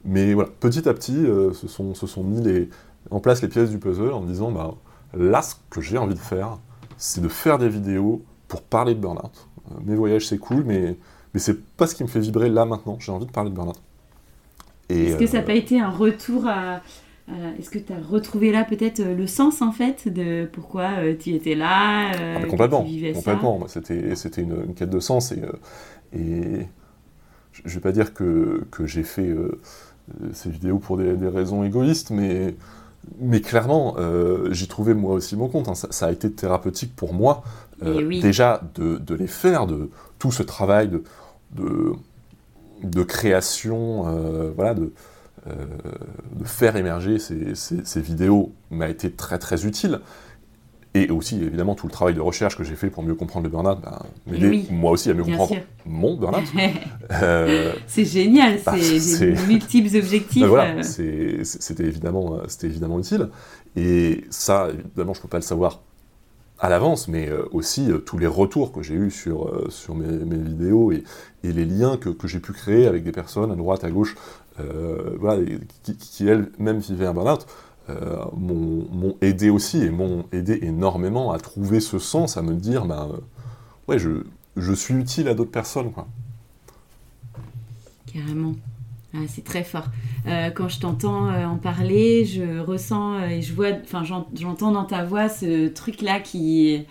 mais 0.06 0.34
voilà, 0.34 0.50
petit 0.60 0.88
à 0.90 0.94
petit, 0.94 1.16
euh, 1.16 1.54
se, 1.54 1.68
sont, 1.68 1.94
se 1.94 2.08
sont 2.08 2.24
mis 2.24 2.42
les, 2.42 2.70
en 3.12 3.20
place 3.20 3.42
les 3.42 3.48
pièces 3.48 3.70
du 3.70 3.78
puzzle 3.78 4.12
en 4.12 4.22
me 4.22 4.28
disant, 4.28 4.52
bah, 4.52 4.76
Là, 5.14 5.42
ce 5.42 5.56
que 5.70 5.82
j'ai 5.82 5.98
envie 5.98 6.16
de 6.16 6.20
faire, 6.20 6.58
c'est 6.98 7.22
de 7.22 7.28
faire 7.28 7.58
des 7.58 7.70
vidéos 7.70 8.24
pour 8.48 8.62
parler 8.62 8.94
de 8.94 9.00
burn-out. 9.00 9.48
Euh, 9.72 9.76
mes 9.86 9.96
voyages, 9.96 10.28
c'est 10.28 10.38
cool, 10.38 10.64
mais, 10.66 10.98
mais 11.34 11.40
c'est 11.40 11.60
pas 11.60 11.88
ce 11.88 11.96
qui 11.96 12.04
me 12.04 12.08
fait 12.08 12.20
vibrer 12.20 12.50
là 12.50 12.66
maintenant. 12.66 12.98
J'ai 13.00 13.12
envie 13.12 13.26
de 13.26 13.32
parler 13.32 13.50
de 13.50 13.56
burn-out. 13.56 13.80
Est-ce 14.90 15.18
que 15.18 15.28
ça 15.28 15.38
n'a 15.38 15.44
pas 15.44 15.54
été 15.54 15.80
un 15.80 15.90
retour 15.90 16.48
à. 16.48 16.82
Est-ce 17.60 17.70
que 17.70 17.80
tu 17.80 17.92
as 17.92 18.00
retrouvé 18.00 18.52
là 18.52 18.63
peut-être 18.63 19.02
euh, 19.02 19.13
le 19.13 19.28
sens 19.28 19.62
en 19.62 19.74
fait 19.74 20.08
de 20.08 20.48
pourquoi 20.52 20.90
tu 21.20 21.32
étais 21.32 21.56
là 21.56 22.12
ah, 22.12 22.46
Complètement, 22.48 22.86
complètement. 23.13 23.68
C'était, 23.68 24.16
c'était 24.16 24.44
une, 24.44 24.74
quête 24.74 24.90
de 24.90 25.00
sens 25.00 25.34
et, 25.34 25.42
et 26.13 26.68
je 27.52 27.63
ne 27.66 27.74
vais 27.74 27.80
pas 27.82 27.92
dire 27.92 28.13
que, 28.13 28.66
que 28.72 28.86
j'ai 28.86 29.04
fait 29.04 29.36
ces 30.32 30.50
vidéos 30.50 30.80
pour 30.80 30.98
des, 30.98 31.16
des 31.16 31.28
raisons 31.28 31.63
égoïstes, 31.63 32.12
mais 32.12 32.56
mais 33.20 33.42
clairement, 33.42 33.96
euh, 33.98 34.50
j'ai 34.52 34.68
trouvé 34.68 34.94
moi 34.94 35.13
aussi 35.13 35.36
mon 35.36 35.48
compte. 35.48 35.68
Hein. 35.68 35.76
Ça, 35.76 36.08
a 36.08 36.12
été 36.12 36.32
thérapeutique 36.32 36.96
pour 36.96 37.13
moi, 37.13 37.44
euh, 37.84 38.22
déjà 38.22 38.62
de, 38.76 39.13
les 39.16 39.28
faire, 39.28 39.68
de 39.68 39.90
tout 40.20 40.32
ce 40.32 40.44
travail 40.44 40.90
de, 40.90 41.04
de, 42.84 43.04
création, 43.04 44.08
euh, 44.08 44.52
voilà, 44.56 44.74
de, 44.74 44.92
de 45.48 46.44
faire 46.44 46.76
émerger 46.76 47.20
ces, 47.20 47.56
ces 47.56 48.02
vidéos 48.02 48.54
m'a 48.72 48.90
été 48.90 49.12
très 49.12 49.40
très 49.40 49.66
utile. 49.66 50.00
Et 50.98 51.12
aussi, 51.12 51.36
évidemment, 51.44 51.76
tout 51.76 51.86
le 51.86 51.92
travail 51.92 52.16
de 52.16 52.22
recherche 52.22 52.58
que 52.58 52.64
j'ai 52.64 52.76
fait 52.76 52.90
pour 52.90 53.04
mieux 53.04 53.14
comprendre 53.14 53.44
le 53.44 53.52
burn-out 53.52 53.80
ben, 53.82 54.00
m'aider 54.26 54.66
moi 54.72 54.92
aussi 54.92 55.12
à 55.12 55.14
mieux 55.14 55.24
comprendre 55.24 55.56
mon 55.86 56.16
burn-out. 56.16 56.46
Euh, 57.24 57.74
c'est 57.88 58.04
génial, 58.04 58.60
bah, 58.66 58.76
c'est 58.82 59.34
multiples 59.48 59.96
objectifs. 59.96 60.42
Ben 60.42 60.50
voilà, 60.50 60.76
euh. 60.76 61.44
c'était 61.44 61.86
évidemment, 61.86 62.36
euh, 62.36 62.46
évidemment 62.64 63.00
utile. 63.00 63.30
Et 63.78 64.26
ça, 64.30 64.68
évidemment, 64.74 65.14
je 65.14 65.20
ne 65.20 65.22
peux 65.22 65.30
pas 65.30 65.38
le 65.38 65.44
savoir 65.44 65.82
à 66.60 66.68
l'avance, 66.68 67.08
mais 67.08 67.30
aussi 67.52 67.90
tous 68.06 68.18
les 68.18 68.28
retours 68.28 68.74
que 68.74 68.82
j'ai 68.82 68.96
eus 68.96 69.12
sur, 69.12 69.72
sur 69.72 69.96
mes, 69.96 70.08
mes, 70.26 70.38
vidéos 70.38 70.92
et, 70.92 71.04
et 71.44 71.54
les 71.54 71.66
liens 71.66 71.96
que, 71.96 72.10
que 72.10 72.28
j'ai 72.28 72.40
pu 72.40 72.52
créer 72.52 72.88
avec 72.88 73.04
des 73.04 73.14
personnes 73.14 73.52
à 73.52 73.56
droite, 73.56 73.86
à 73.86 73.90
gauche, 73.90 74.16
voilà, 75.20 75.43
qui, 75.84 75.96
qui 75.96 76.28
elles-mêmes 76.28 76.80
vivaient 76.80 77.08
un 77.08 77.13
burn-out. 77.13 77.46
Euh, 77.89 78.26
m'ont 78.36 79.15
aidé 79.22 79.50
aussi 79.50 79.78
et 79.82 79.89
m'ont 79.89 80.26
aidé 80.34 80.60
énormément 80.62 81.32
à 81.32 81.39
trouver 81.39 81.80
ce 81.80 82.00
sens, 82.00 82.36
à 82.36 82.41
me 82.41 82.54
dire, 82.54 82.86
ben, 82.86 83.10
euh, 83.13 83.17
ouais, 83.88 83.98
je, 83.98 84.24
je, 84.58 84.74
suis 84.74 84.93
utile 84.93 85.30
à 85.30 85.34
d'autres 85.34 85.52
personnes, 85.52 85.93
quoi. 85.93 86.06
Carrément. 88.12 88.56
Ah, 89.13 89.20
c'est 89.30 89.46
très 89.46 89.63
fort. 89.63 89.86
Euh, 90.28 90.50
quand 90.50 90.67
je 90.67 90.82
t'entends 90.82 91.30
en 91.30 91.56
parler, 91.56 92.26
je 92.26 92.60
ressens 92.60 93.22
et 93.24 93.41
je 93.41 93.54
vois, 93.54 93.70
enfin, 93.82 94.04
j'entends 94.34 94.72
dans 94.72 94.84
ta 94.84 95.06
voix 95.06 95.30
ce 95.30 95.70
truc-là 95.70 96.20
qui, 96.20 96.84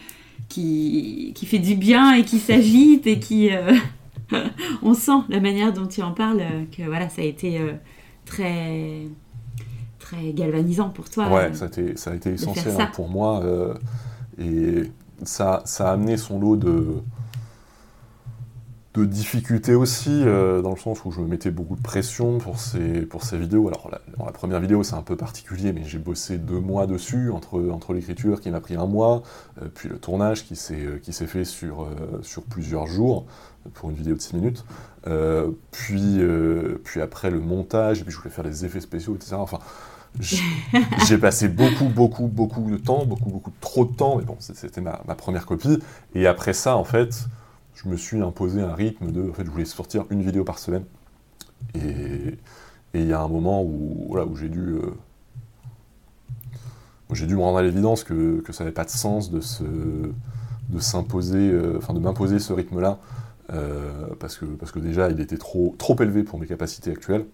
qui, 0.49 1.33
qui 1.35 1.45
fait 1.45 1.59
du 1.59 1.75
bien 1.75 2.15
et 2.15 2.25
qui 2.25 2.39
s'agite 2.39 3.07
et 3.07 3.21
qui, 3.21 3.51
on 4.83 4.95
sent 4.95 5.21
la 5.29 5.41
manière 5.41 5.73
dont 5.73 5.87
tu 5.87 6.03
en 6.03 6.13
parles 6.13 6.43
que 6.77 6.83
voilà, 6.83 7.09
ça 7.09 7.23
a 7.23 7.25
été 7.25 7.61
très 8.25 9.07
très 10.07 10.33
galvanisant 10.33 10.91
pour 10.91 11.11
toi. 11.11 11.29
Ouais, 11.33 11.53
ça 11.55 11.65
a 11.65 11.69
été, 11.69 11.97
ça 11.97 12.13
a 12.13 12.15
été 12.15 12.31
essentiel 12.31 12.75
hein, 12.81 12.91
pour 12.93 13.09
moi. 13.09 13.43
Euh, 13.43 13.75
et 14.39 14.91
ça, 15.25 15.63
ça 15.65 15.91
a 15.91 15.93
amené 15.95 16.17
son 16.17 16.39
lot 16.39 16.57
de, 16.57 17.03
de 18.95 19.05
difficultés 19.05 19.75
aussi, 19.75 20.23
euh, 20.25 20.63
dans 20.63 20.71
le 20.71 20.77
sens 20.77 21.05
où 21.05 21.11
je 21.11 21.21
me 21.21 21.27
mettais 21.27 21.51
beaucoup 21.51 21.75
de 21.75 21.83
pression 21.83 22.39
pour 22.39 22.61
ces, 22.61 23.03
pour 23.03 23.25
ces 23.25 23.37
vidéos. 23.37 23.67
Alors, 23.67 23.89
la, 23.91 24.01
dans 24.17 24.27
la 24.27 24.33
première 24.33 24.61
vidéo, 24.61 24.85
c'est 24.85 24.95
un 24.95 25.03
peu 25.03 25.17
particulier, 25.17 25.73
mais 25.73 25.83
j'ai 25.85 25.99
bossé 25.99 26.39
deux 26.39 26.61
mois 26.61 26.87
dessus, 26.87 27.31
entre, 27.31 27.69
entre 27.71 27.93
l'écriture 27.93 28.41
qui 28.41 28.51
m'a 28.51 28.61
pris 28.61 28.77
un 28.77 28.87
mois, 28.87 29.23
euh, 29.61 29.69
puis 29.75 29.89
le 29.89 29.99
tournage 29.99 30.45
qui 30.45 30.55
s'est 30.55 31.27
fait 31.27 31.45
sur, 31.45 31.89
sur 32.23 32.43
plusieurs 32.43 32.87
jours, 32.87 33.27
pour 33.75 33.91
une 33.91 33.97
vidéo 33.97 34.15
de 34.15 34.21
6 34.21 34.35
minutes, 34.37 34.65
puis, 35.71 36.21
puis 36.85 37.01
après 37.01 37.31
le 37.31 37.41
montage, 37.41 38.01
et 38.01 38.05
puis 38.05 38.13
je 38.13 38.19
voulais 38.19 38.31
faire 38.31 38.45
les 38.45 38.65
effets 38.65 38.81
spéciaux, 38.81 39.15
etc. 39.15 39.37
Enfin, 39.37 39.59
j'ai 41.07 41.19
passé 41.19 41.49
beaucoup, 41.49 41.89
beaucoup, 41.89 42.27
beaucoup 42.27 42.71
de 42.71 42.77
temps, 42.77 43.05
beaucoup, 43.05 43.31
beaucoup, 43.31 43.53
trop 43.61 43.85
de 43.85 43.93
temps, 43.93 44.17
mais 44.17 44.25
bon, 44.25 44.37
c'était 44.39 44.81
ma, 44.81 44.97
première 45.15 45.47
copie. 45.47 45.79
Et 46.15 46.27
après 46.27 46.53
ça, 46.53 46.77
en 46.77 46.85
fait, 46.85 47.27
je 47.75 47.89
me 47.89 47.97
suis 47.97 48.21
imposé 48.23 48.63
un 48.63 48.75
rythme 48.75 49.13
de. 49.13 49.29
En 49.29 49.33
fait, 49.35 49.45
je 49.45 49.51
voulais 49.51 49.65
sortir 49.65 50.05
une 50.11 50.23
vidéo 50.23 50.45
par 50.45 50.59
semaine. 50.59 50.85
Et 51.75 52.39
il 52.95 53.07
y 53.07 53.13
a 53.13 53.21
un 53.21 53.29
moment 53.29 53.63
où, 53.63 54.07
voilà, 54.09 54.25
où 54.27 54.37
j'ai 54.37 54.49
dû. 54.49 54.61
Euh, 54.61 54.95
j'ai 57.13 57.27
dû 57.27 57.37
me 57.37 57.41
rendre 57.41 57.59
à 57.59 57.63
l'évidence 57.63 58.03
que, 58.03 58.41
que, 58.41 58.53
ça 58.53 58.65
n'avait 58.65 58.75
pas 58.75 58.85
de 58.85 58.91
sens 58.91 59.31
de 59.31 59.41
se 59.41 59.65
de 60.69 60.81
s'imposer, 60.81 61.51
euh, 61.51 61.77
enfin 61.79 61.95
de 61.95 62.01
m'imposer 62.01 62.41
ce 62.41 62.53
rythme-là, 62.53 62.99
euh, 63.53 64.09
parce, 64.19 64.37
que, 64.39 64.45
parce 64.45 64.73
que 64.73 64.79
déjà 64.79 65.11
il 65.11 65.21
était 65.21 65.39
trop, 65.39 65.75
trop 65.79 65.97
élevé 66.01 66.25
pour 66.25 66.39
mes 66.39 66.47
capacités 66.47 66.91
actuelles 66.91 67.27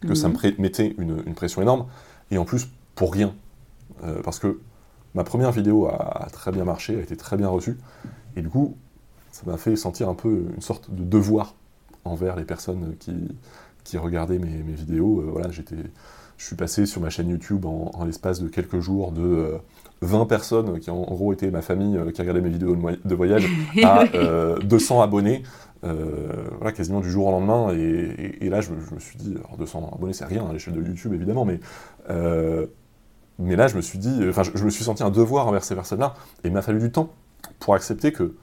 que 0.00 0.14
ça 0.14 0.28
me 0.28 0.34
mhm. 0.34 0.54
mettait 0.58 0.94
une, 0.98 1.34
pression 1.34 1.62
énorme, 1.62 1.86
et 2.30 2.38
en 2.38 2.44
plus 2.44 2.68
pour 2.94 3.12
rien. 3.12 3.34
Euh, 4.02 4.22
parce 4.22 4.38
que 4.38 4.60
ma 5.14 5.24
première 5.24 5.52
vidéo 5.52 5.86
a, 5.86 6.26
très 6.32 6.52
bien 6.52 6.64
marché, 6.64 6.96
a 6.96 7.00
été 7.00 7.16
très 7.16 7.36
bien 7.36 7.48
reçue, 7.48 7.76
et 8.36 8.42
du 8.42 8.48
coup, 8.48 8.76
ça 9.30 9.42
m'a 9.46 9.56
fait 9.56 9.76
sentir 9.76 10.08
un 10.08 10.14
peu 10.14 10.46
une 10.54 10.62
sorte 10.62 10.90
de 10.90 11.04
devoir 11.04 11.54
envers 12.04 12.36
les 12.36 12.44
personnes 12.44 12.96
qui, 12.98 13.36
qui 13.84 13.98
regardaient 13.98 14.38
mes, 14.38 14.62
vidéos. 14.72 15.20
Euh, 15.20 15.30
voilà, 15.30 15.50
j'étais, 15.50 15.76
je 16.36 16.46
suis 16.46 16.56
passé 16.56 16.86
sur 16.86 17.00
ma 17.00 17.10
chaîne 17.10 17.28
YouTube 17.28 17.66
en, 17.66 18.04
l'espace 18.04 18.40
de 18.40 18.48
quelques 18.48 18.80
jours 18.80 19.12
de 19.12 19.58
20 20.02 20.20
euh, 20.20 20.24
personnes 20.24 20.78
qui 20.80 20.90
en, 20.90 21.00
gros 21.02 21.32
étaient 21.32 21.50
ma 21.50 21.62
famille 21.62 21.98
qui 22.12 22.20
regardait 22.20 22.40
mes 22.40 22.50
vidéos 22.50 22.76
de, 22.76 23.14
voyage 23.14 23.46
à 23.84 24.04
200 24.62 25.02
abonnés 25.02 25.42
euh, 25.82 26.48
voilà, 26.58 26.72
quasiment 26.72 27.00
du 27.00 27.10
jour 27.10 27.26
au 27.26 27.30
lendemain. 27.30 27.72
Et, 27.72 28.48
là, 28.48 28.60
je, 28.60 28.70
me 28.72 29.00
suis 29.00 29.16
dit, 29.16 29.34
alors 29.36 29.56
200 29.56 29.92
abonnés, 29.94 30.12
c'est 30.12 30.24
rien 30.24 30.46
à 30.48 30.52
l'échelle 30.52 30.74
de 30.74 30.82
YouTube, 30.82 31.12
évidemment, 31.14 31.44
mais, 31.44 31.60
euh, 32.10 32.66
mais 33.38 33.56
là, 33.56 33.68
je 33.68 33.76
me 33.76 33.80
suis 33.80 33.98
dit, 33.98 34.20
enfin, 34.28 34.42
je, 34.42 34.64
me 34.64 34.70
suis 34.70 34.84
senti 34.84 35.02
un 35.02 35.10
devoir 35.10 35.46
envers 35.46 35.64
ces 35.64 35.74
personnes-là, 35.74 36.14
et 36.44 36.48
il 36.48 36.52
m'a 36.52 36.62
fallu 36.62 36.78
du 36.78 36.90
temps 36.90 37.10
pour 37.58 37.74
accepter 37.74 38.12
que, 38.12 38.34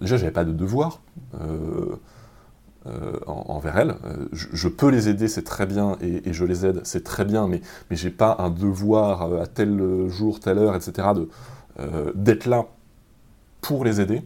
déjà, 0.00 0.16
j'avais 0.16 0.32
pas 0.32 0.44
de 0.44 0.52
devoir. 0.52 1.00
Euh, 1.40 1.96
envers 3.26 3.76
elles. 3.78 3.94
Je, 4.32 4.68
peux 4.68 4.88
les 4.88 5.08
aider, 5.08 5.28
c'est 5.28 5.44
très 5.44 5.66
bien, 5.66 5.96
et, 6.00 6.32
je 6.32 6.44
les 6.44 6.66
aide, 6.66 6.80
c'est 6.84 7.04
très 7.04 7.24
bien, 7.24 7.46
mais, 7.46 7.60
mais 7.90 7.96
j'ai 7.96 8.10
pas 8.10 8.36
un 8.38 8.50
devoir 8.50 9.40
à 9.40 9.46
tel 9.46 10.08
jour, 10.08 10.40
telle 10.40 10.58
heure, 10.58 10.74
etc., 10.74 11.08
d'être 12.14 12.46
là 12.46 12.66
pour 13.60 13.84
les 13.84 14.00
aider. 14.00 14.22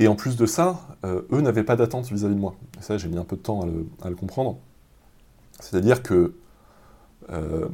Et 0.00 0.08
en 0.08 0.16
plus 0.16 0.36
de 0.36 0.46
ça, 0.46 0.80
euh, 1.04 1.20
eux 1.30 1.42
n'avaient 1.42 1.62
pas 1.62 1.76
d'attente 1.76 2.10
vis-à-vis 2.10 2.34
de 2.34 2.40
moi. 2.40 2.54
Et 2.78 2.82
ça, 2.82 2.96
j'ai 2.96 3.06
mis 3.08 3.18
un 3.18 3.24
peu 3.24 3.36
de 3.36 3.42
temps 3.42 3.60
à 4.02 4.08
le, 4.08 4.16
comprendre. 4.16 4.58
C'est-à-dire 5.60 6.02
que 6.02 6.32
euh, 7.30 7.68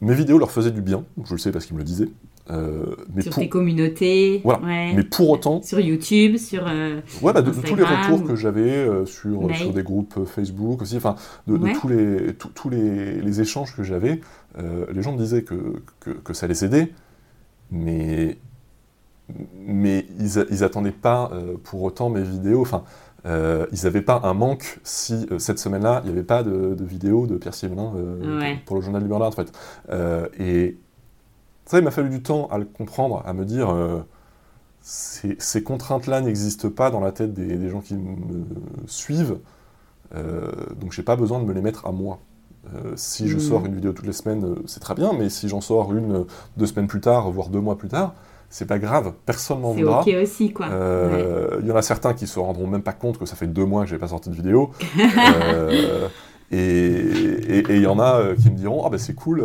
mes 0.00 0.12
vidéos 0.12 0.38
leur 0.38 0.50
faisaient 0.50 0.72
du 0.72 0.82
bien, 0.82 1.04
je 1.24 1.32
le 1.32 1.38
sais 1.38 1.52
parce 1.52 1.64
qu'ils 1.64 1.76
me 1.76 1.78
le 1.78 1.84
disaient. 1.84 2.10
Euh, 2.50 2.96
mais 3.14 3.22
sur 3.22 3.34
tes 3.34 3.48
communautés. 3.48 4.40
Voilà. 4.44 4.60
Mais 4.94 5.04
pour 5.04 5.30
autant. 5.30 5.62
Sur 5.62 5.80
YouTube, 5.80 6.36
sur. 6.36 6.64
ouais, 6.64 7.32
bah, 7.32 7.42
de, 7.42 7.50
tous 7.50 7.76
les 7.76 7.84
retours 7.84 8.24
que 8.24 8.34
j'avais 8.36 8.86
sur, 9.06 9.54
sur 9.54 9.72
des 9.72 9.82
groupes 9.82 10.24
Facebook 10.26 10.82
aussi, 10.82 10.96
enfin, 10.96 11.16
de, 11.46 11.56
tous, 11.80 11.88
les, 11.88 12.34
tous 12.34 12.68
les, 12.68 13.20
les, 13.20 13.40
échanges 13.40 13.74
que 13.76 13.82
j'avais, 13.82 14.20
les 14.58 15.02
gens 15.02 15.12
me 15.12 15.18
disaient 15.18 15.42
que, 15.42 15.82
que, 16.00 16.10
que, 16.10 16.34
ça 16.34 16.46
les 16.46 16.64
aidait, 16.64 16.92
mais 17.70 18.38
mais 19.66 20.06
ils, 20.18 20.44
ils 20.50 20.64
attendaient 20.64 20.90
pas 20.90 21.30
euh, 21.32 21.54
pour 21.62 21.82
autant 21.82 22.10
mes 22.10 22.22
vidéos. 22.22 22.62
Enfin, 22.62 22.84
euh, 23.24 23.66
ils 23.72 23.84
n'avaient 23.84 24.02
pas 24.02 24.20
un 24.24 24.34
manque 24.34 24.80
si 24.82 25.26
euh, 25.30 25.38
cette 25.38 25.58
semaine-là, 25.58 26.00
il 26.04 26.06
n'y 26.06 26.12
avait 26.12 26.26
pas 26.26 26.42
de, 26.42 26.74
de, 26.74 26.84
vidéo 26.84 27.26
de 27.26 27.36
Pierre 27.36 27.54
Sievelin 27.54 27.92
pour 28.66 28.76
le 28.76 28.82
journal 28.82 29.02
du 29.02 29.08
Bernard, 29.08 29.28
en 29.28 29.32
fait. 29.32 29.52
et 30.38 30.76
ça, 31.72 31.78
il 31.78 31.84
m'a 31.84 31.90
fallu 31.90 32.08
du 32.08 32.22
temps 32.22 32.46
à 32.50 32.58
le 32.58 32.64
comprendre, 32.64 33.22
à 33.26 33.32
me 33.32 33.44
dire 33.44 33.74
ces, 34.82 35.62
contraintes-là 35.62 36.20
n'existent 36.20 36.70
pas 36.70 36.90
dans 36.90 37.00
la 37.00 37.12
tête 37.12 37.32
des, 37.34 37.68
gens 37.68 37.80
qui 37.80 37.94
me 37.94 38.44
suivent, 38.86 39.38
euh, 40.14 40.50
donc 40.80 40.92
j'ai 40.92 41.02
pas 41.02 41.16
besoin 41.16 41.40
de 41.40 41.44
me 41.44 41.52
les 41.52 41.62
mettre 41.62 41.86
à 41.86 41.92
moi. 41.92 42.18
Euh, 42.74 42.92
si 42.94 43.28
je 43.28 43.36
mm. 43.36 43.40
sors 43.40 43.66
une 43.66 43.74
vidéo 43.74 43.92
toutes 43.92 44.06
les 44.06 44.12
semaines, 44.12 44.44
euh, 44.44 44.54
c'est 44.66 44.80
très 44.80 44.94
bien, 44.94 45.12
mais 45.12 45.28
si 45.28 45.48
j'en 45.48 45.60
sors 45.60 45.92
une 45.92 46.26
deux 46.56 46.66
semaines 46.66 46.86
plus 46.86 47.00
tard, 47.00 47.30
voire 47.30 47.48
deux 47.48 47.60
mois 47.60 47.76
plus 47.76 47.88
tard, 47.88 48.14
c'est 48.50 48.66
pas 48.66 48.78
grave, 48.78 49.14
personne 49.24 49.60
m'en 49.60 49.72
voudra. 49.72 50.02
C'est 50.04 50.16
ok 50.16 50.22
aussi, 50.22 50.52
quoi. 50.52 50.66
Il 51.60 51.66
y 51.66 51.72
en 51.72 51.76
a 51.76 51.82
certains 51.82 52.12
qui 52.12 52.26
se 52.26 52.38
rendront 52.38 52.66
même 52.66 52.82
pas 52.82 52.92
compte 52.92 53.18
que 53.18 53.26
ça 53.26 53.34
fait 53.34 53.46
deux 53.46 53.64
mois 53.64 53.84
que 53.84 53.90
j'ai 53.90 53.98
pas 53.98 54.08
sorti 54.08 54.30
de 54.30 54.34
vidéo. 54.34 54.70
Et 56.54 57.64
il 57.70 57.80
y 57.80 57.86
en 57.86 57.98
a 57.98 58.34
qui 58.34 58.50
me 58.50 58.56
diront 58.56 58.84
Ah 58.84 58.90
ben 58.90 58.98
c'est 58.98 59.14
cool, 59.14 59.42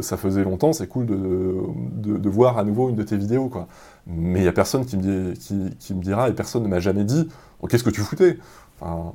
ça 0.00 0.16
faisait 0.16 0.42
longtemps, 0.42 0.72
c'est 0.72 0.88
cool 0.88 1.06
de, 1.06 1.54
de, 1.96 2.28
voir 2.28 2.58
à 2.58 2.64
nouveau 2.64 2.88
une 2.88 2.96
de 2.96 3.04
tes 3.04 3.16
vidéos. 3.16 3.48
Quoi. 3.48 3.68
Mais 4.08 4.40
il 4.40 4.42
n'y 4.42 4.48
a 4.48 4.52
personne 4.52 4.84
qui 4.84 4.96
me, 4.96 5.32
qui, 5.34 5.70
qui, 5.78 5.94
me 5.94 6.02
dira, 6.02 6.28
et 6.28 6.32
personne 6.32 6.64
ne 6.64 6.68
m'a 6.68 6.80
jamais 6.80 7.04
dit 7.04 7.28
oh, 7.60 7.68
Qu'est-ce 7.68 7.84
que 7.84 7.90
tu 7.90 8.00
foutais? 8.00 8.38
Enfin, 8.80 9.12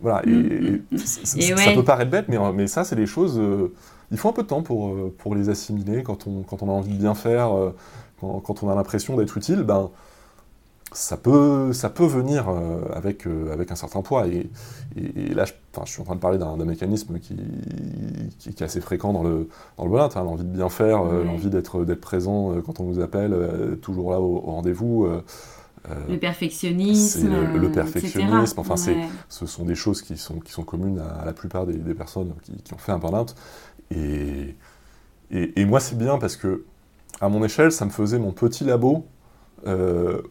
voilà, 0.00 0.22
et, 0.26 0.30
mm, 0.30 0.82
mm, 0.92 0.98
ça 0.98 1.72
peut 1.74 1.84
paraître 1.84 2.10
bête, 2.10 2.26
mais, 2.28 2.38
mais 2.52 2.66
ça, 2.66 2.84
c'est 2.84 2.96
des 2.96 3.06
choses. 3.06 3.38
Euh, 3.38 3.72
il 4.10 4.18
faut 4.18 4.28
un 4.28 4.32
peu 4.32 4.42
de 4.42 4.48
temps 4.48 4.62
pour, 4.62 4.88
euh, 4.88 5.14
pour 5.18 5.34
les 5.34 5.48
assimiler 5.48 6.02
quand 6.02 6.26
on, 6.26 6.42
quand 6.42 6.62
on 6.62 6.68
a 6.68 6.72
envie 6.72 6.92
de 6.92 6.98
bien 6.98 7.14
faire, 7.14 7.56
euh, 7.56 7.74
quand, 8.20 8.40
quand, 8.40 8.62
on 8.62 8.70
a 8.70 8.74
l'impression 8.74 9.16
d'être 9.16 9.36
utile. 9.36 9.62
Ben, 9.62 9.90
ça 10.92 11.16
peut, 11.16 11.72
ça 11.72 11.90
peut 11.90 12.06
venir 12.06 12.48
avec, 12.92 13.26
avec 13.52 13.70
un 13.70 13.74
certain 13.74 14.02
poids. 14.02 14.26
Et, 14.28 14.48
et, 14.96 15.34
là, 15.34 15.44
je, 15.44 15.52
je, 15.84 15.90
suis 15.90 16.00
en 16.00 16.04
train 16.04 16.14
de 16.14 16.20
parler 16.20 16.38
d'un 16.38 16.56
mécanisme 16.64 17.18
qui, 17.18 17.36
qui, 18.38 18.48
est 18.48 18.62
assez 18.62 18.80
fréquent 18.80 19.12
dans 19.12 19.22
le, 19.22 19.48
dans 19.76 19.84
le 19.84 19.98
hein, 19.98 20.08
l'envie 20.16 20.44
de 20.44 20.48
bien 20.48 20.68
faire, 20.68 21.02
l'envie 21.02 21.50
d'être 21.50 21.84
présent 21.94 22.54
quand 22.64 22.80
on 22.80 22.84
nous 22.84 23.00
appelle, 23.00 23.36
toujours 23.82 24.12
là 24.12 24.20
au 24.20 24.38
rendez-vous. 24.38 25.06
Euh, 25.90 25.94
le 26.08 26.18
perfectionnisme. 26.18 27.30
Le, 27.54 27.70
perfectionnisme, 27.70 28.60
enfin, 28.60 28.74
ce 28.76 29.46
sont 29.46 29.64
des 29.64 29.74
choses 29.74 30.02
qui 30.02 30.16
sont, 30.16 30.40
qui 30.40 30.52
sont 30.52 30.64
communes 30.64 30.98
à, 30.98 31.24
la 31.24 31.32
plupart 31.32 31.66
des, 31.66 31.94
personnes 31.94 32.32
qui, 32.64 32.74
ont 32.74 32.78
fait 32.78 32.92
un 32.92 32.98
burn-out. 32.98 33.34
Et, 33.90 34.56
et, 35.30 35.64
moi, 35.64 35.80
c'est 35.80 35.96
bien 35.96 36.18
parce 36.18 36.36
que, 36.36 36.64
à 37.20 37.28
mon 37.28 37.44
échelle, 37.44 37.72
ça 37.72 37.84
me 37.84 37.90
faisait 37.90 38.18
mon 38.18 38.32
petit 38.32 38.64
labo 38.64 39.06
euh, 39.66 40.22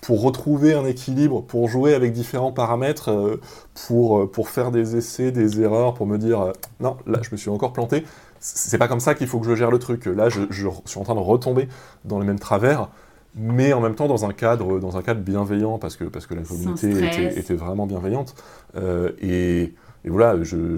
pour 0.00 0.22
retrouver 0.22 0.74
un 0.74 0.84
équilibre, 0.84 1.42
pour 1.42 1.68
jouer 1.68 1.94
avec 1.94 2.12
différents 2.12 2.52
paramètres, 2.52 3.10
euh, 3.10 3.40
pour, 3.86 4.30
pour 4.30 4.48
faire 4.48 4.70
des 4.70 4.96
essais, 4.96 5.30
des 5.30 5.60
erreurs, 5.60 5.94
pour 5.94 6.06
me 6.06 6.18
dire 6.18 6.52
non, 6.80 6.96
là, 7.06 7.20
je 7.22 7.30
me 7.32 7.36
suis 7.36 7.50
encore 7.50 7.72
planté. 7.72 8.04
C'est 8.38 8.78
pas 8.78 8.88
comme 8.88 9.00
ça 9.00 9.14
qu'il 9.14 9.26
faut 9.26 9.38
que 9.38 9.46
je 9.46 9.54
gère 9.54 9.70
le 9.70 9.78
truc. 9.78 10.06
Là, 10.06 10.30
je, 10.30 10.42
je 10.48 10.68
suis 10.86 10.98
en 10.98 11.04
train 11.04 11.14
de 11.14 11.20
retomber 11.20 11.68
dans 12.04 12.18
les 12.18 12.26
mêmes 12.26 12.38
travers 12.38 12.88
mais 13.34 13.72
en 13.72 13.80
même 13.80 13.94
temps 13.94 14.08
dans 14.08 14.24
un 14.24 14.32
cadre, 14.32 14.78
dans 14.78 14.96
un 14.96 15.02
cadre 15.02 15.20
bienveillant, 15.20 15.78
parce 15.78 15.96
que, 15.96 16.04
parce 16.04 16.26
que 16.26 16.34
la 16.34 16.42
communauté 16.42 16.90
était, 17.36 17.54
vraiment 17.54 17.86
bienveillante. 17.86 18.34
Euh, 18.76 19.12
et, 19.20 19.74
voilà, 20.04 20.42
je 20.42 20.76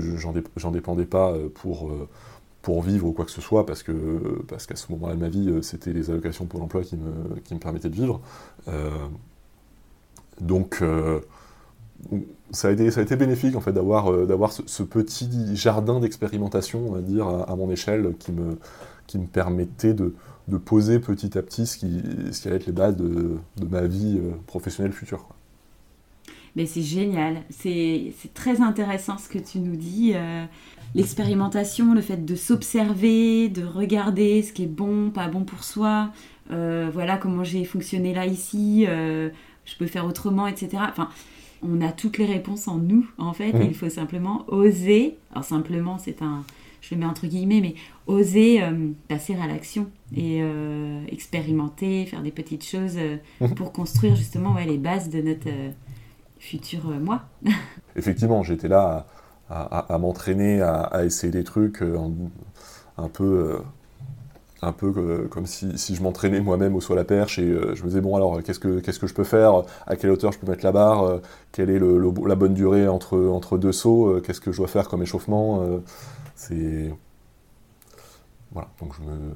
j'en 0.56 0.70
dépendais 0.70 1.06
pas 1.06 1.30
euh, 1.30 1.48
pour, 1.48 1.88
euh, 1.88 2.08
pour 2.62 2.82
vivre 2.82 3.06
ou 3.06 3.12
quoi 3.12 3.24
que 3.24 3.30
ce 3.30 3.40
soit, 3.40 3.66
parce 3.66 3.82
que 3.82 4.42
parce 4.48 4.66
qu'à 4.66 4.76
ce 4.76 4.90
moment-là 4.92 5.14
de 5.14 5.20
ma 5.20 5.28
vie, 5.28 5.52
c'était 5.62 5.92
les 5.92 6.10
allocations 6.10 6.46
pour 6.46 6.60
l'emploi 6.60 6.82
qui 6.82 6.96
me, 6.96 7.40
qui 7.40 7.54
me 7.54 7.58
permettaient 7.58 7.90
de 7.90 7.94
vivre. 7.94 8.20
donc 10.40 10.82
ça 12.50 12.68
a, 12.68 12.70
été, 12.70 12.90
ça 12.90 13.00
a 13.00 13.02
été 13.02 13.16
bénéfique 13.16 13.56
en 13.56 13.60
fait 13.60 13.72
d'avoir 13.72 14.52
ce, 14.52 14.82
petit 14.82 15.56
jardin 15.56 16.00
d'expérimentation, 16.00 16.86
on 16.88 16.92
va 16.92 17.00
dire, 17.00 17.26
à, 17.26 17.56
mon 17.56 17.70
échelle, 17.70 18.14
qui 18.18 18.32
me, 18.32 18.58
qui 19.06 19.18
me 19.18 19.26
permettait 19.26 19.94
de, 19.94 20.14
de 20.48 20.56
poser 20.58 20.98
petit 20.98 21.36
à 21.38 21.42
petit 21.42 21.66
ce 21.66 21.76
qui, 21.78 22.02
ce 22.32 22.42
qui 22.42 22.48
allait 22.48 22.56
être 22.56 22.66
les 22.66 22.72
bases 22.72 22.96
de, 22.96 23.38
de 23.56 23.66
ma 23.66 23.82
vie 23.82 24.18
euh, 24.18 24.32
professionnelle 24.46 24.92
future. 24.92 25.26
Mais 26.54 26.66
c'est 26.66 26.82
génial, 26.82 27.42
c'est 27.48 28.12
très 28.34 28.60
intéressant 28.60 29.16
ce 29.16 29.28
que 29.28 29.38
tu 29.38 29.58
nous 29.58 29.76
dis. 29.76 30.12
Euh, 30.14 30.44
l'expérimentation, 30.94 31.94
le 31.94 32.00
fait 32.00 32.24
de 32.24 32.34
s'observer, 32.34 33.48
de 33.48 33.64
regarder 33.64 34.42
ce 34.42 34.52
qui 34.52 34.64
est 34.64 34.66
bon, 34.66 35.10
pas 35.10 35.28
bon 35.28 35.44
pour 35.44 35.64
soi. 35.64 36.10
Euh, 36.50 36.90
voilà 36.92 37.16
comment 37.16 37.44
j'ai 37.44 37.64
fonctionné 37.64 38.14
là 38.14 38.26
ici, 38.26 38.84
je 38.86 39.76
peux 39.78 39.86
faire 39.86 40.06
autrement, 40.06 40.46
etc. 40.46 40.78
Enfin, 40.88 41.08
on 41.62 41.80
a 41.80 41.92
toutes 41.92 42.18
les 42.18 42.26
réponses 42.26 42.68
en 42.68 42.78
nous, 42.78 43.08
en 43.18 43.32
fait. 43.32 43.52
Mmh. 43.52 43.62
il 43.62 43.74
faut 43.74 43.88
simplement 43.88 44.44
oser. 44.48 45.16
Alors 45.30 45.44
simplement, 45.44 45.98
c'est 45.98 46.22
un, 46.22 46.44
je 46.82 46.94
le 46.94 47.00
mets 47.00 47.06
entre 47.06 47.26
guillemets, 47.26 47.60
mais 47.60 47.74
oser 48.06 48.62
euh, 48.62 48.90
passer 49.08 49.36
à 49.36 49.46
l'action 49.46 49.88
et 50.14 50.40
euh, 50.42 51.04
expérimenter, 51.08 52.04
faire 52.06 52.22
des 52.22 52.32
petites 52.32 52.66
choses 52.66 52.96
euh, 52.98 53.16
pour 53.56 53.72
construire 53.72 54.16
justement 54.16 54.54
ouais, 54.54 54.66
les 54.66 54.78
bases 54.78 55.08
de 55.08 55.22
notre 55.22 55.48
futur 56.38 56.86
moi. 57.00 57.22
Effectivement, 57.96 58.42
j'étais 58.42 58.68
là 58.68 59.06
à, 59.52 59.98
m'entraîner, 59.98 60.62
à, 60.62 61.04
essayer 61.04 61.32
des 61.32 61.44
trucs 61.44 61.82
un 61.82 63.08
peu 63.08 63.60
un 64.64 64.72
peu 64.72 65.26
comme 65.28 65.46
si, 65.46 65.76
si 65.76 65.96
je 65.96 66.02
m'entraînais 66.02 66.40
moi-même 66.40 66.76
au 66.76 66.80
saut 66.80 66.92
à 66.92 66.96
la 66.96 67.04
perche 67.04 67.38
et 67.40 67.48
je 67.74 67.82
me 67.82 67.88
disais 67.88 68.00
bon 68.00 68.14
alors 68.14 68.42
qu'est-ce 68.42 68.60
que 68.60 68.80
qu'est-ce 68.80 69.00
que 69.00 69.08
je 69.08 69.14
peux 69.14 69.24
faire? 69.24 69.62
À 69.86 69.96
quelle 69.96 70.10
hauteur 70.10 70.32
je 70.32 70.38
peux 70.38 70.46
mettre 70.46 70.64
la 70.64 70.72
barre? 70.72 71.20
Quelle 71.50 71.70
est 71.70 71.80
la 71.80 72.34
bonne 72.36 72.54
durée 72.54 72.88
entre 72.88 73.18
entre 73.18 73.58
deux 73.58 73.72
sauts? 73.72 74.20
Qu'est-ce 74.20 74.40
que 74.40 74.52
je 74.52 74.58
dois 74.58 74.68
faire 74.68 74.88
comme 74.88 75.02
échauffement? 75.02 75.80
C'est. 76.34 76.94
Voilà, 78.52 78.68
donc 78.80 78.92
je, 78.94 79.02
me, 79.02 79.34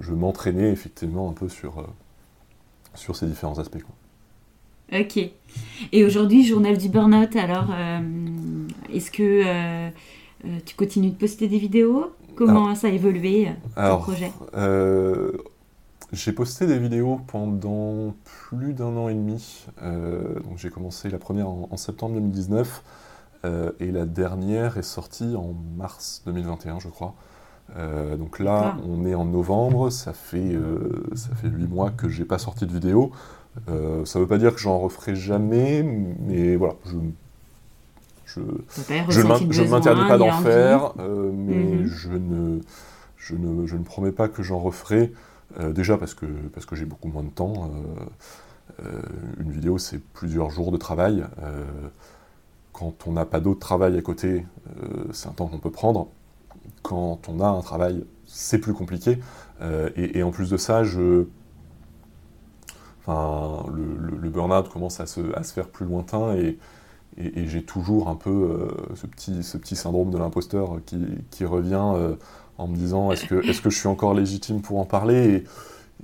je, 0.00 0.12
m'entraînais 0.12 0.70
effectivement 0.70 1.28
un 1.28 1.32
peu 1.32 1.48
sur, 1.48 1.80
euh, 1.80 1.86
sur 2.94 3.16
ces 3.16 3.26
différents 3.26 3.58
aspects. 3.58 3.82
Ok. 4.92 5.18
Et 5.92 6.04
aujourd'hui, 6.04 6.44
journal 6.44 6.76
du 6.76 6.88
burn-out, 6.88 7.36
alors, 7.36 7.68
euh, 7.70 8.00
est-ce 8.92 9.10
que 9.10 9.42
euh, 9.44 9.90
tu 10.64 10.74
continues 10.74 11.10
de 11.10 11.16
poster 11.16 11.48
des 11.48 11.58
vidéos? 11.58 12.12
Comment 12.36 12.74
ça 12.74 12.86
a 12.86 12.90
évolué, 12.90 13.48
ton 13.76 13.98
projet? 13.98 14.32
J'ai 16.10 16.32
posté 16.32 16.66
des 16.66 16.78
vidéos 16.78 17.20
pendant 17.26 18.14
plus 18.24 18.72
d'un 18.72 18.96
an 18.96 19.08
et 19.08 19.14
demi. 19.14 19.66
donc 19.82 20.56
j'ai 20.56 20.70
commencé 20.70 21.10
la 21.10 21.18
première 21.18 21.48
en, 21.48 21.68
en 21.70 21.76
septembre 21.76 22.14
2019. 22.14 22.82
Euh, 23.44 23.70
et 23.78 23.92
la 23.92 24.04
dernière 24.04 24.78
est 24.78 24.82
sortie 24.82 25.36
en 25.36 25.54
mars 25.76 26.22
2021, 26.26 26.80
je 26.80 26.88
crois. 26.88 27.14
Euh, 27.76 28.16
donc 28.16 28.38
là, 28.38 28.74
ah. 28.76 28.80
on 28.88 29.04
est 29.06 29.14
en 29.14 29.26
novembre, 29.26 29.90
ça 29.90 30.12
fait, 30.12 30.54
euh, 30.54 31.04
ça 31.14 31.34
fait 31.34 31.48
8 31.48 31.66
mois 31.68 31.90
que 31.90 32.08
j'ai 32.08 32.24
pas 32.24 32.38
sorti 32.38 32.66
de 32.66 32.72
vidéo. 32.72 33.12
Ça 33.66 34.18
ne 34.18 34.24
veut 34.24 34.28
pas 34.28 34.38
dire 34.38 34.54
que 34.54 34.60
j'en 34.60 34.78
referai 34.78 35.16
jamais, 35.16 35.82
mais 35.82 36.56
voilà, 36.56 36.74
je, 36.86 36.96
je, 38.26 38.40
je, 39.08 39.20
ne 39.20 39.68
m'interdis 39.68 40.06
pas 40.06 40.18
d'en 40.18 40.32
faire, 40.32 40.92
mais 40.98 41.54
mhm. 41.54 41.86
je, 41.86 42.08
ne, 42.10 42.60
je, 43.16 43.34
ne, 43.34 43.66
je 43.66 43.76
ne 43.76 43.82
promets 43.82 44.12
pas 44.12 44.28
que 44.28 44.42
j'en 44.42 44.58
referai, 44.58 45.12
déjà 45.70 45.96
parce 45.96 46.14
que, 46.14 46.26
parce 46.54 46.66
que 46.66 46.76
j'ai 46.76 46.84
beaucoup 46.84 47.08
moins 47.08 47.22
de 47.24 47.30
temps. 47.30 47.70
une 49.40 49.50
vidéo, 49.50 49.78
c'est 49.78 49.98
plusieurs 49.98 50.50
jours 50.50 50.72
de 50.72 50.76
travail 50.76 51.24
quand 52.78 53.08
on 53.08 53.12
n'a 53.12 53.24
pas 53.24 53.40
d'autre 53.40 53.58
travail 53.58 53.98
à 53.98 54.02
côté, 54.02 54.46
euh, 54.68 55.04
c'est 55.12 55.28
un 55.28 55.32
temps 55.32 55.48
qu'on 55.48 55.58
peut 55.58 55.70
prendre. 55.70 56.06
Quand 56.82 57.28
on 57.28 57.40
a 57.40 57.48
un 57.48 57.60
travail, 57.60 58.04
c'est 58.24 58.58
plus 58.58 58.72
compliqué. 58.72 59.18
Euh, 59.60 59.90
et, 59.96 60.22
en 60.22 60.30
plus 60.30 60.48
de 60.48 60.56
ça, 60.56 60.84
je... 60.84 61.24
le, 63.08 64.28
burn-out 64.28 64.68
commence 64.68 65.00
à 65.00 65.06
se, 65.06 65.20
faire 65.54 65.68
plus 65.68 65.86
lointain 65.86 66.34
et, 66.34 66.58
j'ai 67.16 67.64
toujours 67.64 68.08
un 68.08 68.14
peu 68.14 68.30
euh, 68.30 68.94
ce, 68.94 69.56
petit, 69.56 69.74
syndrome 69.74 70.12
de 70.12 70.18
l'imposteur 70.18 70.78
qui, 70.86 71.44
revient 71.44 71.82
en 72.58 72.68
me 72.68 72.76
disant 72.76 73.10
est-ce 73.10 73.26
que, 73.26 73.42
je 73.42 73.76
suis 73.76 73.88
encore 73.88 74.14
légitime 74.14 74.62
pour 74.62 74.78
en 74.78 74.84
parler 74.84 75.44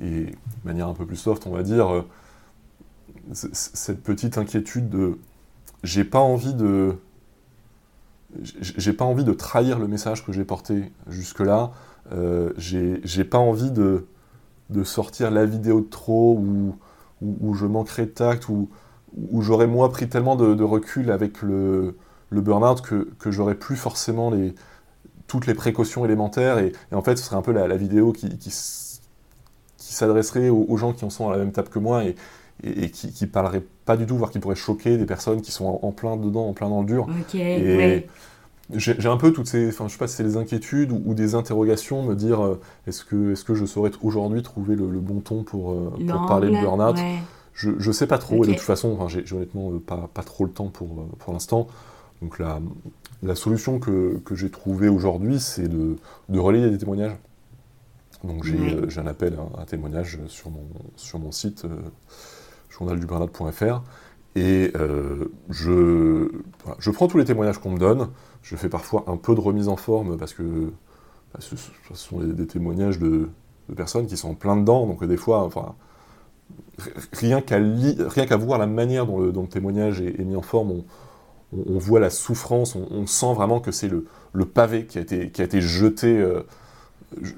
et, 0.03 0.25
de 0.25 0.35
manière 0.65 0.89
un 0.89 0.95
peu 0.95 1.07
plus 1.07 1.17
soft, 1.17 1.47
on 1.47 1.51
va 1.51 1.63
dire, 1.63 2.05
cette 3.33 4.03
petite 4.03 4.39
inquiétude 4.39 4.89
de 4.89 5.19
j'ai 5.85 6.05
pas 6.05 6.19
envie 6.19 6.55
de 6.55 6.97
j'ai 8.43 8.93
pas 8.93 9.05
envie 9.05 9.23
de 9.23 9.33
trahir 9.33 9.79
le 9.79 9.87
message 9.87 10.25
que 10.25 10.33
j'ai 10.33 10.45
porté 10.45 10.91
jusque-là. 11.07 11.71
Euh, 12.13 12.53
j'ai 12.57 13.25
pas 13.25 13.39
envie 13.39 13.71
de, 13.71 14.07
de, 14.71 14.83
sortir 14.83 15.31
la 15.31 15.47
vidéo 15.47 15.81
de 15.81 15.87
trop 15.89 16.37
ou 16.37 16.77
où, 17.23 17.55
je 17.55 17.67
manquerai 17.67 18.07
de 18.07 18.11
tact 18.11 18.49
ou 18.49 18.69
où 19.17 19.43
j'aurais 19.43 19.69
moi 19.69 19.91
pris 19.91 20.09
tellement 20.09 20.37
de, 20.37 20.63
recul 20.63 21.11
avec 21.11 21.43
le, 21.43 21.97
le 22.31 22.41
burn-out 22.41 22.81
que, 22.81 23.09
que 23.19 23.31
j'aurais 23.31 23.55
plus 23.55 23.77
forcément 23.77 24.31
les, 24.31 24.55
toutes 25.29 25.47
les 25.47 25.55
précautions 25.55 26.05
élémentaires. 26.05 26.59
Et, 26.59 26.73
en 26.93 27.03
fait, 27.03 27.17
ce 27.17 27.25
serait 27.25 27.37
un 27.37 27.43
peu 27.43 27.53
la, 27.53 27.77
vidéo 27.77 28.13
qui, 28.13 28.37
qui, 28.39 28.51
s'adresserait 29.79 30.49
aux, 30.49 30.67
aux, 30.69 30.77
gens 30.77 30.93
qui 30.93 31.05
en 31.05 31.11
sont 31.11 31.29
à 31.29 31.33
la 31.33 31.39
même 31.39 31.53
table 31.53 31.69
que 31.69 31.79
moi 31.79 32.05
et, 32.05 32.17
et, 32.63 32.91
qui, 32.91 33.13
qui 33.13 33.27
parlerait 33.27 33.65
pas 33.85 33.97
du 33.97 34.07
tout, 34.07 34.17
voire 34.17 34.31
qui 34.31 34.39
pourrait 34.39 34.55
choquer 34.55 34.97
des 34.97 35.07
personnes 35.07 35.41
qui 35.41 35.53
sont 35.53 35.79
en, 35.83 35.93
plein 35.93 36.17
dedans, 36.17 36.49
en 36.49 36.53
plein 36.53 36.69
dans 36.69 36.81
le 36.81 36.87
dur. 36.87 37.07
et, 37.35 38.07
j'ai 38.73 39.09
un 39.09 39.17
peu 39.17 39.33
toutes 39.33 39.47
ces, 39.47 39.69
enfin 39.69 39.89
je 39.89 39.93
sais 39.93 39.99
pas 39.99 40.09
si 40.09 40.17
c'est 40.17 40.25
des 40.25 40.37
inquiétudes 40.37 40.91
ou, 40.91 41.15
des 41.15 41.35
interrogations, 41.35 42.03
me 42.03 42.15
dire 42.15 42.45
euh, 42.45 42.61
est-ce 42.87 43.05
que, 43.05 43.33
est 43.33 43.45
que 43.45 43.55
je 43.55 43.67
saurais 43.67 43.91
aujourd'hui 44.03 44.43
trouver 44.43 44.75
le, 44.75 44.87
bon 44.87 45.21
ton 45.21 45.43
pour, 45.43 45.73
euh, 45.73 45.93
pour 46.09 46.27
parler 46.27 46.49
de 46.49 46.61
burn-out? 46.61 46.97
je, 47.53 47.71
je 47.79 47.93
sais 47.93 48.07
pas 48.07 48.19
trop, 48.19 48.43
et 48.45 48.49
de 48.49 48.53
toute 48.53 48.63
façon, 48.63 48.97
enfin, 48.99 49.07
j'ai 49.09 49.35
honnêtement 49.35 49.71
euh, 49.71 49.79
pas, 49.79 50.09
pas 50.13 50.23
trop 50.23 50.45
le 50.45 50.51
temps 50.51 50.69
pour, 50.69 51.07
pour 51.19 51.33
l'instant. 51.33 51.69
Donc 52.23 52.39
la, 52.39 52.59
la 53.23 53.35
solution 53.35 53.79
que, 53.79 54.19
que 54.25 54.35
j'ai 54.35 54.51
trouvée 54.51 54.89
aujourd'hui, 54.89 55.39
c'est 55.41 55.69
de, 55.69 55.97
de 56.31 56.39
relayer 56.39 56.71
des 56.71 56.79
témoignages. 56.79 57.17
Donc 58.23 58.45
j'ai 58.45 59.01
un 59.01 59.07
appel 59.07 59.37
à 59.59 59.61
un 59.61 59.65
témoignage 59.67 60.19
sur 60.29 60.51
mon, 60.51 60.67
sur 60.97 61.19
mon 61.19 61.31
site 61.31 61.67
journalduburnout.fr 62.71 63.83
et 64.35 64.73
je, 65.51 66.31
je 66.79 66.91
prends 66.91 67.07
tous 67.07 67.19
les 67.19 67.27
témoignages 67.27 67.59
qu'on 67.59 67.73
me 67.73 67.79
donne, 67.79 68.09
je 68.45 68.57
fais 68.57 68.69
parfois 68.69 69.05
un 69.09 69.17
peu 69.17 69.35
de 69.35 69.41
remise 69.41 69.69
en 69.69 69.77
forme 69.77 70.17
parce 70.17 70.35
que 70.35 70.71
bah, 71.33 71.41
ce, 71.41 71.57
sont 71.95 72.19
des, 72.21 72.47
témoignages 72.47 72.99
de, 72.99 73.29
personnes 73.75 74.07
qui 74.07 74.17
sont 74.17 74.31
en 74.31 74.35
plein 74.35 74.57
dedans, 74.57 74.87
donc 74.87 75.03
des 75.03 75.17
fois, 75.17 75.51
rien 77.13 77.41
qu'à 77.41 78.37
voir 78.37 78.59
la 78.59 78.67
manière 78.67 79.07
dont 79.07 79.19
le, 79.19 79.33
témoignage 79.49 80.03
est, 80.03 80.23
mis 80.25 80.37
en 80.37 80.43
forme, 80.43 80.83
on, 81.53 81.79
voit 81.79 82.01
la 82.01 82.11
souffrance, 82.11 82.77
on, 82.77 83.07
sent 83.07 83.33
vraiment 83.33 83.61
que 83.61 83.73
c'est 83.73 83.89
le, 83.89 84.05
pavé 84.45 84.85
qui 84.85 84.99
a 84.99 85.01
été, 85.01 85.31
qui 85.31 85.41
a 85.41 85.45
été 85.47 85.63
jeté, 85.63 86.19
euh, 86.19 86.43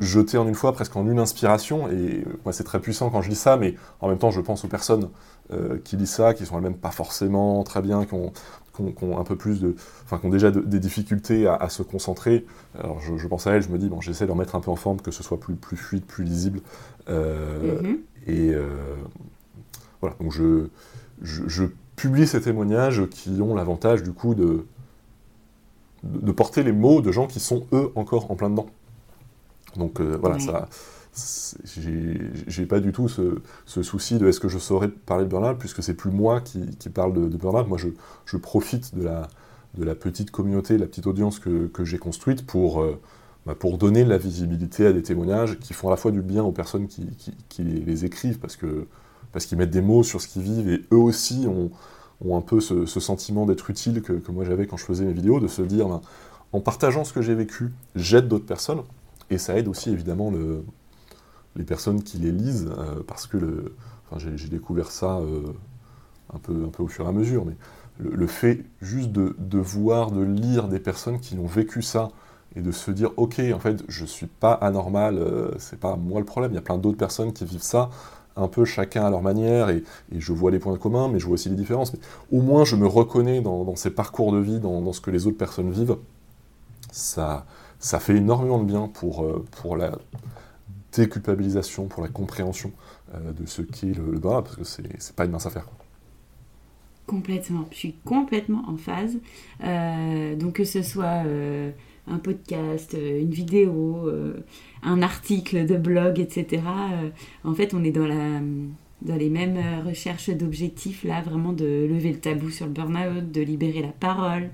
jeté 0.00 0.38
en 0.38 0.48
une 0.48 0.56
fois, 0.56 0.72
presque 0.72 0.96
en 0.96 1.06
une 1.08 1.20
inspiration. 1.20 1.88
Et 1.88 2.24
moi, 2.44 2.52
c'est 2.52 2.64
très 2.64 2.80
puissant 2.80 3.10
quand 3.10 3.22
je 3.22 3.28
lis 3.28 3.36
ça, 3.36 3.56
mais 3.56 3.76
en 4.00 4.08
même 4.08 4.18
temps, 4.18 4.32
je 4.32 4.40
pense 4.40 4.64
aux 4.64 4.68
personnes 4.68 5.08
euh, 5.52 5.78
qui 5.84 5.96
lisent 5.96 6.10
ça, 6.10 6.34
qui 6.34 6.44
sont 6.46 6.56
elles-mêmes 6.56 6.76
pas 6.76 6.90
forcément 6.90 7.62
très 7.62 7.80
bien, 7.80 8.04
qui 8.04 8.14
ont, 8.14 8.32
un 8.80 9.24
peu 9.24 9.36
plus 9.36 9.60
de, 9.60 9.74
enfin, 10.04 10.18
qui 10.18 10.26
ont 10.26 10.30
déjà 10.30 10.50
des 10.50 10.78
difficultés 10.78 11.46
à, 11.46 11.68
se 11.68 11.82
concentrer. 11.82 12.46
Alors 12.78 13.00
je, 13.00 13.26
pense 13.26 13.46
à 13.46 13.52
elles, 13.52 13.62
je 13.62 13.68
me 13.68 13.78
dis 13.78 13.88
bon, 13.88 14.00
j'essaie 14.00 14.24
de 14.24 14.28
leur 14.28 14.36
mettre 14.36 14.54
un 14.54 14.60
peu 14.60 14.70
en 14.70 14.76
forme, 14.76 15.00
que 15.00 15.10
ce 15.10 15.22
soit 15.22 15.38
plus, 15.38 15.54
plus 15.54 15.76
fluide, 15.76 16.04
plus 16.04 16.24
lisible. 16.24 16.60
Euh, 17.08 17.80
mm-hmm. 17.80 17.96
Et 18.26 18.54
euh, 18.54 18.66
voilà, 20.00 20.16
donc 20.20 20.32
je, 20.32 20.68
je, 21.22 21.64
publie 21.96 22.26
ces 22.26 22.42
témoignages 22.42 23.06
qui 23.08 23.40
ont 23.40 23.54
l'avantage 23.54 24.02
du 24.02 24.12
coup 24.12 24.34
de, 24.34 24.66
de, 26.02 26.32
porter 26.32 26.62
les 26.62 26.72
mots 26.72 27.00
de 27.00 27.10
gens 27.10 27.26
qui 27.26 27.40
sont 27.40 27.66
eux 27.72 27.90
encore 27.94 28.30
en 28.30 28.34
plein 28.34 28.50
dedans. 28.50 28.66
Donc 29.76 30.00
voilà, 30.00 30.38
ça 30.38 30.68
j'ai 31.64 32.66
pas 32.66 32.80
du 32.80 32.92
tout 32.92 33.08
ce, 33.08 33.82
souci 33.82 34.18
de 34.18 34.28
est-ce 34.28 34.40
que 34.40 34.48
je 34.48 34.58
saurais 34.58 34.88
parler 34.88 35.24
de 35.24 35.30
burn-out, 35.30 35.58
puisque 35.58 35.82
c'est 35.82 35.94
plus 35.94 36.10
moi 36.10 36.40
qui, 36.40 36.60
parle 36.88 37.12
de, 37.12 37.28
de 37.28 37.36
burn-out. 37.36 37.68
Moi, 37.68 37.78
je, 37.78 38.36
profite 38.36 38.94
de 38.94 39.04
la, 39.84 39.94
petite 39.94 40.30
communauté, 40.30 40.78
la 40.78 40.86
petite 40.86 41.06
audience 41.06 41.38
que, 41.38 41.70
j'ai 41.84 41.98
construite 41.98 42.46
pour, 42.46 42.82
euh, 42.82 43.00
bah, 43.46 43.54
pour 43.54 43.78
donner 43.78 44.04
de 44.04 44.08
la 44.08 44.18
visibilité 44.18 44.86
à 44.86 44.92
des 44.92 45.02
témoignages 45.02 45.58
qui 45.58 45.72
font 45.72 45.88
à 45.88 45.90
la 45.90 45.96
fois 45.96 46.10
du 46.10 46.22
bien 46.22 46.42
aux 46.44 46.52
personnes 46.52 46.86
qui, 46.88 47.62
les 47.62 48.04
écrivent, 48.04 48.38
parce 48.38 48.56
qu'ils 48.56 48.86
parce 49.32 49.44
qu'ils 49.44 49.58
mettent 49.58 49.70
des 49.70 49.82
mots 49.82 50.02
sur 50.02 50.20
ce 50.20 50.28
qu'ils 50.28 50.42
vivent, 50.42 50.68
et 50.68 50.82
eux 50.92 50.98
aussi 50.98 51.46
ont, 51.46 51.70
ont 52.24 52.36
un 52.36 52.40
peu 52.40 52.60
ce, 52.60 52.86
sentiment 52.86 53.46
d'être 53.46 53.68
utile 53.70 54.02
que, 54.02 54.30
moi 54.30 54.44
j'avais 54.44 54.66
quand 54.66 54.76
je 54.76 54.84
faisais 54.84 55.04
mes 55.04 55.12
vidéos, 55.12 55.40
de 55.40 55.48
se 55.48 55.62
dire, 55.62 55.88
ben, 55.88 56.00
en 56.52 56.60
partageant 56.60 57.04
ce 57.04 57.12
que 57.12 57.22
j'ai 57.22 57.34
vécu, 57.34 57.72
j'aide 57.94 58.28
d'autres 58.28 58.46
personnes, 58.46 58.82
et 59.30 59.38
ça 59.38 59.56
aide 59.58 59.68
aussi 59.68 59.90
évidemment 59.90 60.30
le, 60.30 60.64
les 61.56 61.64
personnes 61.64 62.02
qui 62.02 62.18
les 62.18 62.32
lisent, 62.32 62.70
euh, 62.78 63.02
parce 63.06 63.26
que 63.26 63.36
le, 63.36 63.74
j'ai 64.18 64.48
découvert 64.48 64.90
ça 64.90 65.18
euh, 65.18 65.42
un, 66.32 66.38
peu, 66.38 66.64
un 66.66 66.68
peu 66.68 66.82
au 66.82 66.88
fur 66.88 67.06
et 67.06 67.08
à 67.08 67.12
mesure, 67.12 67.44
mais 67.44 67.56
le, 67.98 68.26
fait 68.26 68.64
juste 68.82 69.10
de, 69.10 69.58
voir, 69.58 70.10
de 70.10 70.22
lire 70.22 70.68
des 70.68 70.78
personnes 70.78 71.18
qui 71.18 71.36
ont 71.38 71.46
vécu 71.46 71.82
ça, 71.82 72.10
et 72.54 72.62
de 72.62 72.72
se 72.72 72.90
dire, 72.90 73.10
ok, 73.16 73.40
en 73.54 73.58
fait, 73.58 73.82
je 73.88 74.04
suis 74.04 74.26
pas 74.26 74.52
anormal, 74.52 75.18
euh, 75.18 75.50
c'est 75.58 75.78
pas 75.78 75.96
moi 75.96 76.20
le 76.20 76.26
problème, 76.26 76.52
il 76.52 76.54
y 76.54 76.58
a 76.58 76.62
plein 76.62 76.78
d'autres 76.78 76.96
personnes 76.96 77.32
qui 77.32 77.44
vivent 77.44 77.62
ça, 77.62 77.90
un 78.36 78.48
peu 78.48 78.66
chacun 78.66 79.04
à 79.04 79.10
leur 79.10 79.22
manière, 79.22 79.70
et, 79.70 79.82
je 80.12 80.32
vois 80.32 80.50
les 80.50 80.58
points 80.58 80.76
communs, 80.76 81.08
mais 81.08 81.18
je 81.18 81.26
vois 81.26 81.34
aussi 81.34 81.48
les 81.48 81.56
différences. 81.56 81.92
Mais 81.94 82.00
au 82.32 82.42
moins, 82.42 82.64
je 82.64 82.76
me 82.76 82.86
reconnais 82.86 83.40
dans, 83.40 83.76
ces 83.76 83.90
parcours 83.90 84.32
de 84.32 84.38
vie, 84.38 84.60
dans, 84.60 84.92
ce 84.92 85.00
que 85.00 85.10
les 85.10 85.26
autres 85.26 85.38
personnes 85.38 85.70
vivent. 85.70 85.96
Ça, 86.92 87.46
ça 87.78 87.98
fait 87.98 88.16
énormément 88.16 88.58
de 88.58 88.64
bien 88.64 88.88
pour, 88.88 89.26
pour 89.50 89.76
la, 89.76 89.92
déculpabilisation, 90.96 91.86
pour 91.86 92.02
la 92.02 92.08
compréhension 92.08 92.72
euh, 93.14 93.32
de 93.32 93.46
ce 93.46 93.62
qu'est 93.62 93.94
le, 93.94 94.10
le 94.10 94.20
parce 94.20 94.56
que 94.56 94.64
c'est 94.64 95.14
pas 95.14 95.24
une 95.24 95.30
mince 95.30 95.46
affaire. 95.46 95.66
Complètement, 97.06 97.68
je 97.70 97.76
suis 97.76 97.94
complètement 98.04 98.64
en 98.68 98.76
phase. 98.76 99.18
Euh, 99.62 100.34
donc 100.34 100.54
que 100.54 100.64
ce 100.64 100.82
soit 100.82 101.24
euh, 101.24 101.70
un 102.08 102.18
podcast, 102.18 102.96
une 102.98 103.30
vidéo, 103.30 104.10
un 104.82 105.02
article 105.02 105.66
de 105.66 105.76
blog, 105.76 106.18
etc. 106.18 106.62
en 107.44 107.54
fait, 107.54 107.74
on 107.74 107.82
est 107.84 107.90
dans, 107.90 108.06
la, 108.06 108.40
dans 109.02 109.16
les 109.16 109.28
mêmes 109.28 109.58
recherches 109.84 110.30
d'objectifs, 110.30 111.04
là, 111.04 111.20
vraiment 111.22 111.52
de 111.52 111.86
lever 111.88 112.12
le 112.12 112.18
tabou 112.18 112.50
sur 112.50 112.66
le 112.66 112.72
burn-out, 112.72 113.30
de 113.32 113.40
libérer 113.40 113.82
la 113.82 113.88
parole. 113.88 114.50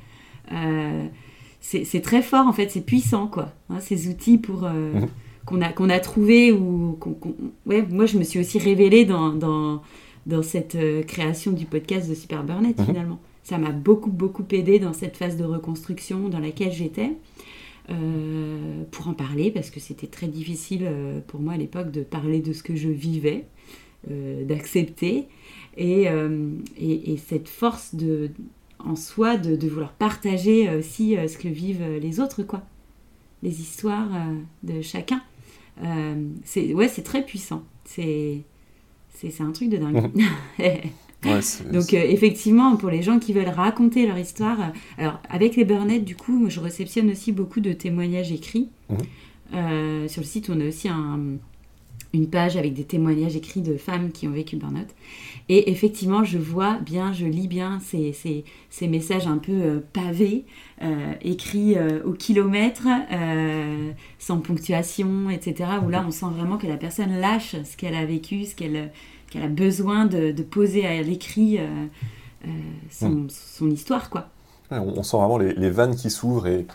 c'est 1.60 2.02
très 2.02 2.22
fort, 2.22 2.46
en 2.46 2.54
fait, 2.54 2.70
c'est 2.70 2.80
puissant, 2.80 3.26
quoi, 3.28 3.52
hein, 3.70 3.80
ces 3.80 4.08
outils 4.08 4.38
pour... 4.38 4.62
Mhm 4.62 5.08
qu'on 5.46 5.60
a, 5.60 5.72
qu'on 5.72 5.90
a 5.90 5.98
trouvé 5.98 6.52
ou 6.52 6.98
ouais, 7.66 7.82
moi 7.82 8.06
je 8.06 8.18
me 8.18 8.24
suis 8.24 8.38
aussi 8.38 8.58
révélée 8.58 9.04
dans, 9.04 9.32
dans, 9.32 9.82
dans 10.26 10.42
cette 10.42 10.74
euh, 10.76 11.02
création 11.02 11.52
du 11.52 11.66
podcast 11.66 12.08
de 12.08 12.14
Super 12.14 12.44
Burnett 12.44 12.78
mhm. 12.78 12.86
finalement. 12.86 13.20
Ça 13.42 13.58
m'a 13.58 13.72
beaucoup 13.72 14.10
beaucoup 14.10 14.44
aidé 14.52 14.78
dans 14.78 14.92
cette 14.92 15.16
phase 15.16 15.36
de 15.36 15.44
reconstruction 15.44 16.28
dans 16.28 16.38
laquelle 16.38 16.72
j'étais. 16.72 17.12
Euh, 17.90 18.84
pour 18.92 19.08
en 19.08 19.12
parler 19.12 19.50
parce 19.50 19.68
que 19.68 19.80
c'était 19.80 20.06
très 20.06 20.28
difficile 20.28 20.82
euh, 20.84 21.18
pour 21.26 21.40
moi 21.40 21.54
à 21.54 21.56
l'époque 21.56 21.90
de 21.90 22.02
parler 22.02 22.38
de 22.38 22.52
ce 22.52 22.62
que 22.62 22.76
je 22.76 22.88
vivais, 22.88 23.46
d'accepter 24.08 25.26
et, 25.76 26.06
et, 26.76 27.12
et, 27.12 27.16
cette 27.16 27.48
force 27.48 27.94
de, 27.94 28.30
en 28.80 28.96
soi 28.96 29.36
de, 29.36 29.54
de 29.54 29.68
vouloir 29.68 29.92
partager 29.92 30.68
aussi 30.74 31.16
ce 31.28 31.38
que 31.38 31.46
vivent 31.46 31.84
les 32.00 32.18
autres, 32.18 32.42
quoi. 32.42 32.62
Les 33.44 33.60
histoires 33.60 34.10
de 34.64 34.82
chacun. 34.82 35.22
Euh, 35.82 36.28
c'est 36.44 36.74
ouais, 36.74 36.88
c'est 36.88 37.02
très 37.02 37.24
puissant. 37.24 37.62
C'est 37.84 38.42
c'est 39.14 39.40
un 39.40 39.52
truc 39.52 39.68
de 39.68 39.76
dingue. 39.76 40.10
Donc 41.72 41.94
euh, 41.94 42.02
effectivement, 42.02 42.76
pour 42.76 42.90
les 42.90 43.02
gens 43.02 43.20
qui 43.20 43.32
veulent 43.32 43.48
raconter 43.48 44.06
leur 44.06 44.18
histoire, 44.18 44.60
euh, 44.60 44.64
alors 44.98 45.20
avec 45.30 45.54
les 45.54 45.64
burnettes, 45.64 46.04
du 46.04 46.16
coup, 46.16 46.46
je 46.48 46.58
réceptionne 46.58 47.10
aussi 47.10 47.30
beaucoup 47.30 47.60
de 47.60 47.72
témoignages 47.72 48.32
écrits. 48.32 48.68
Mhm. 48.90 50.08
sur 50.08 50.22
le 50.22 50.26
site, 50.26 50.50
on 50.50 50.60
a 50.60 50.66
aussi 50.66 50.88
un, 50.88 51.38
une 52.12 52.28
page 52.28 52.56
avec 52.56 52.74
des 52.74 52.84
témoignages 52.84 53.36
écrits 53.36 53.62
de 53.62 53.76
femmes 53.76 54.10
qui 54.10 54.26
ont 54.26 54.32
vécu 54.32 54.56
burn-out. 54.56 54.88
Et 55.48 55.70
effectivement, 55.70 56.24
je 56.24 56.38
vois 56.38 56.78
bien, 56.78 57.12
je 57.12 57.26
lis 57.26 57.48
bien 57.48 57.80
ces, 57.80 58.12
ces, 58.12 58.44
ces 58.70 58.88
messages 58.88 59.26
un 59.26 59.38
peu 59.38 59.52
euh, 59.52 59.80
pavés, 59.92 60.44
euh, 60.82 61.12
écrits 61.20 61.76
euh, 61.76 62.02
au 62.04 62.12
kilomètre, 62.12 62.86
sans 64.18 64.38
ponctuation, 64.38 65.30
etc. 65.30 65.70
Où 65.84 65.88
là, 65.88 66.04
on 66.06 66.10
sent 66.10 66.26
vraiment 66.36 66.58
que 66.58 66.66
la 66.66 66.76
personne 66.76 67.18
lâche 67.20 67.56
ce 67.64 67.76
qu'elle 67.76 67.94
a 67.94 68.04
vécu, 68.04 68.44
ce 68.44 68.54
qu'elle 68.54 68.90
qu'elle 69.30 69.42
a 69.44 69.48
besoin 69.48 70.04
de, 70.04 70.30
de 70.30 70.42
poser 70.42 70.86
à 70.86 71.00
l'écrit 71.00 71.58
son, 72.90 73.26
son, 73.30 73.70
histoire, 73.70 74.10
quoi. 74.10 74.28
on, 74.70 75.02
sent 75.02 75.16
vraiment 75.16 75.38
les, 75.38 75.54
les 75.54 75.70
vannes 75.70 75.96
qui 75.96 76.10
s'ouvrent 76.10 76.48
et 76.48 76.66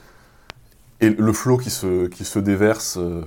et 1.00 1.12
le 1.12 1.32
flot 1.32 1.58
qui 1.58 1.70
se, 1.70 2.08
qui 2.08 2.26
se 2.26 2.40
déverse, 2.40 2.98
euh, 2.98 3.22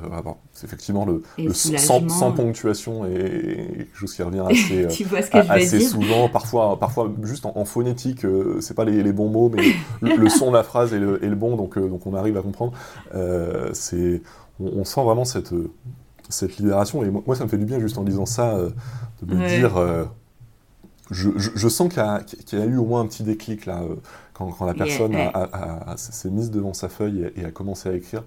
c'est 0.52 0.66
effectivement 0.66 1.06
le, 1.06 1.22
sans, 1.52 2.32
ponctuation 2.32 3.06
et 3.06 3.76
quelque 3.76 3.96
chose 3.96 4.12
qui 4.12 4.22
revient 4.24 4.42
assez, 4.50 4.84
euh, 4.86 5.42
assez 5.48 5.78
souvent, 5.78 6.28
parfois, 6.28 6.80
parfois 6.80 7.12
juste 7.22 7.46
en, 7.46 7.64
phonétique, 7.64 8.24
euh, 8.24 8.60
c'est 8.60 8.74
pas 8.74 8.84
les, 8.84 9.04
les, 9.04 9.12
bons 9.12 9.28
mots, 9.28 9.52
mais 9.54 9.62
le, 10.02 10.28
son 10.28 10.50
de 10.50 10.56
la 10.56 10.64
phrase 10.64 10.92
est 10.92 10.98
le, 10.98 11.18
le 11.18 11.34
bon, 11.36 11.56
donc, 11.56 11.78
donc 11.78 12.06
on 12.08 12.14
arrive 12.14 12.36
à 12.36 12.42
comprendre. 12.42 12.72
c'est, 13.72 14.20
on, 14.58 14.84
sent 14.84 15.04
vraiment 15.04 15.24
cette, 15.24 15.54
cette 16.28 16.56
libération, 16.56 17.04
et 17.04 17.10
moi, 17.10 17.36
ça 17.36 17.44
me 17.44 17.48
fait 17.48 17.58
du 17.58 17.66
bien 17.66 17.78
juste 17.78 17.98
en 17.98 18.02
disant 18.02 18.26
ça, 18.26 18.58
de 19.22 19.34
me 19.34 19.46
dire, 19.46 20.08
je, 21.12 21.30
je, 21.36 21.68
sens 21.68 21.88
qu'il 21.88 22.02
y, 22.02 22.56
y, 22.56 22.62
a 22.62 22.64
eu 22.64 22.78
au 22.78 22.84
moins 22.84 23.02
un 23.02 23.06
petit 23.06 23.22
déclic 23.22 23.66
là 23.66 23.82
quand, 24.48 24.66
la 24.66 24.74
personne 24.74 25.16
s'est 25.96 26.30
mise 26.30 26.50
devant 26.50 26.74
sa 26.74 26.88
feuille 26.88 27.30
et, 27.36 27.44
a 27.44 27.50
commencé 27.50 27.88
à 27.88 27.94
écrire. 27.94 28.24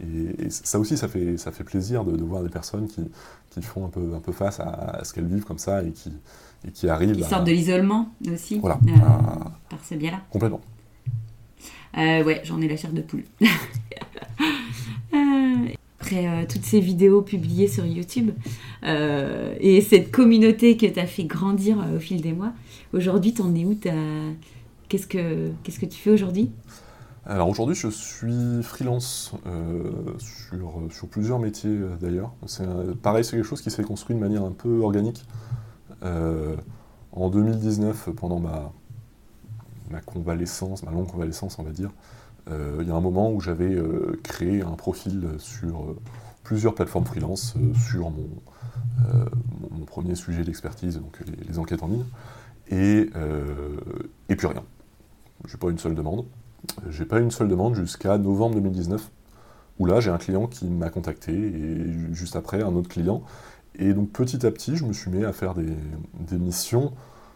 Et, 0.00 0.50
ça 0.50 0.78
aussi, 0.78 0.96
ça 0.96 1.08
fait, 1.08 1.36
ça 1.36 1.52
fait 1.52 1.64
plaisir 1.64 2.04
de, 2.04 2.22
voir 2.22 2.42
des 2.42 2.48
personnes 2.48 2.88
qui, 2.88 3.02
qui, 3.50 3.62
font 3.62 3.84
un 3.84 3.88
peu, 3.88 4.14
un 4.14 4.20
peu 4.20 4.32
face 4.32 4.60
à, 4.60 5.00
ce 5.04 5.12
qu'elles 5.12 5.26
vivent 5.26 5.44
comme 5.44 5.58
ça 5.58 5.82
et 5.82 5.90
qui, 5.90 6.12
et 6.66 6.70
qui 6.70 6.88
arrivent. 6.88 7.16
Qui 7.16 7.24
sortent 7.24 7.46
de 7.46 7.52
l'isolement 7.52 8.12
aussi, 8.32 8.58
voilà, 8.58 8.78
euh, 8.86 8.90
par 9.68 9.84
ce 9.84 9.94
biais-là. 9.94 10.20
Complètement. 10.30 10.60
Euh, 11.98 12.24
ouais, 12.24 12.40
j'en 12.44 12.60
ai 12.60 12.68
la 12.68 12.76
chair 12.76 12.92
de 12.92 13.02
poule. 13.02 13.24
Euh, 15.12 15.66
après 15.98 16.46
toutes 16.46 16.64
ces 16.64 16.78
vidéos 16.78 17.20
publiées 17.20 17.66
sur 17.66 17.84
YouTube 17.84 18.30
et 18.84 19.80
cette 19.80 20.12
communauté 20.12 20.76
que 20.76 20.86
tu 20.86 21.00
as 21.00 21.06
fait 21.06 21.24
grandir 21.24 21.84
au 21.94 21.98
fil 21.98 22.20
des 22.20 22.32
mois, 22.32 22.52
aujourd'hui, 22.92 23.34
t'en 23.34 23.52
es 23.56 23.64
où 23.64 23.74
Qu'est-ce 24.90 25.06
que, 25.06 25.52
qu'est-ce 25.62 25.78
que 25.78 25.86
tu 25.86 26.00
fais 26.00 26.10
aujourd'hui? 26.10 26.50
Alors 27.24 27.48
aujourd'hui, 27.48 27.76
je 27.76 27.86
suis 27.86 28.60
freelance 28.64 29.32
sur, 30.18 30.82
sur, 30.90 31.06
plusieurs 31.06 31.38
métiers 31.38 31.78
d'ailleurs. 32.00 32.32
C'est 32.46 32.66
pareil, 33.00 33.22
c'est 33.22 33.36
quelque 33.36 33.46
chose 33.46 33.62
qui 33.62 33.70
s'est 33.70 33.84
construit 33.84 34.16
de 34.16 34.20
manière 34.20 34.42
un 34.42 34.50
peu 34.50 34.80
organique. 34.80 35.24
en 36.02 37.30
2019, 37.30 38.10
pendant 38.16 38.40
ma, 38.40 38.72
ma 39.90 40.00
convalescence, 40.00 40.82
ma 40.82 40.90
longue 40.90 41.06
convalescence, 41.06 41.60
on 41.60 41.62
va 41.62 41.70
dire, 41.70 41.92
il 42.48 42.84
y 42.84 42.90
a 42.90 42.94
un 42.96 43.00
moment 43.00 43.30
où 43.30 43.40
j'avais 43.40 43.78
créé 44.24 44.62
un 44.62 44.72
profil 44.72 45.28
sur 45.38 45.94
plusieurs 46.42 46.74
plateformes 46.74 47.06
freelance 47.06 47.54
sur 47.88 48.10
mon, 48.10 48.28
mon, 49.70 49.84
premier 49.84 50.16
sujet 50.16 50.42
d'expertise, 50.42 50.96
donc 50.96 51.20
les, 51.46 51.60
enquêtes 51.60 51.84
en 51.84 51.88
ligne, 51.88 52.06
et, 52.72 53.08
et 54.28 54.34
puis 54.34 54.48
rien. 54.48 54.64
J'ai 55.46 55.56
pas 55.56 55.70
une 55.70 55.78
seule 55.78 55.94
demande. 55.94 56.24
J'ai 56.90 57.04
pas 57.04 57.20
une 57.20 57.30
seule 57.30 57.48
demande 57.48 57.74
jusqu'à 57.74 58.18
novembre 58.18 58.56
2019, 58.56 59.10
où 59.78 59.86
là 59.86 60.00
j'ai 60.00 60.10
un 60.10 60.18
client 60.18 60.46
qui 60.46 60.66
m'a 60.66 60.90
contacté, 60.90 61.32
et 61.32 62.12
juste 62.12 62.36
après 62.36 62.62
un 62.62 62.74
autre 62.74 62.88
client. 62.88 63.22
Et 63.78 63.94
donc 63.94 64.10
petit 64.10 64.46
à 64.46 64.50
petit, 64.50 64.76
je 64.76 64.84
me 64.84 64.92
suis 64.92 65.10
mis 65.10 65.24
à 65.24 65.32
faire 65.32 65.54
des, 65.54 66.38
missions 66.38 66.92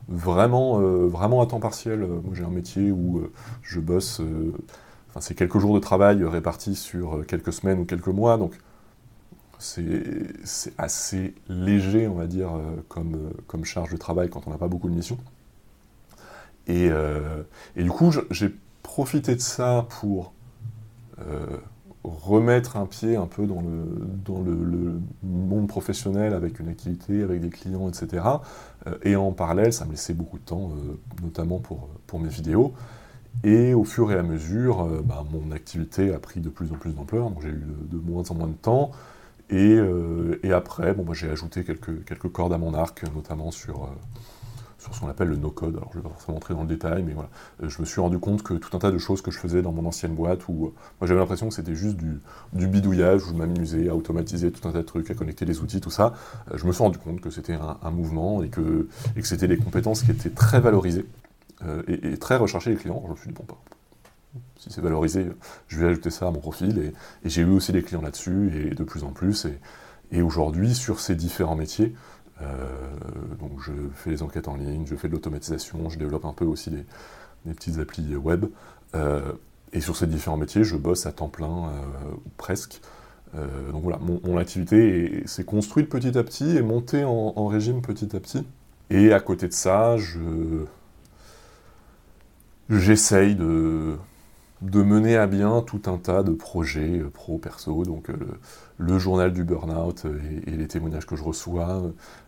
vraiment, 0.08 0.80
euh, 0.80 1.06
vraiment 1.06 1.40
à 1.40 1.46
temps 1.46 1.60
partiel. 1.60 2.00
Moi 2.00 2.34
j'ai 2.34 2.44
un 2.44 2.50
métier 2.50 2.90
où 2.90 3.18
euh, 3.18 3.32
je 3.62 3.80
bosse, 3.80 4.20
euh, 4.20 4.52
enfin 5.08 5.20
c'est 5.20 5.34
quelques 5.34 5.58
jours 5.58 5.74
de 5.74 5.80
travail 5.80 6.22
répartis 6.24 6.74
sur 6.74 7.24
quelques 7.26 7.52
semaines 7.52 7.80
ou 7.80 7.84
quelques 7.84 8.08
mois, 8.08 8.36
donc 8.36 8.52
c'est 9.58 10.74
assez 10.76 11.34
léger, 11.48 12.06
on 12.08 12.14
va 12.14 12.26
dire, 12.26 12.50
comme, 12.88 13.30
comme 13.46 13.64
charge 13.64 13.90
de 13.92 13.96
travail 13.96 14.28
quand 14.28 14.46
on 14.46 14.50
n'a 14.50 14.58
pas 14.58 14.68
beaucoup 14.68 14.90
de 14.90 14.94
missions. 14.94 15.16
Et, 16.66 16.90
et 17.76 17.82
du 17.82 17.90
coup, 17.90 18.10
j'ai 18.30 18.54
profiter 18.94 19.34
de 19.34 19.40
ça 19.40 19.88
pour 19.98 20.32
euh, 21.18 21.56
remettre 22.04 22.76
un 22.76 22.86
pied 22.86 23.16
un 23.16 23.26
peu 23.26 23.46
dans 23.46 23.60
le, 23.62 24.06
dans 24.24 24.40
le, 24.40 25.00
monde 25.24 25.66
professionnel 25.66 26.34
avec 26.34 26.60
une 26.60 26.68
activité, 26.68 27.22
avec 27.22 27.40
des 27.40 27.48
clients, 27.48 27.88
etc. 27.88 28.22
Euh, 28.86 28.94
et 29.02 29.16
en 29.16 29.32
parallèle, 29.32 29.72
ça 29.72 29.84
me 29.86 29.92
laissait 29.92 30.12
beaucoup 30.12 30.38
de 30.38 30.44
temps, 30.44 30.70
euh, 30.70 30.96
notamment 31.24 31.58
pour, 31.58 31.88
pour 32.06 32.20
mes 32.20 32.28
vidéos. 32.28 32.74
Et 33.42 33.74
au 33.74 33.84
fur 33.84 34.12
et 34.12 34.14
à 34.14 34.22
mesure, 34.22 34.86
bah, 35.02 35.24
mon 35.32 35.50
activité 35.50 36.14
a 36.14 36.18
pris 36.20 36.38
de 36.38 36.50
plus 36.50 36.70
en 36.70 36.76
plus 36.76 36.92
d'ampleur, 36.92 37.30
donc 37.30 37.42
j'ai 37.42 37.48
eu 37.48 37.64
de, 37.90 37.96
moins 37.98 38.22
en 38.30 38.34
moins 38.34 38.46
de 38.46 38.52
temps. 38.52 38.92
Et, 39.50 39.76
et 40.44 40.52
après, 40.52 40.94
bon, 40.94 41.02
bah, 41.02 41.14
j'ai 41.14 41.28
ajouté 41.28 41.64
quelques, 41.64 42.04
quelques 42.04 42.30
cordes 42.30 42.52
à 42.52 42.58
mon 42.58 42.74
arc, 42.74 43.02
notamment 43.12 43.50
sur 43.50 43.88
sur 44.84 44.94
ce 44.94 45.00
qu'on 45.00 45.08
appelle 45.08 45.28
le 45.28 45.36
no-code. 45.36 45.76
Alors 45.76 45.88
je 45.92 45.98
ne 45.98 46.02
vais 46.02 46.08
pas 46.08 46.14
forcément 46.14 46.36
entrer 46.36 46.54
dans 46.54 46.62
le 46.62 46.68
détail, 46.68 47.02
mais 47.02 47.14
voilà. 47.14 47.30
Euh, 47.62 47.68
je 47.68 47.80
me 47.80 47.86
suis 47.86 48.00
rendu 48.00 48.18
compte 48.18 48.42
que 48.42 48.54
tout 48.54 48.76
un 48.76 48.78
tas 48.78 48.90
de 48.90 48.98
choses 48.98 49.22
que 49.22 49.30
je 49.30 49.38
faisais 49.38 49.62
dans 49.62 49.72
mon 49.72 49.86
ancienne 49.86 50.14
boîte, 50.14 50.46
où 50.48 50.66
euh, 50.66 50.72
moi 51.00 51.08
j'avais 51.08 51.20
l'impression 51.20 51.48
que 51.48 51.54
c'était 51.54 51.74
juste 51.74 51.96
du, 51.96 52.20
bidouillage, 52.52 53.24
où 53.24 53.28
je 53.30 53.34
m'amusais 53.34 53.88
à 53.88 53.96
automatiser 53.96 54.52
tout 54.52 54.68
un 54.68 54.72
tas 54.72 54.78
de 54.78 54.86
trucs, 54.86 55.10
à 55.10 55.14
connecter 55.14 55.46
les 55.46 55.60
outils, 55.60 55.80
tout 55.80 55.90
ça. 55.90 56.12
Euh, 56.52 56.58
je 56.58 56.66
me 56.66 56.72
suis 56.72 56.82
rendu 56.82 56.98
compte 56.98 57.20
que 57.20 57.30
c'était 57.30 57.54
un, 57.54 57.90
mouvement 57.90 58.42
et 58.42 58.48
que, 58.48 58.88
c'était 59.22 59.48
des 59.48 59.56
compétences 59.56 60.02
qui 60.02 60.10
étaient 60.10 60.30
très 60.30 60.60
valorisées 60.60 61.06
et, 61.86 62.18
très 62.18 62.36
recherchées 62.36 62.70
les 62.70 62.76
clients. 62.76 63.02
Je 63.06 63.10
me 63.12 63.16
suis 63.16 63.28
dit, 63.28 63.34
bon, 63.34 63.44
bah, 63.48 63.56
si 64.58 64.70
c'est 64.70 64.82
valorisé, 64.82 65.28
je 65.68 65.78
vais 65.78 65.86
ajouter 65.86 66.10
ça 66.10 66.26
à 66.26 66.30
mon 66.30 66.40
profil. 66.40 66.78
Et, 67.24 67.28
j'ai 67.28 67.42
eu 67.42 67.50
aussi 67.50 67.72
des 67.72 67.82
clients 67.82 68.02
là-dessus, 68.02 68.52
et 68.54 68.74
de 68.74 68.84
plus 68.84 69.04
en 69.04 69.12
plus. 69.12 69.46
Et, 70.10 70.20
aujourd'hui, 70.20 70.74
sur 70.74 71.00
ces 71.00 71.14
différents 71.14 71.56
métiers, 71.56 71.94
donc 73.38 73.52
je 73.60 73.72
fais 73.94 74.10
les 74.10 74.22
enquêtes 74.22 74.48
en 74.48 74.56
ligne, 74.56 74.84
je 74.86 74.94
fais 74.94 75.08
de 75.08 75.12
l'automatisation, 75.12 75.88
je 75.88 75.98
développe 75.98 76.24
un 76.24 76.32
peu 76.32 76.44
aussi 76.44 76.70
des, 76.70 76.84
petites 77.54 77.78
applis 77.78 78.16
web. 78.16 78.46
Euh, 78.94 79.32
et 79.72 79.80
sur 79.80 79.96
ces 79.96 80.06
différents 80.06 80.36
métiers, 80.36 80.64
je 80.64 80.76
bosse 80.76 81.06
à 81.06 81.12
temps 81.12 81.28
plein, 81.28 81.68
euh, 81.68 82.14
ou 82.24 82.30
presque. 82.36 82.80
donc 83.34 83.82
voilà, 83.82 83.98
mon, 83.98 84.38
activité 84.38 85.24
s'est 85.26 85.44
construite 85.44 85.88
petit 85.88 86.16
à 86.16 86.22
petit 86.22 86.56
et 86.56 86.62
montée 86.62 87.04
en, 87.04 87.46
régime 87.48 87.82
petit 87.82 88.14
à 88.14 88.20
petit. 88.20 88.46
Et 88.90 89.12
à 89.12 89.20
côté 89.20 89.48
de 89.48 89.52
ça, 89.52 89.96
je 89.96 90.64
j'essaye 92.70 93.34
de, 93.34 93.96
de 94.64 94.82
mener 94.82 95.16
à 95.16 95.26
bien 95.26 95.60
tout 95.60 95.82
un 95.86 95.98
tas 95.98 96.22
de 96.22 96.32
projets 96.32 96.98
euh, 96.98 97.10
pro-perso, 97.10 97.84
donc 97.84 98.08
euh, 98.08 98.16
le, 98.78 98.98
journal 98.98 99.32
du 99.32 99.44
burn-out 99.44 100.04
euh, 100.06 100.18
et, 100.46 100.52
les 100.52 100.66
témoignages 100.66 101.06
que 101.06 101.16
je 101.16 101.22
reçois, 101.22 101.82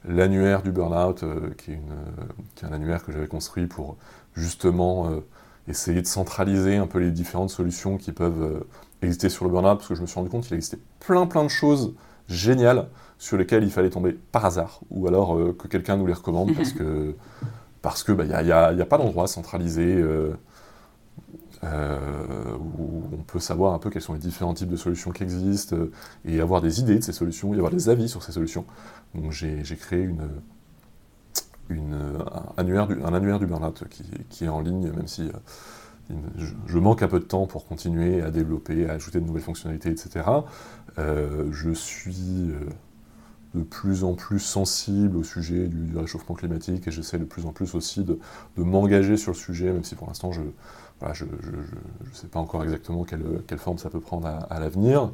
l'annuaire 0.06 0.62
du 0.62 0.70
burn-out, 0.70 1.24
qui, 1.56 1.72
est 1.72 2.64
un 2.64 2.72
annuaire 2.72 3.04
que 3.04 3.12
j'avais 3.12 3.26
construit 3.26 3.66
pour 3.66 3.96
justement 4.34 5.10
essayer 5.66 6.02
de 6.02 6.06
centraliser 6.06 6.76
un 6.76 6.86
peu 6.86 6.98
les 6.98 7.10
différentes 7.10 7.50
solutions 7.50 7.96
qui 7.96 8.12
peuvent 8.12 8.64
exister 9.00 9.30
sur 9.30 9.46
le 9.46 9.50
burn-out, 9.50 9.78
parce 9.78 9.88
que 9.88 9.94
je 9.94 10.02
me 10.02 10.06
suis 10.06 10.16
rendu 10.16 10.28
compte 10.28 10.44
qu'il 10.44 10.54
existait 10.54 10.78
plein 11.00 11.26
plein 11.26 11.42
de 11.42 11.48
choses 11.48 11.94
géniales 12.28 12.88
sur 13.18 13.38
lesquelles 13.38 13.64
il 13.64 13.70
fallait 13.70 13.90
tomber 13.90 14.12
par 14.12 14.44
hasard, 14.44 14.80
ou 14.90 15.06
alors 15.06 15.38
que 15.56 15.68
quelqu'un 15.68 15.96
nous 15.96 16.06
les 16.06 16.12
recommande, 16.12 16.54
parce 16.54 16.72
que 16.72 17.14
parce 17.80 18.02
que 18.02 18.12
il 18.12 18.18
bah, 18.18 18.42
n'y 18.42 18.52
a, 18.52 18.86
pas 18.86 18.98
d'endroit 18.98 19.26
centralisé 19.26 20.04
où 21.62 23.02
on 23.12 23.22
peut 23.22 23.38
savoir 23.38 23.74
un 23.74 23.78
peu 23.78 23.90
quels 23.90 24.02
sont 24.02 24.12
les 24.12 24.18
différents 24.18 24.54
types 24.54 24.68
de 24.68 24.76
solutions 24.76 25.10
qui 25.10 25.22
existent 25.22 25.76
euh, 25.76 25.90
et 26.24 26.40
avoir 26.40 26.60
des 26.60 26.80
idées 26.80 26.98
de 26.98 27.04
ces 27.04 27.12
solutions 27.12 27.54
et 27.54 27.56
avoir 27.56 27.72
des 27.72 27.88
avis 27.88 28.08
sur 28.08 28.22
ces 28.22 28.32
solutions. 28.32 28.64
Donc 29.14 29.32
j'ai 29.32 29.62
créé 29.76 30.08
un, 31.70 32.48
annuaire 32.56 32.86
du, 32.86 33.52
un 33.52 33.72
qui, 34.28 34.44
est 34.44 34.48
en 34.48 34.60
ligne, 34.60 34.90
même 34.92 35.08
si 35.08 35.28
euh, 36.10 36.14
je, 36.66 36.78
manque 36.78 37.02
un 37.02 37.08
peu 37.08 37.18
de 37.18 37.24
temps 37.24 37.46
pour 37.46 37.66
continuer 37.66 38.22
à 38.22 38.30
développer, 38.30 38.88
à 38.88 38.92
ajouter 38.92 39.20
de 39.20 39.26
nouvelles 39.26 39.42
fonctionnalités, 39.42 39.90
etc. 39.90 40.24
je 40.96 41.70
suis 41.72 42.52
de 43.56 43.62
plus 43.62 44.04
en 44.04 44.14
plus 44.14 44.38
sensible 44.38 45.16
au 45.16 45.24
sujet 45.24 45.66
du, 45.66 45.96
réchauffement 45.96 46.34
climatique 46.34 46.86
et 46.86 46.90
j'essaie 46.90 47.18
de 47.18 47.24
plus 47.24 47.46
en 47.46 47.52
plus 47.52 47.74
aussi 47.74 48.04
de, 48.04 48.18
de 48.56 48.62
m'engager 48.62 49.16
sur 49.16 49.32
le 49.32 49.36
sujet, 49.36 49.72
même 49.72 49.84
si 49.84 49.94
pour 49.94 50.06
l'instant 50.06 50.30
je 50.30 50.42
je 51.12 51.24
ne 51.24 52.14
sais 52.14 52.26
pas 52.26 52.40
encore 52.40 52.64
exactement 52.64 53.04
quelle, 53.04 53.58
forme 53.58 53.78
ça 53.78 53.90
peut 53.90 54.00
prendre 54.00 54.26
à, 54.26 54.60
l'avenir. 54.60 55.10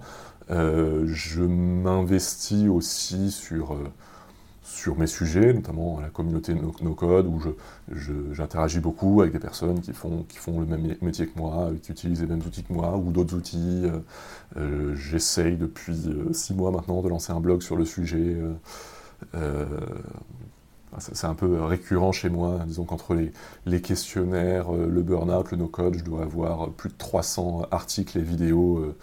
Euh, 0.51 1.05
je 1.07 1.43
m'investis 1.43 2.69
aussi 2.69 3.31
sur, 3.31 3.75
euh, 3.75 3.85
sur 4.63 4.97
mes 4.97 5.07
sujets, 5.07 5.53
notamment 5.53 6.01
la 6.01 6.09
communauté 6.09 6.55
NoCode, 6.55 7.27
où 7.27 7.41
j'interagis 8.33 8.81
beaucoup 8.81 9.23
avec 9.23 9.33
des 9.33 9.39
personnes 9.39 9.81
qui 9.81 9.93
font, 9.93 10.25
qui 10.29 10.39
font 10.39 10.61
le 10.61 10.67
même 10.67 10.97
métier 11.01 11.27
que 11.27 11.39
moi, 11.39 11.71
qui 11.83 11.93
utilisent 11.93 12.21
les 12.21 12.29
mêmes 12.29 12.43
outils 12.47 12.65
que 12.65 12.73
moi, 12.73 12.97
ou 12.97 13.11
d'autres 13.13 13.37
outils. 13.37 13.85
Euh, 14.57 14.95
j'essaye 14.95 15.57
depuis 15.57 15.97
six 16.33 16.55
mois 16.55 16.71
maintenant 16.71 17.03
de 17.03 17.09
lancer 17.09 17.33
un 17.33 17.41
blog 17.41 17.63
sur 17.63 17.77
le 17.77 17.85
sujet. 17.85 18.37
C'est 20.99 21.27
un 21.27 21.35
peu 21.35 21.63
récurrent 21.63 22.13
chez 22.13 22.29
moi, 22.29 22.61
disons 22.67 22.85
qu'entre 22.85 23.17
les, 23.67 23.81
questionnaires, 23.81 24.75
euh, 24.75 24.89
le 24.91 25.03
burn-out, 25.03 25.51
le 25.51 25.57
no-code, 25.57 25.97
je 25.97 26.05
dois 26.05 26.23
avoir 26.23 26.71
plus 26.71 26.91
de 26.91 26.95
300 26.99 27.67
articles 27.71 28.19
et 28.19 28.23
vidéos 28.23 28.79
euh, 28.79 28.97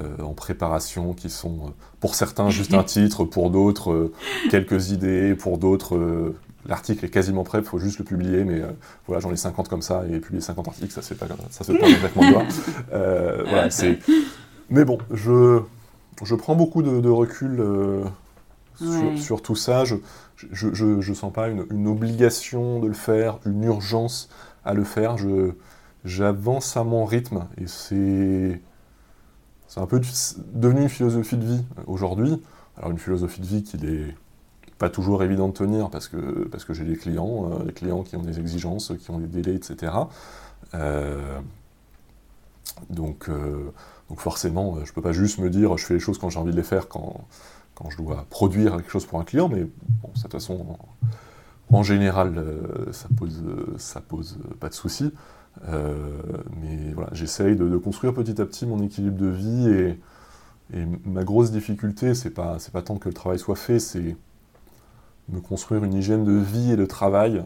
euh, 0.00 0.22
en 0.22 0.32
préparation 0.32 1.12
qui 1.12 1.28
sont, 1.28 1.74
pour 2.00 2.14
certains, 2.14 2.48
juste 2.48 2.72
un 2.72 2.82
titre, 2.84 3.24
pour 3.24 3.50
d'autres, 3.50 4.12
quelques 4.50 4.92
idées, 4.92 5.34
pour 5.34 5.58
d'autres, 5.58 6.32
l'article 6.64 7.04
est 7.04 7.10
quasiment 7.10 7.44
prêt, 7.44 7.58
il 7.58 7.64
faut 7.64 7.78
juste 7.78 7.98
le 7.98 8.04
publier, 8.04 8.44
mais 8.44 8.62
voilà, 9.06 9.20
j'en 9.20 9.30
ai 9.30 9.36
50 9.36 9.68
comme 9.68 9.82
ça, 9.82 10.04
et 10.10 10.20
publier 10.20 10.40
50 10.40 10.68
articles, 10.68 10.92
ça 10.92 11.02
se 11.02 11.12
fait 11.12 11.26
pas, 11.26 11.26
ça 11.50 11.64
se 11.64 11.72
fait 11.72 11.78
pas 11.78 11.88
exactement 11.88 12.30
de 12.30 13.44
voilà, 13.50 13.68
Mais 14.70 14.86
bon, 14.86 14.96
je, 15.12 15.60
je 16.22 16.34
prends 16.34 16.54
beaucoup 16.54 16.82
de, 16.82 17.08
recul 17.10 17.62
sur, 19.16 19.42
tout 19.42 19.56
ça. 19.56 19.84
Je, 19.84 19.96
je 20.36 21.10
ne 21.10 21.14
sens 21.14 21.32
pas 21.32 21.48
une, 21.48 21.86
obligation 21.86 22.80
de 22.80 22.88
le 22.88 22.94
faire, 22.94 23.38
une 23.46 23.64
urgence 23.64 24.28
à 24.64 24.74
le 24.74 24.84
faire. 24.84 25.16
J'avance 26.04 26.76
à 26.76 26.84
mon 26.84 27.04
rythme 27.04 27.46
et 27.60 27.66
c'est 27.66 28.60
un 29.76 29.86
peu 29.86 30.00
devenu 30.54 30.82
une 30.82 30.88
philosophie 30.88 31.36
de 31.36 31.44
vie 31.44 31.64
aujourd'hui. 31.86 32.42
Alors 32.76 32.90
une 32.90 32.98
philosophie 32.98 33.40
de 33.40 33.46
vie 33.46 33.62
qui 33.62 33.76
n'est 33.76 34.14
pas 34.78 34.88
toujours 34.88 35.22
évident 35.22 35.48
de 35.48 35.52
tenir 35.52 35.90
parce 35.90 36.08
que, 36.08 36.48
parce 36.48 36.64
que 36.64 36.72
j'ai 36.72 36.84
des 36.84 36.96
clients, 36.96 37.50
euh, 37.52 37.64
des 37.64 37.72
clients 37.72 38.02
qui 38.02 38.16
ont 38.16 38.22
des 38.22 38.40
exigences, 38.40 38.92
qui 38.98 39.10
ont 39.10 39.18
des 39.18 39.26
délais, 39.26 39.54
etc. 39.54 39.92
Euh, 40.74 41.38
donc, 42.88 43.28
euh, 43.28 43.70
donc 44.08 44.20
forcément, 44.20 44.76
je 44.76 44.90
ne 44.90 44.94
peux 44.94 45.02
pas 45.02 45.12
juste 45.12 45.38
me 45.38 45.50
dire 45.50 45.76
je 45.76 45.84
fais 45.84 45.94
les 45.94 46.00
choses 46.00 46.16
quand 46.16 46.30
j'ai 46.30 46.38
envie 46.38 46.52
de 46.52 46.56
les 46.56 46.62
faire 46.62 46.88
quand, 46.88 47.26
quand 47.80 47.90
je 47.90 47.96
dois 47.96 48.26
produire 48.28 48.76
quelque 48.76 48.90
chose 48.90 49.06
pour 49.06 49.20
un 49.20 49.24
client, 49.24 49.48
mais 49.48 49.64
bon, 50.02 50.10
de 50.14 50.20
toute 50.20 50.32
façon, 50.32 50.76
en, 51.72 51.82
général, 51.82 52.36
euh, 52.36 52.92
ça 52.92 53.08
pose, 53.16 53.42
ça 53.78 54.00
pose 54.00 54.38
pas 54.58 54.68
de 54.68 54.74
soucis. 54.74 55.12
Euh, 55.68 56.20
mais 56.60 56.92
voilà, 56.92 57.10
j'essaye 57.12 57.56
de, 57.56 57.76
construire 57.76 58.14
petit 58.14 58.40
à 58.40 58.46
petit 58.46 58.66
mon 58.66 58.82
équilibre 58.82 59.18
de 59.18 59.28
vie 59.28 59.68
et, 59.68 59.98
ma 61.04 61.24
grosse 61.24 61.50
difficulté, 61.50 62.14
c'est 62.14 62.30
pas, 62.30 62.60
c'est 62.60 62.72
pas 62.72 62.82
tant 62.82 62.96
que 62.96 63.08
le 63.08 63.12
travail 63.12 63.40
soit 63.40 63.56
fait, 63.56 63.80
c'est 63.80 64.16
me 65.28 65.40
construire 65.40 65.82
une 65.82 65.94
hygiène 65.94 66.22
de 66.22 66.38
vie 66.38 66.70
et 66.70 66.76
de 66.76 66.86
travail. 66.86 67.44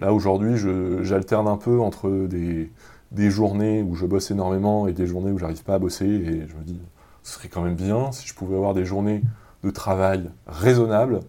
Là 0.00 0.12
aujourd'hui, 0.12 0.56
j'alterne 1.04 1.46
un 1.46 1.56
peu 1.56 1.80
entre 1.80 2.26
des, 2.26 2.72
des 3.12 3.30
journées 3.30 3.82
où 3.82 3.94
je 3.94 4.04
bosse 4.04 4.32
énormément 4.32 4.88
et 4.88 4.92
des 4.92 5.06
journées 5.06 5.30
où 5.30 5.38
j'arrive 5.38 5.62
pas 5.62 5.74
à 5.74 5.78
bosser. 5.78 6.06
Et 6.06 6.48
je 6.48 6.56
me 6.56 6.64
dis, 6.64 6.80
ce 7.22 7.34
serait 7.34 7.48
quand 7.48 7.62
même 7.62 7.76
bien 7.76 8.10
si 8.10 8.26
je 8.26 8.34
pouvais 8.34 8.56
avoir 8.56 8.74
des 8.74 8.84
journées 8.84 9.22
de 9.64 9.70
travail 9.70 10.30
raisonnables, 10.46 11.20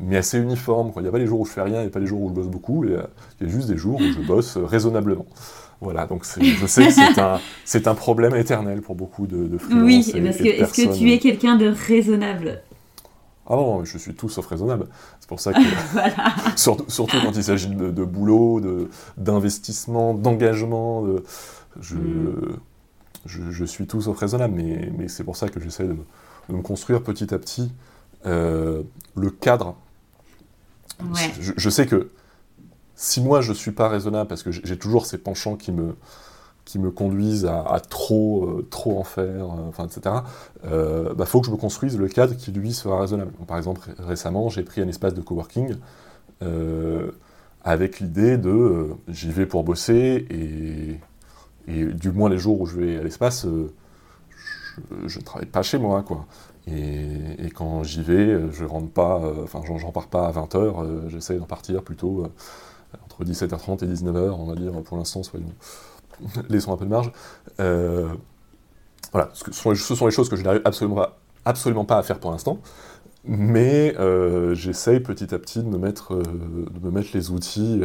mais 0.00 0.16
assez 0.16 0.38
uniformes. 0.38 0.92
Il 0.96 1.02
n'y 1.02 1.08
a 1.08 1.12
pas 1.12 1.18
les 1.18 1.26
jours 1.26 1.40
où 1.40 1.44
je 1.44 1.52
fais 1.52 1.62
rien 1.62 1.82
et 1.82 1.88
pas 1.88 2.00
les 2.00 2.06
jours 2.06 2.22
où 2.22 2.28
je 2.28 2.34
bosse 2.34 2.48
beaucoup. 2.48 2.84
Il 2.84 2.92
y 2.92 2.94
a 3.44 3.48
juste 3.48 3.68
des 3.68 3.76
jours 3.76 4.00
où 4.00 4.12
je 4.12 4.20
bosse 4.20 4.56
raisonnablement. 4.56 5.26
Voilà, 5.80 6.06
donc 6.06 6.24
je 6.24 6.66
sais 6.66 6.86
que 6.86 6.90
c'est 6.90 7.18
un, 7.18 7.38
c'est 7.64 7.86
un 7.86 7.94
problème 7.94 8.34
éternel 8.34 8.80
pour 8.80 8.94
beaucoup 8.94 9.26
de, 9.26 9.46
de 9.46 9.58
Oui, 9.74 10.10
parce 10.24 10.38
que 10.38 10.44
est-ce 10.44 10.72
que 10.72 10.96
tu 10.96 11.12
es 11.12 11.18
quelqu'un 11.18 11.56
de 11.56 11.66
raisonnable? 11.66 12.62
Ah 13.48 13.54
non, 13.54 13.84
je 13.84 13.96
suis 13.98 14.14
tout 14.14 14.28
sauf 14.28 14.46
raisonnable. 14.46 14.88
C'est 15.20 15.28
pour 15.28 15.38
ça 15.38 15.52
que, 15.52 15.60
surtout, 16.56 17.18
quand 17.22 17.36
il 17.36 17.44
s'agit 17.44 17.68
de, 17.68 18.04
boulot, 18.04 18.60
d'investissement, 19.16 20.14
d'engagement, 20.14 21.02
de, 21.02 21.22
mm. 21.76 22.58
je, 23.26 23.50
je, 23.50 23.64
suis 23.64 23.86
tout 23.86 24.00
sauf 24.00 24.18
raisonnable. 24.18 24.54
Mais, 24.56 24.90
mais 24.98 25.08
c'est 25.08 25.24
pour 25.24 25.36
ça 25.36 25.48
que 25.48 25.60
j'essaie 25.60 25.84
de, 25.84 25.92
me 25.92 26.04
construire 26.62 27.02
petit 27.02 27.32
à 27.34 27.38
petit 27.38 27.72
euh, 28.26 28.82
le 29.14 29.30
cadre. 29.30 29.76
Je, 31.56 31.70
sais 31.70 31.86
que 31.86 32.10
si 32.94 33.20
moi 33.20 33.40
je 33.42 33.52
suis 33.52 33.72
pas 33.72 33.88
raisonnable, 33.88 34.28
parce 34.28 34.42
que 34.42 34.50
j'ai 34.50 34.78
toujours 34.78 35.06
ces 35.06 35.18
penchants 35.18 35.56
qui 35.56 35.72
me, 35.72 35.94
qui 36.66 36.80
me 36.80 36.90
conduisent 36.90 37.46
à, 37.46 37.80
trop, 37.80 38.44
euh, 38.44 38.66
trop 38.68 38.98
en 38.98 39.04
faire, 39.04 39.44
euh, 39.44 39.68
enfin, 39.68 39.86
etc., 39.86 40.16
il 40.64 40.70
euh, 40.72 41.14
bah, 41.14 41.24
faut 41.24 41.40
que 41.40 41.46
je 41.46 41.52
me 41.52 41.56
construise 41.56 41.96
le 41.96 42.08
cadre 42.08 42.34
qui, 42.34 42.50
lui, 42.50 42.74
sera 42.74 43.00
raisonnable. 43.00 43.30
par 43.46 43.56
exemple, 43.56 43.80
récemment, 43.98 44.48
j'ai 44.48 44.64
pris 44.64 44.80
un 44.80 44.88
espace 44.88 45.14
de 45.14 45.22
coworking 45.22 45.76
avec 47.64 47.98
l'idée 47.98 48.36
de 48.36 48.90
j'y 49.08 49.30
vais 49.30 49.46
pour 49.46 49.64
bosser 49.64 50.26
et, 50.30 51.00
et, 51.72 51.84
du 51.86 52.10
moins 52.12 52.28
les 52.28 52.38
jours 52.38 52.60
où 52.60 52.66
je 52.66 52.76
vais 52.76 52.96
à 52.98 53.02
l'espace, 53.02 53.46
je 55.06 55.18
ne 55.18 55.24
travaille 55.24 55.48
pas 55.48 55.62
chez 55.62 55.78
moi, 55.78 56.02
quoi. 56.02 56.26
Et, 56.66 57.50
quand 57.54 57.82
j'y 57.84 58.02
vais, 58.02 58.50
je 58.52 58.64
rentre 58.64 58.90
pas, 58.90 59.22
enfin, 59.42 59.60
j'en 59.64 59.92
pars 59.92 60.08
pas 60.08 60.26
à 60.26 60.32
20h, 60.32 61.08
j'essaie 61.08 61.36
d'en 61.36 61.46
partir 61.46 61.82
plutôt 61.82 62.26
entre 63.04 63.24
17h30 63.24 63.84
et 63.84 63.88
19h, 63.88 64.30
on 64.30 64.46
va 64.46 64.54
dire, 64.54 64.72
pour 64.82 64.96
l'instant, 64.96 65.22
soyons 65.22 65.52
laissons 66.48 66.72
un 66.72 66.76
peu 66.76 66.84
de 66.84 66.90
marge. 66.90 67.12
Euh, 67.60 68.08
voilà, 69.12 69.30
ce, 69.32 69.52
sont, 69.52 69.70
les 70.06 70.12
choses 70.12 70.28
que 70.28 70.36
je 70.36 70.42
n'arrive 70.42 70.62
absolument, 70.64 71.84
pas 71.84 71.98
à 71.98 72.02
faire 72.02 72.18
pour 72.18 72.30
l'instant, 72.32 72.58
mais 73.24 73.94
euh, 73.98 74.54
j'essaye 74.54 75.00
petit 75.00 75.34
à 75.34 75.38
petit 75.38 75.60
de 75.60 75.68
me 75.68 75.78
mettre, 75.78 76.14
euh, 76.14 76.22
de 76.22 76.84
me 76.84 76.90
mettre 76.90 77.10
les 77.14 77.30
outils 77.30 77.82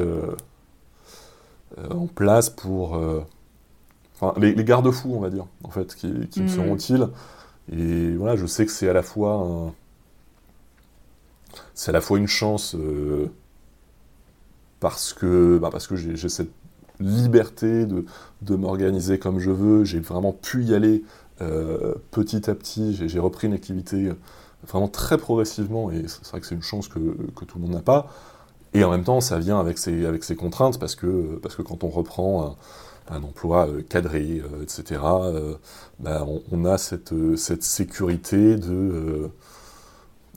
en 1.89 2.07
place 2.07 2.49
pour... 2.49 2.99
Enfin, 4.21 4.39
les, 4.39 4.53
garde-fous, 4.63 5.13
on 5.13 5.19
va 5.19 5.29
dire, 5.29 5.47
en 5.63 5.69
fait, 5.69 5.95
qui, 5.95 6.07
me 6.07 6.43
mm. 6.43 6.47
seront 6.47 6.75
utiles. 6.75 7.09
Et 7.71 8.13
voilà, 8.13 8.35
je 8.35 8.45
sais 8.45 8.65
que 8.65 8.71
c'est 8.71 8.87
à 8.87 8.93
la 8.93 9.03
fois 9.03 9.73
c'est 11.73 11.89
à 11.89 11.91
la 11.91 12.01
fois 12.01 12.17
une 12.17 12.27
chance 12.27 12.75
parce 14.79 15.13
que, 15.13 15.57
bah 15.59 15.69
parce 15.71 15.87
que 15.87 15.95
j'ai 15.95 16.29
cette 16.29 16.51
liberté 16.99 17.85
de, 17.85 18.05
de 18.41 18.55
m'organiser 18.55 19.19
comme 19.19 19.39
je 19.39 19.51
veux. 19.51 19.83
J'ai 19.85 19.99
vraiment 19.99 20.33
pu 20.33 20.63
y 20.63 20.75
aller 20.75 21.03
euh, 21.41 21.95
petit 22.11 22.49
à 22.49 22.55
petit. 22.55 22.95
J'ai 23.07 23.19
repris 23.19 23.47
une 23.47 23.53
activité 23.53 24.07
euh, 24.07 24.13
vraiment 24.67 24.87
très 24.87 25.17
progressivement, 25.17 25.91
et 25.91 26.05
c'est 26.07 26.27
vrai 26.27 26.39
que 26.39 26.45
c'est 26.45 26.55
une 26.55 26.61
chance 26.61 26.87
que, 26.87 26.99
que, 27.35 27.45
tout 27.45 27.57
le 27.57 27.63
monde 27.63 27.73
n'a 27.73 27.81
pas. 27.81 28.09
Et 28.73 28.83
en 28.83 28.91
même 28.91 29.03
temps, 29.03 29.21
ça 29.21 29.39
vient 29.39 29.59
avec 29.59 29.77
ses, 29.77 30.05
avec 30.05 30.23
ses 30.23 30.35
contraintes, 30.35 30.79
parce 30.79 30.95
que, 30.95 31.39
parce 31.41 31.55
que 31.55 31.61
quand 31.61 31.83
on 31.83 31.89
reprend 31.89 32.57
un, 33.09 33.23
emploi 33.23 33.67
euh, 33.67 33.81
cadré, 33.81 34.41
etc., 34.61 35.01
bah, 35.99 36.25
on, 36.51 36.65
a 36.65 36.77
cette, 36.77 37.13
cette 37.35 37.63
sécurité 37.63 38.55
de 38.55 39.31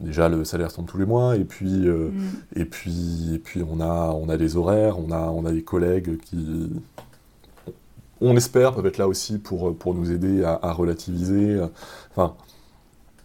déjà 0.01 0.29
le 0.29 0.45
salaire 0.45 0.73
tombe 0.73 0.87
tous 0.87 0.99
les 0.99 1.07
mois 1.07 1.37
et 1.37 1.45
puis 1.45 1.87
euh, 1.87 2.11
mm. 2.11 2.31
et 2.57 2.65
puis 2.65 3.35
et 3.35 3.39
puis 3.39 3.63
on 3.63 3.81
a 3.81 4.11
on 4.13 4.29
a 4.29 4.37
des 4.37 4.57
horaires 4.57 4.99
on 4.99 5.11
a 5.11 5.21
on 5.21 5.45
a 5.45 5.53
des 5.53 5.63
collègues 5.63 6.19
qui 6.19 6.71
on 8.21 8.37
espère 8.37 8.75
peuvent 8.75 8.87
être 8.87 8.99
là 8.99 9.09
aussi 9.09 9.39
pour 9.39 9.77
pour 9.77 9.95
nous 9.95 10.11
aider 10.11 10.43
à, 10.45 10.73
relativiser 10.73 11.61
enfin 12.11 12.35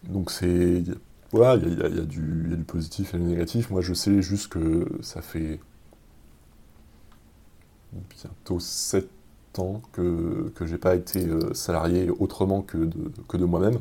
donc 0.08 0.30
c'est 0.30 0.84
voilà 1.32 1.56
il 1.56 1.78
y, 1.78 1.82
a, 1.82 1.88
du, 2.04 2.50
y 2.50 2.52
a 2.52 2.56
du 2.56 2.64
positif 2.64 3.14
et 3.14 3.18
du 3.18 3.24
négatif 3.24 3.70
moi 3.70 3.80
je 3.80 3.94
sais 3.94 4.22
juste 4.22 4.48
que 4.48 4.86
ça 5.00 5.22
fait 5.22 5.60
bientôt 7.92 8.60
7 8.60 9.08
que 9.92 10.52
que 10.54 10.66
j'ai 10.66 10.78
pas 10.78 10.94
été 10.94 11.26
euh, 11.26 11.54
salarié 11.54 12.10
autrement 12.18 12.62
que 12.62 12.78
de, 12.78 13.12
que 13.28 13.36
de 13.36 13.44
moi-même 13.44 13.78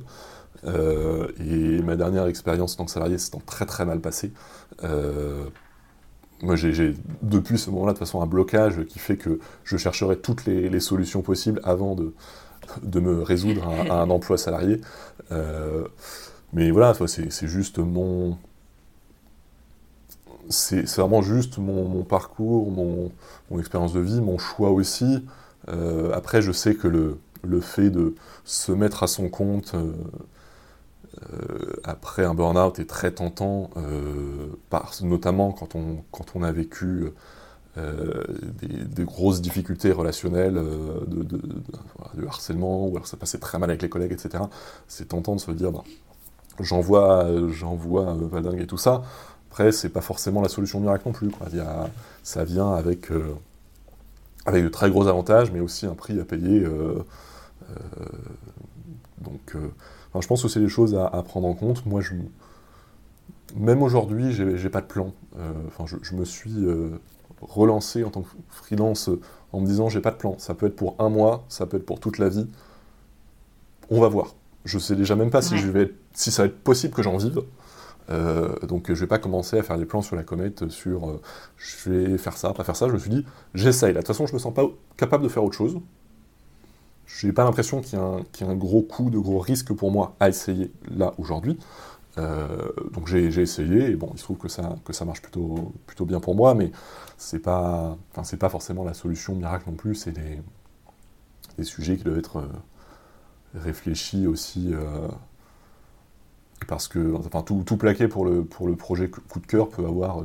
euh, 0.66 1.28
et 1.40 1.82
ma 1.82 1.96
dernière 1.96 2.28
expérience 2.28 2.74
en 2.74 2.78
tant 2.78 2.86
que 2.86 2.92
salarié 2.92 3.18
s'étant 3.18 3.42
très 3.46 3.66
très 3.66 3.86
mal 3.86 4.00
passée. 4.00 4.32
Euh, 4.84 5.46
moi, 6.42 6.56
j'ai 6.56 6.96
depuis 7.22 7.58
ce 7.58 7.70
moment-là, 7.70 7.92
de 7.92 7.98
toute 7.98 8.08
façon, 8.08 8.22
un 8.22 8.26
blocage 8.26 8.86
qui 8.86 8.98
fait 8.98 9.18
que 9.18 9.40
je 9.66 9.76
chercherai 9.76 10.18
toutes 10.18 10.46
les, 10.46 10.80
solutions 10.80 11.22
possibles 11.22 11.60
avant 11.66 11.96
de, 11.96 12.14
de 12.82 13.00
me 13.02 13.22
résoudre 13.22 13.68
à, 13.68 14.02
un 14.02 14.10
emploi 14.10 14.38
salarié. 14.38 14.80
Mais 16.54 16.72
voilà, 16.72 16.94
c'est 17.08 17.48
juste 17.48 17.80
mon. 17.80 18.38
C'est 20.50 20.88
vraiment 20.96 21.22
juste 21.22 21.60
mon, 21.60 22.04
parcours, 22.04 22.72
mon, 22.72 23.12
expérience 23.60 23.94
de 23.94 24.00
vie, 24.00 24.20
mon 24.20 24.38
choix 24.40 24.72
aussi. 24.72 25.26
Après, 25.68 26.42
je 26.42 26.52
sais 26.52 26.76
que 26.76 26.88
le, 26.88 27.20
le, 27.44 27.62
fait 27.62 27.90
de 27.90 28.16
se 28.44 28.72
mettre 28.72 29.04
à 29.04 29.08
son 29.08 29.30
compte 29.30 29.76
euh, 31.34 31.74
après 31.84 32.24
un 32.24 32.34
burn-out 32.34 32.80
est 32.80 32.86
très 32.86 33.12
tentant, 33.12 33.70
euh, 33.78 34.48
notamment 35.02 35.52
quand 35.52 35.76
on, 35.76 36.04
quand 36.12 36.36
on 36.36 36.44
a 36.44 36.52
vécu 36.52 37.06
euh, 37.78 38.24
des, 38.62 39.04
grosses 39.04 39.42
difficultés 39.42 39.92
relationnelles, 39.92 40.54
de, 41.08 42.28
harcèlement, 42.28 42.88
ou 42.88 42.92
alors 42.96 43.08
ça 43.08 43.18
passait 43.18 43.40
très 43.40 43.60
mal 43.60 43.70
avec 43.70 43.82
les 43.82 43.90
collègues, 43.90 44.12
etc. 44.12 44.44
C'est 44.88 45.10
tentant 45.10 45.36
de 45.36 45.42
se 45.42 45.52
dire, 45.52 45.72
bah, 45.72 45.84
j'envoie 46.60 47.28
j'envoie 47.52 48.16
Valdingue 48.20 48.62
et 48.62 48.68
tout 48.68 48.78
ça. 48.78 49.04
Après, 49.50 49.72
c'est 49.72 49.90
pas 49.90 50.02
forcément 50.02 50.42
la 50.42 50.50
solution 50.50 50.80
miracle 50.80 51.04
non 51.08 51.14
plus. 51.14 51.32
Ça 52.24 52.44
vient 52.44 52.72
avec, 52.74 53.10
avec 54.46 54.64
de 54.64 54.70
très 54.70 54.90
gros 54.90 55.08
avantages, 55.08 55.52
mais 55.52 55.60
aussi 55.60 55.86
un 55.86 55.96
prix 55.96 56.20
à 56.20 56.26
payer. 56.26 56.66
donc, 59.22 59.56
je 60.20 60.28
pense 60.28 60.42
que 60.42 60.48
c'est 60.48 60.60
des 60.60 60.70
choses 60.70 60.96
à, 60.96 61.24
prendre 61.24 61.48
en 61.48 61.54
compte. 61.54 61.86
Moi, 61.86 62.02
je, 62.02 62.14
même 63.56 63.82
aujourd'hui, 63.82 64.32
j'ai 64.34 64.70
pas 64.70 64.82
de 64.82 64.88
plan. 64.88 65.14
Euh, 65.38 65.52
enfin, 65.68 65.86
je, 66.02 66.16
me 66.16 66.26
suis 66.26 66.66
euh, 66.66 66.90
relancé 67.42 68.04
en 68.04 68.10
tant 68.10 68.22
que 68.22 68.30
freelance 68.50 69.10
euh, 69.10 69.20
en 69.54 69.62
me 69.62 69.66
disant 69.66 69.90
j'ai 69.90 70.02
pas 70.02 70.12
de 70.12 70.18
plan. 70.18 70.36
Ça 70.38 70.54
peut 70.54 70.68
être 70.68 70.76
pour 70.76 70.96
un 71.00 71.10
mois, 71.10 71.46
ça 71.50 71.66
peut 71.66 71.78
être 71.78 71.86
pour 71.86 72.00
toute 72.00 72.18
la 72.18 72.30
vie. 72.30 72.48
On 73.90 74.00
va 74.02 74.08
voir. 74.08 74.36
Je 74.66 74.78
sais 74.78 74.96
déjà 74.96 75.16
même 75.16 75.32
pas 75.32 75.42
si, 75.42 75.58
je 75.58 75.70
vais 75.70 75.94
si 76.14 76.32
ça 76.32 76.44
va 76.44 76.48
être 76.48 76.60
possible 76.60 76.94
que 76.94 77.02
j'en 77.02 77.18
vive. 77.18 77.42
Donc 78.68 78.88
je 78.88 79.00
vais 79.00 79.08
pas 79.08 79.20
commencer 79.20 79.60
à 79.60 79.64
faire 79.64 79.78
des 79.78 79.86
plans 79.86 80.02
sur 80.02 80.16
la 80.16 80.24
comète 80.24 80.70
sur 80.70 81.20
je 81.58 81.90
vais 81.90 82.18
faire 82.18 82.38
ça, 82.38 82.54
pas 82.54 82.64
faire 82.64 82.76
ça. 82.76 82.88
Je 82.88 82.94
me 82.94 82.98
suis 82.98 83.10
dit 83.10 83.26
j'essaye. 83.54 83.94
De 83.94 84.00
toute 84.00 84.08
façon, 84.08 84.26
je 84.26 84.34
me 84.34 84.40
sens 84.40 84.54
pas 84.54 84.64
capable 84.98 85.24
de 85.24 85.30
faire 85.30 85.44
autre 85.44 85.56
chose. 85.56 85.80
Je 87.10 87.28
n'ai 87.28 87.34
pas 87.34 87.44
l'impression 87.44 87.82
qu'il 87.82 87.98
y, 87.98 88.02
a 88.44 88.48
un 88.48 88.56
gros 88.56 88.84
coup 88.84 89.10
de 89.10 89.18
gros 89.18 89.40
risque 89.40 89.74
pour 89.74 89.92
moi 89.92 90.16
à 90.20 90.30
essayer 90.30 90.72
là 90.96 91.14
aujourd'hui. 91.18 91.58
Euh, 92.18 92.70
donc 92.94 93.08
j'ai 93.08 93.28
essayé 93.42 93.92
et 93.92 93.96
bon, 93.96 94.12
il 94.14 94.20
se 94.20 94.24
trouve 94.24 94.38
que 94.38 94.48
ça, 94.48 94.78
marche 95.06 95.22
plutôt, 95.22 95.74
bien 96.06 96.20
pour 96.20 96.36
moi, 96.36 96.54
mais 96.54 96.72
c'est 97.18 97.40
pas, 97.40 97.98
pas 98.14 98.50
forcément 98.50 98.84
la 98.84 98.94
solution 98.94 99.36
miracle 99.36 99.70
non 99.70 99.76
plus. 99.76 99.96
C'est 99.96 100.12
des, 100.12 101.64
sujets 101.64 101.98
qui 101.98 102.04
doivent 102.04 102.20
être 102.20 102.38
euh, 102.38 102.48
réfléchis 103.56 104.28
aussi. 104.28 104.74
Euh, 106.62 106.66
parce 106.68 106.88
que 106.88 107.16
enfin, 107.16 107.42
tout, 107.42 107.64
tout, 107.66 107.78
plaqué 107.78 108.08
pour 108.08 108.26
le, 108.26 108.44
pour 108.44 108.68
le 108.68 108.76
projet 108.76 109.10
coup 109.10 109.40
de 109.40 109.48
cœur 109.48 109.70
peut 109.70 109.86
avoir 109.86 110.24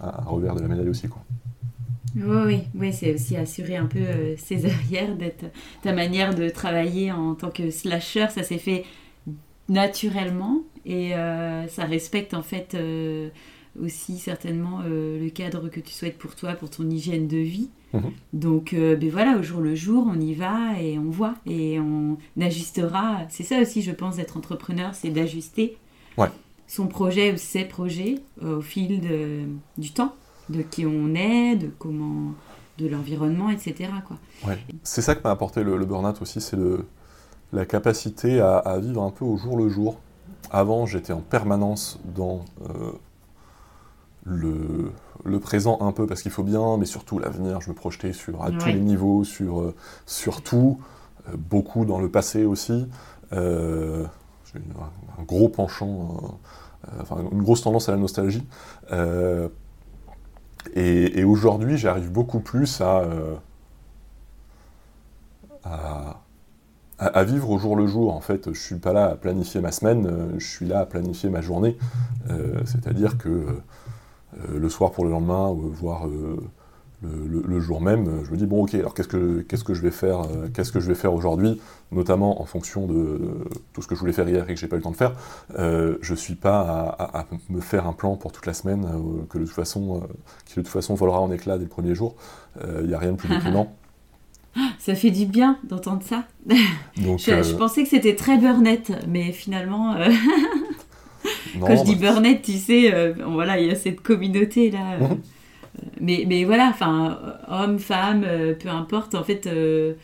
un 0.00 0.24
revers 0.26 0.54
de 0.54 0.60
la 0.60 0.68
médaille 0.68 0.88
aussi. 0.88 1.08
Quoi. 1.08 1.22
Oui, 2.16 2.62
oui, 2.74 2.92
c'est 2.92 3.14
aussi 3.14 3.36
assurer 3.36 3.76
un 3.76 3.86
peu 3.86 4.00
euh, 4.00 4.36
ses 4.36 4.66
arrières, 4.70 5.14
d'être 5.16 5.44
ta 5.82 5.92
manière 5.92 6.34
de 6.34 6.48
travailler 6.48 7.12
en 7.12 7.34
tant 7.34 7.50
que 7.50 7.70
slasher, 7.70 8.26
ça 8.30 8.42
s'est 8.42 8.58
fait 8.58 8.84
naturellement 9.68 10.62
et 10.84 11.14
euh, 11.14 11.68
ça 11.68 11.84
respecte 11.84 12.34
en 12.34 12.42
fait 12.42 12.74
euh, 12.74 13.28
aussi 13.80 14.18
certainement 14.18 14.80
le 14.82 15.28
cadre 15.28 15.68
que 15.68 15.78
tu 15.78 15.92
souhaites 15.92 16.18
pour 16.18 16.34
toi, 16.34 16.54
pour 16.54 16.70
ton 16.70 16.88
hygiène 16.90 17.28
de 17.28 17.36
vie. 17.36 17.70
Mhm. 17.92 18.12
Donc 18.32 18.74
ben 18.74 19.10
voilà, 19.10 19.36
au 19.36 19.42
jour 19.42 19.60
le 19.60 19.74
jour, 19.74 20.06
on 20.08 20.18
y 20.20 20.34
va 20.34 20.80
et 20.80 20.98
on 20.98 21.10
voit 21.10 21.34
et 21.46 21.80
on 21.80 22.18
ajustera. 22.40 23.22
C'est 23.28 23.42
ça 23.42 23.60
aussi, 23.60 23.82
je 23.82 23.90
pense, 23.90 24.16
d'être 24.16 24.36
entrepreneur, 24.36 24.94
c'est 24.94 25.10
d'ajuster 25.10 25.76
son 26.68 26.86
projet 26.86 27.32
ou 27.32 27.36
ses 27.36 27.64
projets 27.64 28.20
au 28.40 28.60
fil 28.60 29.00
du 29.76 29.90
temps 29.90 30.14
de 30.50 30.62
qui 30.62 30.86
on 30.86 31.14
est, 31.14 31.56
de 31.56 31.68
comment 31.78 32.34
de 32.80 32.88
l'environnement, 32.88 33.50
etc. 33.50 33.90
Quoi. 34.06 34.16
Ouais. 34.46 34.58
C'est 34.82 35.02
ça 35.02 35.14
que 35.14 35.22
m'a 35.22 35.30
apporté 35.30 35.62
le, 35.62 35.84
burn-out 35.84 36.20
aussi, 36.22 36.40
c'est 36.40 36.56
la 37.52 37.66
capacité 37.66 38.40
à, 38.40 38.78
vivre 38.80 39.02
un 39.02 39.10
peu 39.10 39.24
au 39.24 39.36
jour 39.36 39.56
le 39.56 39.68
jour. 39.68 39.98
Avant, 40.50 40.86
j'étais 40.86 41.12
en 41.12 41.20
permanence 41.20 42.00
dans 42.04 42.44
euh, 42.68 42.92
le, 44.24 44.92
le, 45.24 45.40
présent 45.40 45.78
un 45.80 45.92
peu, 45.92 46.06
parce 46.06 46.22
qu'il 46.22 46.30
faut 46.30 46.42
bien, 46.42 46.76
mais 46.78 46.86
surtout 46.86 47.18
l'avenir, 47.18 47.60
je 47.60 47.70
me 47.70 47.74
projetais 47.74 48.12
sur, 48.12 48.42
à 48.42 48.50
tous 48.50 48.66
les 48.66 48.80
niveaux, 48.80 49.24
sur, 49.24 49.60
euh, 49.60 49.74
sur 50.06 50.42
tout, 50.42 50.80
euh, 51.28 51.36
beaucoup 51.36 51.84
dans 51.84 51.98
le 51.98 52.08
passé 52.08 52.44
aussi. 52.44 52.86
J'ai 53.32 53.38
un, 53.38 55.22
gros 55.22 55.48
penchant, 55.48 56.38
enfin 57.00 57.16
une 57.30 57.42
grosse 57.42 57.62
tendance 57.62 57.88
à 57.88 57.92
la 57.92 57.98
nostalgie. 57.98 58.44
Et, 60.74 61.24
aujourd'hui, 61.24 61.78
j'arrive 61.78 62.10
beaucoup 62.10 62.40
plus 62.40 62.80
euh, 62.80 63.34
à, 65.64 66.20
à, 66.98 67.24
vivre 67.24 67.50
au 67.50 67.58
jour 67.58 67.76
le 67.76 67.86
jour. 67.86 68.14
En 68.14 68.20
fait, 68.20 68.52
je 68.52 68.60
suis 68.60 68.76
pas 68.76 68.92
là 68.92 69.06
à 69.06 69.14
planifier 69.16 69.60
ma 69.60 69.72
semaine, 69.72 70.06
euh, 70.06 70.38
je 70.38 70.46
suis 70.46 70.66
là 70.66 70.80
à 70.80 70.86
planifier 70.86 71.30
ma 71.30 71.40
journée. 71.40 71.76
Euh, 72.30 72.60
c'est-à-dire 72.66 73.16
que 73.18 73.58
le 74.48 74.68
soir 74.68 74.92
pour 74.92 75.04
le 75.04 75.10
lendemain, 75.10 75.52
voire 75.52 76.06
le, 77.02 77.60
jour 77.60 77.80
même, 77.80 78.24
je 78.24 78.30
me 78.30 78.36
dis 78.36 78.46
bon 78.46 78.64
ok, 78.64 78.74
alors 78.74 78.94
qu'est-ce 78.94 79.08
que 79.08 79.40
qu'est-ce 79.40 79.64
que 79.64 79.74
je 79.74 79.80
vais 79.80 79.90
faire, 79.90 80.20
euh, 80.20 80.48
qu'est-ce 80.52 80.72
que 80.72 80.80
je 80.80 80.88
vais 80.88 80.94
faire 80.94 81.14
aujourd'hui, 81.14 81.60
notamment 81.92 82.42
en 82.42 82.44
fonction 82.44 82.86
de, 82.86 83.46
tout 83.72 83.82
ce 83.82 83.88
que 83.88 83.94
je 83.94 84.00
voulais 84.00 84.12
faire 84.12 84.28
hier 84.28 84.48
et 84.48 84.54
que 84.54 84.60
j'ai 84.60 84.66
pas 84.66 84.76
eu 84.76 84.80
le 84.80 84.82
temps 84.82 84.90
de 84.90 84.96
faire. 84.96 85.14
Euh, 85.58 85.96
je 86.02 86.14
suis 86.14 86.34
pas 86.34 86.96
à, 86.98 87.26
me 87.48 87.60
faire 87.60 87.86
un 87.86 87.92
plan 87.92 88.16
pour 88.16 88.32
toute 88.32 88.46
la 88.46 88.54
semaine 88.54 88.84
euh, 88.84 89.24
que 89.30 89.38
de 89.38 89.44
toute 89.44 89.54
façon, 89.54 90.02
qui 90.44 90.56
de 90.56 90.62
toute 90.62 90.68
façon 90.68 90.94
volera 90.94 91.20
en 91.20 91.30
éclat 91.30 91.56
dès 91.56 91.64
le 91.64 91.70
premier 91.70 91.94
jour. 91.94 92.16
Il 92.62 92.86
n'y 92.86 92.94
a 92.94 92.98
rien 92.98 93.12
de 93.12 93.16
plus 93.16 93.28
déprimant. 93.28 93.74
Ça 94.78 94.94
fait 94.94 95.10
du 95.10 95.26
bien 95.26 95.58
d'entendre 95.62 96.02
ça. 96.02 96.24
je, 96.96 97.56
pensais 97.56 97.84
que 97.84 97.88
c'était 97.88 98.16
très 98.16 98.36
burnet, 98.36 98.82
mais 99.06 99.32
finalement. 99.32 99.94
Quand 101.60 101.76
je 101.76 101.84
dis 101.84 101.96
bah, 101.96 102.12
burnet, 102.12 102.40
tu 102.42 102.52
sais, 102.52 103.12
voilà, 103.26 103.58
il 103.60 103.68
y 103.68 103.70
a 103.70 103.76
cette 103.76 104.00
communauté 104.00 104.70
là. 104.70 104.98
Mhm 104.98 105.18
mais, 106.00 106.24
mais 106.26 106.44
voilà, 106.44 106.68
enfin, 106.68 107.18
homme, 107.48 107.78
femme, 107.78 108.24
euh, 108.24 108.54
peu 108.54 108.68
importe, 108.68 109.14
en 109.14 109.24
fait, 109.24 109.46
euh, 109.46 109.94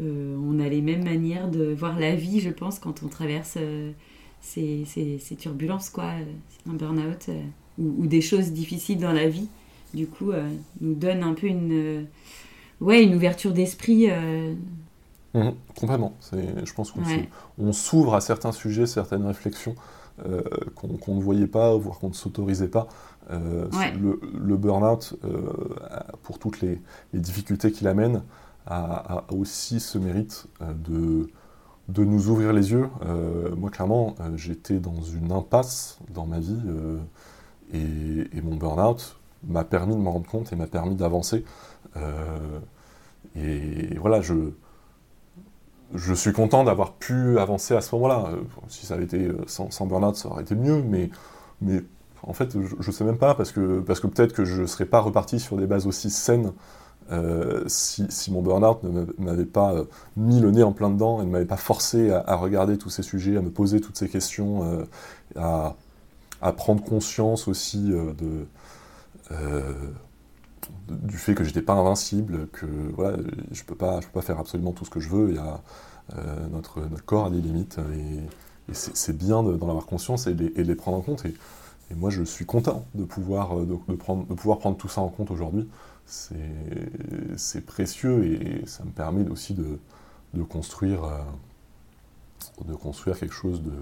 euh, 0.00 0.36
on 0.42 0.58
a 0.60 0.68
les 0.68 0.80
mêmes 0.80 1.04
manières 1.04 1.48
de 1.48 1.72
voir 1.72 1.98
la 1.98 2.14
vie, 2.14 2.40
je 2.40 2.50
pense, 2.50 2.78
quand 2.78 3.02
on 3.02 3.08
traverse 3.08 3.58
ces, 4.40 4.84
ces, 4.86 5.36
turbulences, 5.36 5.90
quoi, 5.90 6.12
un 6.68 6.72
burn-out 6.72 7.30
ou, 7.78 8.06
des 8.06 8.20
choses 8.20 8.52
difficiles 8.52 8.98
dans 8.98 9.12
la 9.12 9.28
vie. 9.28 9.48
Du 9.92 10.06
coup, 10.06 10.30
nous 10.80 10.94
donne 10.94 11.22
un 11.22 11.34
peu 11.34 11.48
une, 11.48 12.06
ouais, 12.80 13.02
une 13.02 13.14
ouverture 13.14 13.52
d'esprit. 13.52 14.08
Mmh, 15.34 15.50
complètement. 15.78 16.14
Je 16.32 16.72
pense 16.72 16.92
qu'on 16.92 17.72
s'ouvre 17.72 18.14
à 18.14 18.20
certains 18.20 18.52
sujets, 18.52 18.86
certaines 18.86 19.26
réflexions 19.26 19.74
qu'on 20.74 21.14
ne 21.14 21.20
voyait 21.20 21.46
pas, 21.46 21.76
voire 21.76 21.98
qu'on 21.98 22.08
ne 22.08 22.14
s'autorisait 22.14 22.68
pas. 22.68 22.88
Euh, 23.32 23.68
le, 24.34 24.56
burn-out, 24.56 25.14
euh, 25.24 25.52
pour 26.22 26.38
toutes 26.38 26.60
les, 26.60 26.80
difficultés 27.14 27.70
qu'il 27.70 27.86
amène, 27.86 28.22
a, 28.66 29.24
aussi 29.30 29.80
ce 29.80 29.98
mérite 29.98 30.46
euh, 30.62 30.72
de, 30.72 31.30
de 31.88 32.04
nous 32.04 32.28
ouvrir 32.28 32.52
les 32.52 32.72
yeux. 32.72 32.88
moi, 33.56 33.70
clairement, 33.70 34.14
j'étais 34.36 34.78
dans 34.78 35.00
une 35.02 35.32
impasse 35.32 35.98
dans 36.12 36.26
ma 36.26 36.40
vie 36.40 36.60
et, 37.72 38.40
mon 38.42 38.56
burn-out 38.56 39.16
m'a 39.46 39.64
permis 39.64 39.94
de 39.94 40.00
m'en 40.00 40.12
rendre 40.12 40.28
compte 40.28 40.52
et 40.52 40.56
m'a 40.56 40.66
permis 40.66 40.94
d'avancer. 40.94 41.44
et 43.36 43.98
voilà, 43.98 44.20
je, 44.20 44.34
je 45.94 46.14
suis 46.14 46.32
content 46.32 46.64
d'avoir 46.64 46.92
pu 46.92 47.38
avancer 47.38 47.74
à 47.74 47.80
ce 47.80 47.94
moment-là. 47.94 48.30
Si 48.68 48.86
ça 48.86 48.94
avait 48.94 49.04
été 49.04 49.28
sans, 49.46 49.70
sans 49.70 49.86
burn-out, 49.86 50.16
ça 50.16 50.28
aurait 50.28 50.42
été 50.42 50.54
mieux, 50.54 50.82
mais, 50.82 51.10
mais 51.60 51.82
en 52.22 52.32
fait, 52.32 52.52
je 52.52 52.86
ne 52.86 52.92
sais 52.92 53.04
même 53.04 53.18
pas, 53.18 53.34
parce 53.34 53.52
que, 53.52 53.80
parce 53.80 54.00
que 54.00 54.06
peut-être 54.06 54.32
que 54.32 54.44
je 54.44 54.62
ne 54.62 54.66
serais 54.66 54.84
pas 54.86 55.00
reparti 55.00 55.40
sur 55.40 55.56
des 55.56 55.66
bases 55.66 55.86
aussi 55.86 56.10
saines 56.10 56.52
euh, 57.12 57.64
si, 57.66 58.30
mon 58.30 58.40
burn-out 58.40 58.84
ne 58.84 59.04
m'avait 59.18 59.44
pas 59.44 59.72
euh, 59.72 59.84
mis 60.16 60.40
le 60.40 60.52
nez 60.52 60.62
en 60.62 60.72
plein 60.72 60.90
dedans 60.90 61.20
et 61.20 61.24
ne 61.24 61.30
m'avait 61.30 61.44
pas 61.44 61.56
forcé 61.56 62.12
à, 62.12 62.36
regarder 62.36 62.78
tous 62.78 62.90
ces 62.90 63.02
sujets, 63.02 63.36
à 63.36 63.40
me 63.40 63.50
poser 63.50 63.80
toutes 63.80 63.96
ces 63.96 64.08
questions, 64.08 64.86
euh, 65.36 65.74
à, 66.40 66.52
prendre 66.52 66.84
conscience 66.84 67.48
aussi 67.48 67.90
de, 67.90 68.46
du 70.88 71.16
fait 71.16 71.34
que 71.34 71.44
j'étais 71.44 71.62
pas 71.62 71.74
invincible, 71.74 72.48
que 72.48 72.66
voilà, 72.94 73.18
je 73.52 73.62
peux 73.64 73.74
pas, 73.74 74.00
je 74.00 74.06
peux 74.06 74.12
pas 74.12 74.22
faire 74.22 74.38
absolument 74.38 74.72
tout 74.72 74.84
ce 74.84 74.90
que 74.90 75.00
je 75.00 75.08
veux. 75.08 75.30
Il 75.30 75.36
y 75.36 75.38
a, 75.38 75.60
notre, 76.50 76.80
notre 76.80 77.04
corps 77.04 77.26
a 77.26 77.30
des 77.30 77.40
limites 77.40 77.78
et, 77.94 78.20
c'est 78.72 79.16
bien 79.16 79.42
d'en 79.42 79.68
avoir 79.68 79.86
conscience 79.86 80.28
et 80.28 80.34
de 80.34 80.52
les, 80.62 80.74
prendre 80.76 80.98
en 80.98 81.00
compte. 81.00 81.24
Et 81.90 81.94
moi, 81.94 82.10
je 82.10 82.22
suis 82.22 82.46
content 82.46 82.86
de 82.94 83.04
pouvoir, 83.04 83.58
euh, 83.58 83.66
de, 83.88 83.94
prendre, 83.94 84.26
de 84.26 84.34
pouvoir 84.34 84.58
prendre 84.58 84.76
tout 84.76 84.88
ça 84.88 85.00
en 85.00 85.08
compte 85.08 85.30
aujourd'hui. 85.30 85.68
C'est 86.06 87.66
précieux 87.66 88.24
et 88.24 88.66
ça 88.66 88.84
me 88.84 88.90
permet 88.90 89.28
aussi 89.28 89.54
de, 89.54 89.78
construire, 90.44 91.04
euh, 91.04 91.18
de 92.64 92.74
construire 92.74 93.18
quelque 93.18 93.34
chose 93.34 93.62
de, 93.62 93.72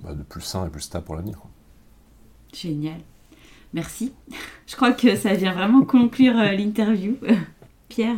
bah, 0.00 0.14
de 0.14 0.22
plus 0.22 0.40
sain 0.40 0.66
et 0.66 0.70
plus 0.70 0.80
stable 0.80 1.04
pour 1.04 1.16
l'avenir. 1.16 1.38
Génial. 2.52 3.00
Merci. 3.74 4.12
Je 4.66 4.76
crois 4.76 4.92
que 4.92 5.16
ça 5.16 5.34
vient 5.34 5.52
vraiment 5.52 5.82
conclure 5.82 6.38
euh, 6.38 6.52
l'interview. 6.52 7.16
Pierre, 7.88 8.16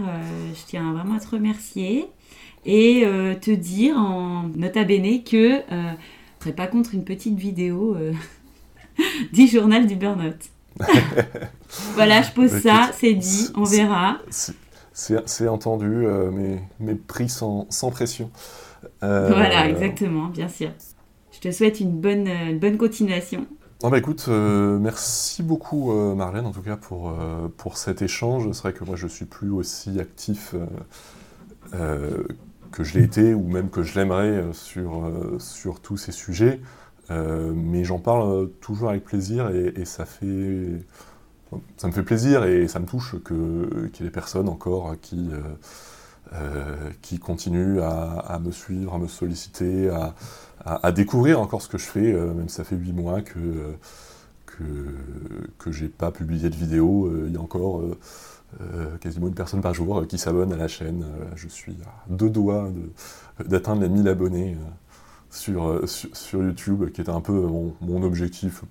je 0.52 0.60
tiens 0.66 0.92
vraiment 0.92 1.14
à 1.14 1.20
te 1.20 1.28
remercier 1.28 2.06
et 2.66 3.04
te 3.40 3.52
dire 3.52 3.96
en 3.96 4.50
nota 4.56 4.82
bene 4.82 5.22
que 5.22 5.62
serais 6.40 6.54
pas 6.54 6.66
contre 6.66 6.94
une 6.94 7.04
petite 7.04 7.38
vidéo 7.38 7.94
euh, 7.94 8.12
du 9.32 9.46
journal 9.46 9.86
du 9.86 9.96
burn-out. 9.96 10.38
voilà, 11.94 12.22
je 12.22 12.32
pose 12.32 12.50
ça, 12.50 12.90
c'est 12.96 13.14
dit, 13.14 13.48
on 13.54 13.64
verra. 13.64 14.18
C'est 14.92 15.48
entendu, 15.48 15.86
euh, 15.86 16.30
mais, 16.30 16.62
mais, 16.78 16.94
pris 16.94 17.28
sans, 17.28 17.66
sans 17.70 17.90
pression. 17.90 18.30
Euh, 19.02 19.28
voilà, 19.28 19.68
exactement, 19.68 20.28
bien 20.28 20.48
sûr. 20.48 20.70
Je 21.32 21.40
te 21.40 21.50
souhaite 21.50 21.80
une 21.80 22.00
bonne, 22.00 22.58
bonne 22.58 22.76
continuation. 22.76 23.46
Bah 23.88 23.96
écoute, 23.96 24.28
merci 24.28 25.42
beaucoup 25.42 25.92
Marlène 26.14 26.44
en 26.44 26.52
tout 26.52 26.60
cas 26.60 26.76
pour, 26.76 27.14
pour 27.56 27.78
cet 27.78 28.02
échange. 28.02 28.50
C'est 28.52 28.62
vrai 28.62 28.72
que 28.74 28.84
moi 28.84 28.96
je 28.96 29.06
suis 29.06 29.24
plus 29.24 29.50
aussi 29.50 29.98
actif 30.00 30.54
que 32.70 32.84
je 32.84 32.98
l'ai 32.98 33.04
été 33.04 33.34
ou 33.34 33.46
même 33.48 33.70
que 33.70 33.82
je 33.82 33.98
l'aimerais 33.98 34.28
euh, 34.28 34.52
sur, 34.52 35.04
euh, 35.04 35.38
sur 35.38 35.80
tous 35.80 35.96
ces 35.96 36.12
sujets. 36.12 36.60
Euh, 37.10 37.52
mais 37.54 37.84
j'en 37.84 37.98
parle 37.98 38.50
toujours 38.60 38.90
avec 38.90 39.04
plaisir 39.04 39.50
et, 39.50 39.84
ça 39.84 40.04
fait 40.04 40.78
ça 41.76 41.88
me 41.88 41.92
fait 41.92 42.04
plaisir 42.04 42.44
et 42.44 42.68
ça 42.68 42.78
me 42.78 42.86
touche 42.86 43.16
qu'il 43.26 43.90
y 43.98 44.02
ait 44.02 44.04
des 44.04 44.10
personnes 44.10 44.48
encore 44.48 44.94
qui, 45.02 45.30
qui 47.02 47.18
continuent 47.18 47.80
à, 47.80 48.38
me 48.42 48.52
suivre, 48.52 48.94
à 48.94 48.98
me 48.98 49.08
solliciter, 49.08 49.90
à, 50.64 50.92
découvrir 50.92 51.40
encore 51.40 51.60
ce 51.60 51.68
que 51.68 51.78
je 51.78 51.86
fais, 51.86 52.12
même 52.12 52.48
si 52.48 52.54
ça 52.56 52.64
fait 52.64 52.76
huit 52.76 52.92
mois 52.92 53.20
que, 53.20 53.74
que, 54.46 54.64
que 55.58 55.72
j'ai 55.72 55.88
pas 55.88 56.12
publié 56.12 56.48
de 56.48 56.56
vidéo. 56.56 57.10
il 57.26 57.32
y 57.32 57.36
a 57.36 57.40
encore 57.40 57.82
euh, 58.60 58.96
quasiment 58.98 59.28
une 59.28 59.34
personne 59.34 59.60
par 59.60 59.74
jour 59.74 60.00
euh, 60.00 60.06
qui 60.06 60.18
s'abonne 60.18 60.52
à 60.52 60.56
la 60.56 60.66
chaîne. 60.66 61.04
Euh, 61.04 61.24
je 61.36 61.46
suis 61.46 61.76
à 61.84 62.12
deux 62.12 62.30
doigts 62.30 62.68
d'atteindre 63.44 63.82
les 63.82 63.88
1000 63.88 64.08
abonnés 64.08 64.56
sur, 65.30 65.80
sur, 65.86 66.42
YouTube, 66.42 66.90
qui 66.90 67.00
était 67.00 67.10
un 67.10 67.20
peu 67.20 67.32
mon, 67.80 68.02
objectif, 68.02 68.64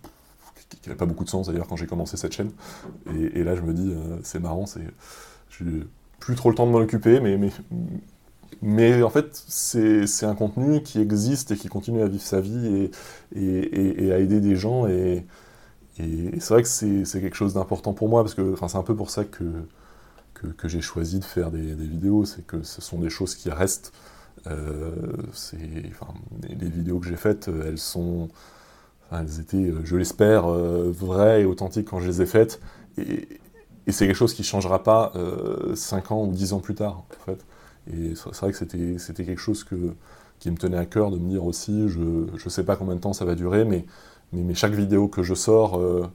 qui 0.70 0.90
n'avait 0.90 0.98
pas 0.98 1.06
beaucoup 1.06 1.24
de 1.24 1.30
sens 1.30 1.48
d'ailleurs 1.48 1.68
quand 1.68 1.78
j'ai 1.78 1.88
commencé 1.88 2.18
cette 2.18 2.34
chaîne. 2.34 2.52
Et, 3.16 3.44
là, 3.44 3.56
je 3.56 3.62
me 3.62 3.74
dis, 3.74 3.94
c'est 4.24 4.40
marrant, 4.40 4.66
c'est, 4.66 4.84
plus 6.20 6.36
trop 6.36 6.50
le 6.50 6.56
temps 6.56 6.68
de 6.68 6.72
m'en 6.72 6.80
occuper, 6.80 7.20
mais, 7.20 7.38
mais, 7.38 7.52
mais 8.62 9.04
en 9.04 9.10
fait, 9.10 9.44
c'est, 9.48 10.26
un 10.26 10.36
contenu 10.36 10.82
qui 10.84 11.00
existe 11.00 11.52
et 11.52 11.56
qui 11.56 11.68
continue 11.68 12.02
à 12.02 12.08
vivre 12.08 12.24
sa 12.24 12.42
vie 12.42 12.90
et, 13.36 14.06
et 14.06 14.14
à 14.14 14.20
aider 14.20 14.42
des 14.42 14.56
gens. 14.56 14.88
Et, 14.88 15.26
et 16.00 16.40
c'est 16.40 16.54
vrai 16.54 16.64
que 16.64 16.70
c'est 16.70 17.22
quelque 17.22 17.36
chose 17.36 17.54
d'important 17.54 17.94
pour 17.94 18.08
moi, 18.08 18.24
parce 18.24 18.34
que 18.34 18.56
c'est 18.68 18.78
un 18.78 18.84
peu 18.84 18.96
pour 18.96 19.10
ça 19.10 19.26
que, 19.26 19.44
que, 20.34 20.68
j'ai 20.70 20.82
choisi 20.82 21.20
de 21.20 21.26
faire 21.26 21.52
des, 21.52 21.74
vidéos, 21.76 22.26
c'est 22.26 22.46
que 22.46 22.64
ce 22.64 22.82
sont 22.82 23.00
des 23.00 23.10
choses 23.10 23.36
qui 23.36 23.50
restent. 23.50 23.94
Euh, 24.48 24.92
les, 25.54 26.70
vidéos 26.70 27.00
que 27.00 27.08
j'ai 27.08 27.18
faites, 27.18 27.50
elles 27.50 27.78
sont, 27.78 28.30
elles 29.12 29.42
étaient, 29.42 29.74
je 29.84 29.98
l'espère, 29.98 30.50
euh, 30.50 30.90
vraies 30.90 31.42
et 31.42 31.46
authentiques 31.46 31.90
quand 31.90 32.00
je 32.00 32.08
les 32.08 32.22
ai 32.22 32.26
faites, 32.26 32.62
et, 32.98 33.28
c'est 33.88 34.06
quelque 34.06 34.16
chose 34.16 34.34
qui 34.34 34.42
ne 34.42 34.48
changera 34.48 34.84
pas 34.84 35.12
euh, 35.16 35.76
5 35.76 36.12
ans 36.12 36.24
ou 36.26 36.32
10 36.32 36.54
ans 36.54 36.60
plus 36.60 36.76
tard, 36.76 37.04
en 37.10 37.26
fait. 37.26 37.46
Et 37.92 38.14
c'est 38.16 38.36
vrai 38.36 38.52
que 38.52 38.58
c'était 38.58 39.26
quelque 39.26 39.42
chose 39.42 39.64
que, 39.64 39.94
qui 40.40 40.52
me 40.52 40.58
tenait 40.58 40.78
à 40.78 40.86
cœur 40.86 41.12
de 41.12 41.18
me 41.18 41.30
dire 41.30 41.46
aussi, 41.46 41.90
je 41.90 42.00
ne 42.00 42.50
sais 42.50 42.64
pas 42.64 42.76
combien 42.76 42.96
de 42.96 43.00
temps 43.00 43.14
ça 43.14 43.26
va 43.26 43.36
durer, 43.36 43.66
mais 43.66 43.86
mais, 44.34 44.54
chaque 44.54 44.74
vidéo 44.74 45.08
que 45.08 45.24
je 45.24 45.34
sors 45.34 45.78
euh, 45.80 46.08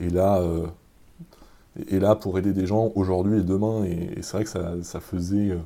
est 0.00 0.10
là, 0.10 0.40
euh, 0.40 0.66
là 1.90 2.14
pour 2.14 2.38
aider 2.38 2.52
des 2.52 2.66
gens 2.66 2.92
aujourd'hui 2.94 3.40
et 3.40 3.42
demain. 3.42 3.84
Et, 3.84 4.22
c'est 4.22 4.32
vrai 4.32 4.44
que 4.44 4.50
ça, 4.50 4.74
ça 4.82 5.00
faisait. 5.00 5.50
Euh, 5.50 5.58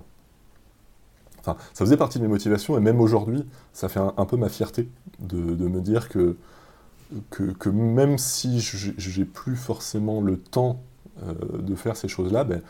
ça 1.42 1.56
faisait 1.74 1.96
partie 1.96 2.18
de 2.18 2.24
mes 2.24 2.28
motivations, 2.28 2.76
et 2.76 2.80
même 2.80 3.00
aujourd'hui, 3.00 3.46
ça 3.72 3.88
fait 3.88 3.98
un, 3.98 4.26
peu 4.26 4.36
ma 4.36 4.50
fierté 4.50 4.90
de, 5.20 5.40
me 5.66 5.80
dire 5.80 6.10
que, 6.10 6.36
que, 7.30 7.68
même 7.70 8.18
si 8.18 8.60
j'ai 8.60 9.24
plus 9.24 9.56
forcément 9.56 10.20
le 10.20 10.36
temps 10.36 10.82
euh, 10.82 10.89
de 11.22 11.74
faire 11.74 11.96
ces 11.96 12.08
choses-là, 12.08 12.44
ben, 12.44 12.62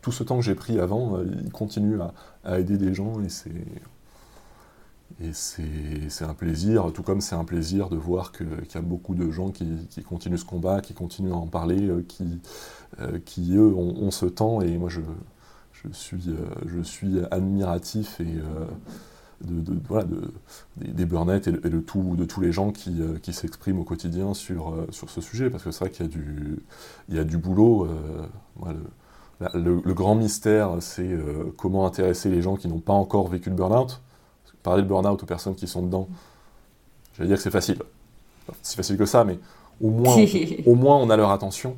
tout 0.00 0.12
ce 0.12 0.22
temps 0.22 0.36
que 0.36 0.44
j'ai 0.44 0.54
pris 0.54 0.78
avant, 0.78 1.20
il 1.22 1.50
continue 1.50 1.98
à, 2.44 2.58
aider 2.58 2.78
des 2.78 2.94
gens, 2.94 3.20
et 3.20 3.28
c'est 3.28 3.52
et 5.22 5.32
c'est 5.34 6.24
un 6.24 6.34
plaisir, 6.34 6.90
tout 6.94 7.02
comme 7.02 7.20
c'est 7.20 7.34
un 7.34 7.44
plaisir 7.44 7.90
de 7.90 7.96
voir 7.96 8.32
qu'il 8.32 8.46
y 8.74 8.78
a 8.78 8.80
beaucoup 8.80 9.14
de 9.14 9.30
gens 9.30 9.50
qui, 9.50 9.66
continuent 10.08 10.38
ce 10.38 10.46
combat, 10.46 10.80
qui 10.80 10.94
continuent 10.94 11.32
à 11.32 11.36
en 11.36 11.46
parler, 11.46 11.88
euh, 11.88 12.02
qui, 12.06 12.40
euh, 13.00 13.18
qui 13.24 13.54
eux, 13.54 13.74
ont, 13.74 14.10
ce 14.10 14.24
temps. 14.24 14.62
Et 14.62 14.78
moi, 14.78 14.88
je, 14.88 15.00
je, 15.72 15.92
suis, 15.92 16.22
euh, 16.28 16.36
je 16.66 16.80
suis 16.80 17.20
admiratif 17.30 18.20
et, 18.20 18.38
de, 19.42 19.74
voilà, 19.88 20.06
des, 20.76 21.04
burn-out 21.04 21.46
et, 21.48 21.52
de, 21.52 21.80
tout, 21.80 22.16
de 22.16 22.24
tous 22.24 22.40
les 22.40 22.52
gens 22.52 22.72
qui, 22.72 23.00
qui 23.22 23.32
s'expriment 23.32 23.80
au 23.80 23.84
quotidien 23.84 24.34
sur, 24.34 24.74
sur 24.90 25.10
ce 25.10 25.20
sujet. 25.20 25.50
Parce 25.50 25.64
que 25.64 25.70
c'est 25.70 25.84
vrai 25.84 25.90
qu'il 25.90 26.06
y, 26.06 26.08
a 26.08 26.12
du, 26.12 26.58
il 27.08 27.16
y 27.16 27.18
a 27.18 27.24
du 27.24 27.38
boulot. 27.38 27.88
le, 29.54 29.80
le, 29.84 29.94
grand 29.94 30.14
mystère, 30.14 30.76
c'est 30.80 31.10
comment 31.56 31.86
intéresser 31.86 32.30
les 32.30 32.42
gens 32.42 32.56
qui 32.56 32.68
n'ont 32.68 32.80
pas 32.80 32.92
encore 32.92 33.28
vécu 33.28 33.48
le 33.50 33.56
burn-out 33.56 34.00
parler 34.62 34.82
de 34.82 34.88
burn-out 34.88 35.22
aux 35.22 35.26
personnes 35.26 35.54
qui 35.54 35.66
sont 35.66 35.82
dedans, 35.82 36.08
j'allais 37.16 37.28
dire 37.28 37.36
que 37.36 37.42
c'est 37.42 37.50
facile. 37.50 37.78
C'est 38.62 38.76
facile 38.76 38.96
que 38.96 39.06
ça, 39.06 39.24
mais 39.24 39.38
au 39.80 39.90
moins, 39.90 40.16
au 40.66 40.74
moins 40.74 40.96
on 40.96 41.10
a 41.10 41.16
leur 41.16 41.30
attention. 41.30 41.76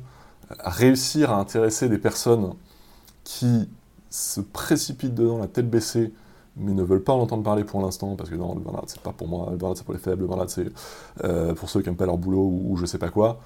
Réussir 0.59 1.31
à 1.31 1.39
intéresser 1.39 1.89
des 1.89 1.97
personnes 1.97 2.53
qui 3.23 3.69
se 4.09 4.41
précipitent 4.41 5.15
dedans 5.15 5.39
la 5.39 5.47
tête 5.47 5.69
baissée, 5.69 6.13
mais 6.55 6.73
ne 6.73 6.83
veulent 6.83 7.03
pas 7.03 7.13
en 7.13 7.19
entendre 7.19 7.43
parler 7.43 7.63
pour 7.63 7.81
l'instant, 7.81 8.15
parce 8.15 8.29
que 8.29 8.35
non, 8.35 8.55
le 8.55 8.61
burn-out 8.61 8.85
c'est 8.87 9.01
pas 9.01 9.11
pour 9.11 9.27
moi, 9.27 9.47
le 9.51 9.57
burn-out 9.57 9.77
c'est 9.77 9.85
pour 9.85 9.93
les 9.93 9.99
faibles, 9.99 10.21
le 10.21 10.27
burn-out 10.27 10.49
c'est 10.49 10.67
euh, 11.23 11.53
pour 11.53 11.69
ceux 11.69 11.81
qui 11.81 11.89
n'aiment 11.89 11.97
pas 11.97 12.05
leur 12.05 12.17
boulot 12.17 12.47
ou, 12.47 12.77
je 12.77 12.85
sais 12.85 12.99
pas 12.99 13.09
quoi. 13.09 13.39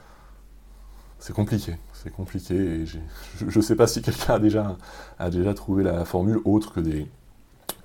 C'est 1.20 1.34
compliqué, 1.34 1.76
c'est 1.93 2.12
compliqué, 2.12 2.53
et 2.53 2.86
je 2.86 2.99
ne 3.43 3.62
sais 3.62 3.76
pas 3.76 3.88
si 3.88 4.01
quelqu'un 4.01 4.36
a 4.36 4.39
déjà, 4.39 4.78
a 5.18 5.30
déjà 5.30 5.53
trouvé 5.53 5.84
la 5.84 6.05
formule 6.05 6.39
autre 6.45 6.74
que 6.74 6.80
des, 6.80 7.08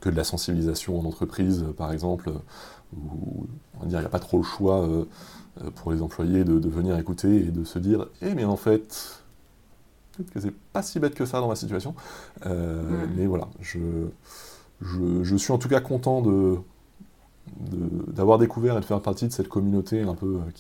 que 0.01 0.11
de 0.11 0.16
la 0.16 0.25
sensibilisation 0.25 0.99
en 0.99 1.05
entreprise, 1.05 1.64
par 1.79 1.93
exemple, 1.93 2.31
où 2.95 3.47
on 3.79 3.81
va 3.81 3.87
dire 3.87 3.99
il 3.99 4.03
n'y 4.03 4.07
a 4.07 4.11
pas 4.11 4.18
trop 4.18 4.37
le 4.37 4.43
choix 4.43 4.83
euh, 4.83 5.05
pour 5.77 5.93
les 5.93 6.03
employés 6.03 6.45
de, 6.45 6.68
venir 6.68 6.99
écouter 6.99 7.37
et 7.37 7.51
de 7.51 7.64
se 7.64 7.79
dire 7.79 8.07
Eh 8.20 8.35
mais 8.35 8.45
en 8.45 8.57
fait, 8.57 9.23
peut-être 10.12 10.31
que 10.31 10.41
c'est 10.41 10.55
pas 10.73 10.83
si 10.83 10.99
bête 10.99 11.14
que 11.14 11.25
ça 11.25 11.41
dans 11.41 11.49
ma 11.49 11.57
situation. 11.57 11.95
Euh, 12.47 13.07
mais 13.16 13.27
voilà, 13.27 13.49
je, 13.61 13.79
je, 14.83 15.37
suis 15.37 15.53
en 15.53 15.59
tout 15.59 15.68
cas 15.68 15.80
content 15.80 16.20
de, 16.20 16.59
d'avoir 18.09 18.39
découvert 18.39 18.76
et 18.76 18.80
de 18.80 18.85
faire 18.85 19.01
partie 19.01 19.26
de 19.26 19.33
cette 19.33 19.49
communauté 19.49 20.03
un 20.03 20.14
peu 20.14 20.37
euh, 20.37 20.51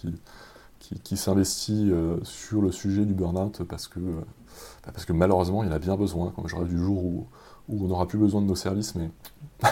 qui, 0.78 1.00
qui, 1.02 1.16
s'investit 1.16 1.92
sur 2.22 2.60
le 2.60 2.72
sujet 2.72 3.04
du 3.04 3.14
burn-out 3.14 3.62
parce 3.62 3.88
que, 3.88 4.00
bah, 4.00 4.92
parce 4.92 5.04
que 5.04 5.12
malheureusement 5.12 5.62
il 5.62 5.68
y 5.68 5.72
en 5.72 5.74
a 5.74 5.78
bien 5.78 5.96
besoin, 5.96 6.30
comme 6.30 6.48
je 6.48 6.56
rêve 6.56 6.68
du 6.68 6.78
jour 6.78 7.04
où, 7.04 7.26
où 7.68 7.84
on 7.84 7.88
n'aura 7.88 8.06
plus 8.06 8.18
besoin 8.18 8.40
de 8.40 8.46
nos 8.46 8.56
services, 8.56 8.94
mais 8.94 9.10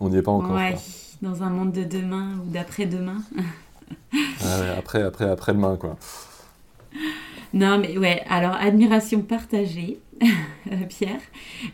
on 0.00 0.10
n'y 0.10 0.16
est 0.16 0.22
pas 0.22 0.32
encore. 0.32 0.52
Ouais, 0.52 0.76
dans 1.22 1.42
un 1.42 1.50
monde 1.50 1.72
de 1.72 1.84
demain 1.84 2.34
ou 2.44 2.50
d'après-demain. 2.50 3.22
après, 4.76 5.02
après, 5.02 5.30
après-demain, 5.30 5.76
quoi. 5.76 5.96
Non, 7.54 7.78
mais 7.78 7.98
ouais, 7.98 8.22
alors 8.28 8.54
admiration 8.54 9.20
partagée, 9.22 9.98
Pierre. 10.88 11.20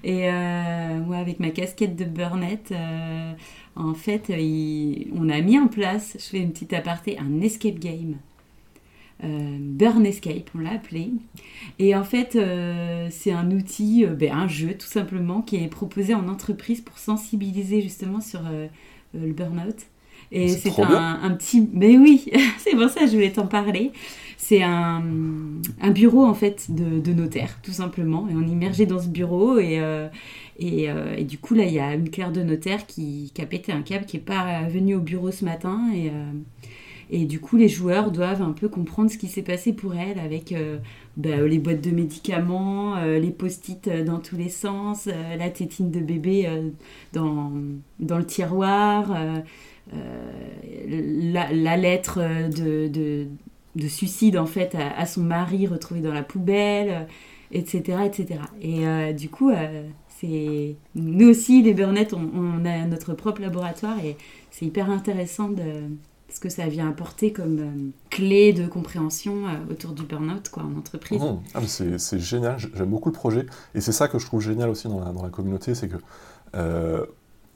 Et 0.02 0.28
euh, 0.28 0.98
moi, 0.98 1.18
avec 1.18 1.38
ma 1.38 1.50
casquette 1.50 1.94
de 1.94 2.04
Burnett, 2.04 2.72
euh, 2.72 3.32
en 3.76 3.94
fait, 3.94 4.32
on 5.14 5.28
a 5.28 5.40
mis 5.40 5.58
en 5.58 5.68
place, 5.68 6.16
je 6.18 6.24
fais 6.24 6.38
une 6.38 6.52
petite 6.52 6.72
aparté, 6.72 7.16
un 7.18 7.40
escape 7.40 7.78
game. 7.78 8.16
Euh, 9.24 9.56
Burn 9.60 10.06
Escape, 10.06 10.50
on 10.54 10.58
l'a 10.58 10.72
appelé. 10.72 11.10
Et 11.78 11.94
en 11.94 12.04
fait, 12.04 12.38
c'est 13.10 13.32
un 13.32 13.50
outil, 13.52 14.04
ben, 14.06 14.32
un 14.32 14.48
jeu 14.48 14.74
tout 14.74 14.86
simplement, 14.86 15.42
qui 15.42 15.56
est 15.56 15.68
proposé 15.68 16.14
en 16.14 16.28
entreprise 16.28 16.80
pour 16.80 16.98
sensibiliser 16.98 17.82
justement 17.82 18.20
sur 18.20 18.40
le 19.14 19.32
burn-out. 19.32 19.86
Et 20.30 20.48
c'est 20.48 20.72
un, 20.80 21.30
petit... 21.32 21.68
Mais 21.72 21.96
oui, 21.96 22.30
c'est 22.58 22.76
pour 22.76 22.88
ça 22.88 23.00
que 23.00 23.06
je 23.06 23.12
voulais 23.12 23.32
t'en 23.32 23.46
parler. 23.46 23.92
C'est 24.36 24.62
un, 24.62 25.02
un, 25.80 25.90
bureau 25.90 26.24
en 26.24 26.34
fait 26.34 26.66
de, 26.70 27.00
de, 27.00 27.12
notaire, 27.12 27.58
tout 27.62 27.72
simplement. 27.72 28.28
Et 28.30 28.34
on 28.34 28.42
est 28.42 28.50
immergé 28.50 28.86
dans 28.86 29.00
ce 29.00 29.08
bureau 29.08 29.58
et... 29.58 29.80
Et, 30.60 30.88
et, 31.16 31.22
du 31.22 31.38
coup, 31.38 31.54
là, 31.54 31.62
il 31.62 31.72
y 31.72 31.78
a 31.78 31.94
une 31.94 32.10
clerc 32.10 32.32
de 32.32 32.42
notaire 32.42 32.84
qui, 32.84 33.30
qui, 33.32 33.40
a 33.40 33.46
pété 33.46 33.70
un 33.70 33.82
câble, 33.82 34.06
qui 34.06 34.16
n'est 34.16 34.22
pas 34.24 34.64
venue 34.64 34.96
au 34.96 35.00
bureau 35.00 35.30
ce 35.30 35.44
matin. 35.44 35.92
Et, 35.94 36.10
et 37.10 37.24
du 37.24 37.40
coup, 37.40 37.56
les 37.56 37.68
joueurs 37.68 38.10
doivent 38.10 38.42
un 38.42 38.52
peu 38.52 38.68
comprendre 38.68 39.10
ce 39.10 39.16
qui 39.16 39.28
s'est 39.28 39.42
passé 39.42 39.72
pour 39.72 39.94
elle 39.94 40.18
avec 40.18 40.52
euh, 40.52 40.78
bah, 41.16 41.40
les 41.46 41.58
boîtes 41.58 41.80
de 41.80 41.90
médicaments, 41.90 42.96
euh, 42.96 43.18
les 43.18 43.30
post-it 43.30 43.88
euh, 43.88 44.04
dans 44.04 44.18
tous 44.18 44.36
les 44.36 44.50
sens, 44.50 45.06
la 45.06 45.48
tétine 45.48 45.90
de 45.90 46.00
bébé 46.00 46.48
dans, 47.12 47.52
dans 47.98 48.18
le 48.18 48.26
tiroir, 48.26 49.14
la, 49.92 51.76
lettre 51.76 52.20
de, 52.48 52.88
de, 52.88 53.26
de, 53.76 53.88
suicide 53.88 54.36
en 54.36 54.46
fait 54.46 54.74
à, 54.74 55.06
son 55.06 55.22
mari 55.22 55.66
retrouvée 55.66 56.00
dans 56.00 56.12
la 56.12 56.22
poubelle, 56.22 57.06
etc. 57.52 57.98
etc. 58.06 58.40
Et 58.60 59.12
du 59.14 59.28
coup, 59.28 59.50
c'est 60.20 60.76
nous 60.94 61.28
aussi, 61.28 61.62
les 61.62 61.74
Burnettes, 61.74 62.12
on, 62.12 62.64
a 62.64 62.84
notre 62.86 63.14
propre 63.14 63.40
laboratoire 63.40 63.98
et 64.04 64.16
c'est 64.50 64.66
hyper 64.66 64.90
intéressant 64.90 65.48
de 65.48 65.64
ce 66.30 66.40
que 66.40 66.48
ça 66.48 66.66
vient 66.66 66.88
apporter 66.88 67.32
comme 67.32 67.58
euh, 67.58 67.90
clé 68.10 68.52
de 68.52 68.66
compréhension 68.66 69.46
euh, 69.46 69.72
autour 69.72 69.92
du 69.92 70.02
burn-out 70.02 70.50
en 70.56 70.76
entreprise. 70.76 71.22
Mmh. 71.22 71.40
Ah, 71.54 71.60
c'est 71.66 72.18
génial, 72.18 72.58
j'aime 72.58 72.90
beaucoup 72.90 73.08
le 73.08 73.14
projet. 73.14 73.46
Et 73.74 73.80
c'est 73.80 73.92
ça 73.92 74.08
que 74.08 74.18
je 74.18 74.26
trouve 74.26 74.42
génial 74.42 74.68
aussi 74.68 74.88
dans 74.88 75.22
la, 75.22 75.30
communauté, 75.30 75.74
c'est 75.74 75.88
que 75.88 75.96
euh, 76.54 77.06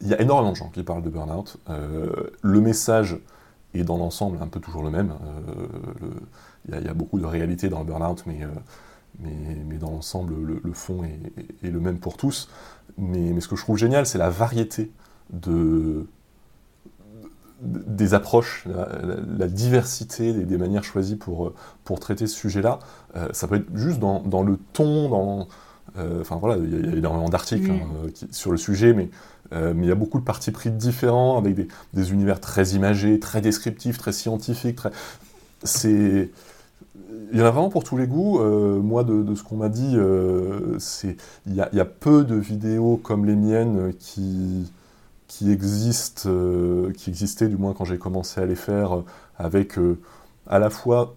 il 0.03 0.09
y 0.09 0.15
a 0.15 0.21
énormément 0.21 0.53
de 0.53 0.57
gens 0.57 0.69
qui 0.69 0.83
parlent 0.83 1.03
de 1.03 1.11
burn-out. 1.11 1.57
le 1.69 2.61
message 2.61 3.19
est 3.75 3.85
dans 3.85 3.97
l'ensemble 3.97 4.39
un 4.41 4.49
peu 4.49 4.61
toujours 4.61 4.83
le 4.83 4.91
même. 4.91 5.15
Il 6.69 6.75
y, 6.75 6.89
a 6.89 6.95
beaucoup 6.95 7.19
de 7.19 7.27
réalité 7.27 7.69
dans 7.69 7.79
le 7.79 7.85
burn-out, 7.85 8.25
mais, 8.27 8.41
mais, 9.21 9.31
mais, 9.67 9.77
dans 9.77 9.91
l'ensemble, 9.91 10.35
le, 10.63 10.73
fond 10.73 11.05
est, 11.05 11.67
est, 11.67 11.71
le 11.71 11.81
même 11.81 11.99
pour 11.99 12.17
tous. 12.17 12.49
Mais, 12.99 13.33
mais 13.33 13.41
ce 13.41 13.49
que 13.49 13.57
je 13.57 13.63
trouve 13.63 13.79
génial, 13.79 14.07
c'est 14.07 14.19
la 14.19 14.31
variété 14.31 14.91
de, 15.33 16.07
des 17.63 18.15
approches, 18.15 18.67
la, 19.39 19.47
diversité 19.47 20.33
des, 20.33 20.59
manières 20.59 20.85
choisies 20.85 21.17
pour, 21.17 21.47
euh, 21.47 21.55
pour 21.85 22.01
traiter 22.01 22.27
ce 22.27 22.37
sujet-là. 22.37 22.81
Euh, 23.17 23.29
ça 23.33 23.47
peut 23.47 23.57
être 23.57 23.75
juste 23.75 23.99
dans, 23.99 24.21
dans 24.21 24.43
le 24.43 24.59
ton, 24.73 25.09
dans... 25.09 25.49
Euh, 25.99 26.23
enfin 26.23 26.37
voilà, 26.37 26.57
il 26.57 26.87
y, 26.87 26.93
a 26.93 26.97
énormément 26.97 27.29
d'articles 27.29 27.71
hein, 27.71 28.09
sur 28.31 28.51
le 28.51 28.57
sujet, 28.57 28.95
mais, 28.95 29.11
mais 29.53 29.87
il 29.87 29.89
y 29.89 29.93
a 29.93 29.97
beaucoup 29.97 30.19
de 30.19 30.25
partis 30.25 30.51
pris 30.51 30.71
différents, 30.71 31.39
avec 31.39 31.57
des, 31.93 32.13
univers 32.13 32.41
très 32.41 32.71
imagés, 32.71 33.21
très 33.21 33.41
descriptifs, 33.41 33.99
très 33.99 34.13
scientifiques. 34.13 34.81
C'est... 35.63 36.31
Il 37.33 37.39
y 37.39 37.43
en 37.43 37.47
a 37.47 37.51
vraiment 37.51 37.71
pour 37.71 37.85
tous 37.85 37.97
les 37.97 38.07
goûts. 38.07 38.41
moi, 38.83 39.05
de, 39.05 39.35
ce 39.35 39.43
qu'on 39.43 39.57
m'a 39.57 39.69
dit, 39.69 39.97
c'est 40.79 41.17
il 41.47 41.55
y, 41.55 41.81
a, 41.81 41.85
peu 41.85 42.25
de 42.25 42.35
vidéos 42.35 42.97
comme 42.97 43.27
les 43.27 43.37
miennes 43.37 43.93
qui 43.99 44.71
qui 45.33 45.51
existent, 45.51 46.29
euh, 46.29 46.93
qui 46.93 47.09
existaient 47.09 47.49
du 47.49 47.57
moins 47.57 47.73
quand 47.73 47.87
j'ai 47.87 47.97
commencé 47.97 48.39
à 48.39 48.45
les 48.45 48.55
faire, 48.55 48.99
euh, 48.99 49.05
avec 49.39 49.79
euh, 49.79 49.99
à 50.47 50.59
la 50.59 50.69
fois 50.69 51.15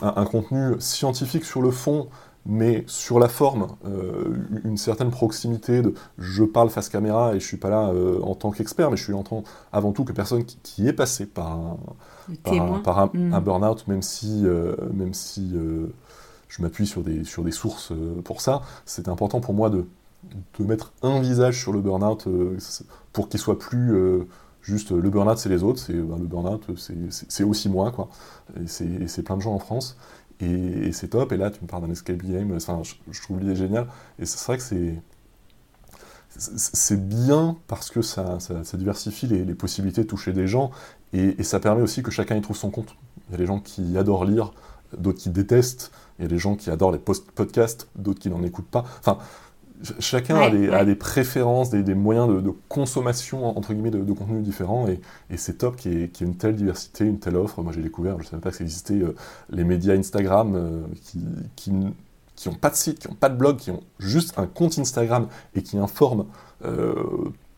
un, 0.00 0.24
contenu 0.24 0.76
scientifique 0.78 1.44
sur 1.44 1.60
le 1.60 1.72
fond, 1.72 2.08
mais 2.44 2.84
sur 2.86 3.18
la 3.18 3.28
forme, 3.28 3.68
une 4.64 4.76
certaine 4.76 5.10
proximité 5.10 5.80
de 5.80 5.94
je 6.18 6.42
parle 6.42 6.70
face 6.70 6.88
caméra 6.88 7.34
et 7.34 7.40
je 7.40 7.46
suis 7.46 7.56
pas 7.56 7.70
là 7.70 7.92
en 8.22 8.34
tant 8.34 8.50
qu'expert, 8.50 8.90
mais 8.90 8.96
je 8.96 9.04
suis 9.04 9.12
en 9.12 9.22
tant, 9.22 9.44
avant 9.72 9.92
tout 9.92 10.04
que 10.04 10.12
personne 10.12 10.44
qui, 10.44 10.88
est 10.88 10.92
passé 10.92 11.26
par 11.26 11.52
un, 11.52 11.76
par 12.82 12.98
un, 12.98 13.10
mm. 13.12 13.40
burn-out, 13.40 13.86
même 13.86 14.02
si, 14.02 14.44
même 14.92 15.14
si 15.14 15.56
je 16.48 16.62
m'appuie 16.62 16.86
sur 16.86 17.02
des, 17.02 17.22
sur 17.22 17.44
des 17.44 17.52
sources 17.52 17.92
pour 18.24 18.40
ça. 18.40 18.62
C'est 18.86 19.06
important 19.06 19.40
pour 19.40 19.54
moi 19.54 19.70
de, 19.70 19.86
de 20.58 20.64
mettre 20.64 20.92
un 21.02 21.20
visage 21.20 21.60
sur 21.60 21.72
le 21.72 21.80
burn-out 21.80 22.26
pour 23.12 23.28
qu'il 23.28 23.40
soit 23.40 23.58
plus 23.58 23.94
euh, 23.94 24.26
juste 24.62 24.92
le 24.92 25.10
burn-out 25.10 25.38
c'est 25.38 25.48
les 25.48 25.62
autres, 25.62 25.80
c'est 25.80 25.94
ben, 25.94 26.18
le 26.18 26.26
burn-out 26.26 26.70
c'est 26.76 27.44
aussi 27.44 27.68
moi 27.68 27.90
quoi. 27.90 28.08
Et 28.60 28.66
c'est 28.66 29.22
plein 29.22 29.36
de 29.36 29.42
gens 29.42 29.54
en 29.54 29.58
France 29.58 29.96
et, 30.42 30.92
c'est 30.92 31.08
top. 31.08 31.32
Et 31.32 31.36
là 31.36 31.50
tu 31.50 31.60
me 31.62 31.66
parles 31.66 31.86
d'un 31.86 31.92
escape 31.92 32.22
game, 32.22 32.54
enfin, 32.54 32.82
je, 33.10 33.22
trouve 33.22 33.40
l'idée 33.40 33.56
géniale 33.56 33.86
et 34.18 34.26
c'est 34.26 34.44
vrai 34.46 34.56
que 34.56 34.62
c'est 34.62 34.94
c'est 36.34 37.08
bien 37.08 37.58
parce 37.66 37.90
que 37.90 38.00
ça, 38.00 38.38
ça, 38.40 38.76
diversifie 38.78 39.26
les, 39.26 39.54
possibilités 39.54 40.02
de 40.02 40.06
toucher 40.06 40.32
des 40.32 40.46
gens 40.46 40.70
et, 41.12 41.42
ça 41.42 41.60
permet 41.60 41.82
aussi 41.82 42.02
que 42.02 42.10
chacun 42.10 42.36
y 42.36 42.40
trouve 42.40 42.56
son 42.56 42.70
compte. 42.70 42.96
Il 43.28 43.32
y 43.32 43.34
a 43.34 43.38
des 43.38 43.44
gens 43.46 43.60
qui 43.60 43.98
adorent 43.98 44.24
lire, 44.24 44.54
d'autres 44.96 45.18
qui 45.18 45.28
détestent, 45.28 45.92
il 46.18 46.22
y 46.22 46.24
a 46.24 46.28
des 46.28 46.38
gens 46.38 46.56
qui 46.56 46.70
adorent 46.70 46.92
les 46.92 46.98
podcasts, 46.98 47.88
d'autres 47.96 48.20
qui 48.20 48.30
n'en 48.30 48.42
écoutent 48.42 48.70
pas. 48.70 48.84
Enfin, 49.00 49.18
chacun 49.98 50.36
a, 50.36 50.84
des, 50.84 50.94
préférences, 50.94 51.70
des, 51.70 51.94
moyens 51.94 52.28
de, 52.28 52.52
consommation, 52.68 53.56
entre 53.56 53.72
guillemets, 53.72 53.90
de, 53.90 54.12
contenu 54.12 54.40
différents, 54.40 54.86
et, 54.88 55.00
c'est 55.36 55.58
top 55.58 55.76
qu'il 55.76 55.92
y, 55.92 56.02
ait 56.02 56.10
une 56.20 56.36
telle 56.36 56.56
diversité, 56.56 57.04
une 57.04 57.18
telle 57.18 57.36
offre. 57.36 57.62
Moi, 57.62 57.72
j'ai 57.72 57.82
découvert, 57.82 58.18
je 58.18 58.24
ne 58.24 58.28
savais 58.28 58.42
pas 58.42 58.50
que 58.50 58.56
ça 58.56 58.64
existait, 58.64 58.94
euh, 58.94 59.14
les 59.50 59.64
médias 59.64 59.94
Instagram 59.94 60.54
euh, 60.54 60.82
qui, 61.04 61.20
qui 61.56 61.70
n'ont 62.48 62.54
pas 62.54 62.70
de 62.70 62.76
site, 62.76 63.00
qui 63.00 63.08
n'ont 63.08 63.14
pas 63.14 63.28
de 63.28 63.36
blog, 63.36 63.56
qui 63.56 63.70
ont 63.70 63.82
juste 63.98 64.38
un 64.38 64.46
compte 64.46 64.78
Instagram 64.78 65.26
et 65.54 65.62
qui 65.62 65.78
informent 65.78 66.26
euh, 66.64 66.94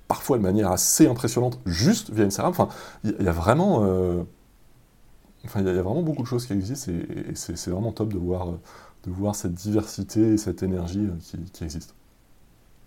parfois 0.09 0.39
de 0.39 0.43
manière 0.43 0.71
assez 0.71 1.07
impressionnante 1.07 1.59
juste 1.67 2.11
via 2.11 2.25
Instagram. 2.25 2.51
Enfin, 2.51 2.69
il 3.05 3.23
y, 3.23 3.29
a 3.29 3.33
vraiment, 3.33 3.79
enfin, 5.45 5.61
il 5.61 5.67
y, 5.67 5.69
a 5.69 5.83
vraiment 5.83 6.03
beaucoup 6.03 6.23
de 6.23 6.27
choses 6.27 6.47
qui 6.47 6.53
existent 6.53 6.93
et, 6.93 7.35
c'est 7.35 7.69
vraiment 7.69 7.93
top 7.93 8.13
de 8.13 8.19
voir, 8.19 8.49
de 8.49 9.11
voir 9.11 9.35
cette 9.35 9.55
diversité 9.55 10.35
et 10.35 10.37
cette 10.39 10.63
énergie 10.63 11.09
qui, 11.21 11.39
qui 11.53 11.65
existe. 11.65 11.95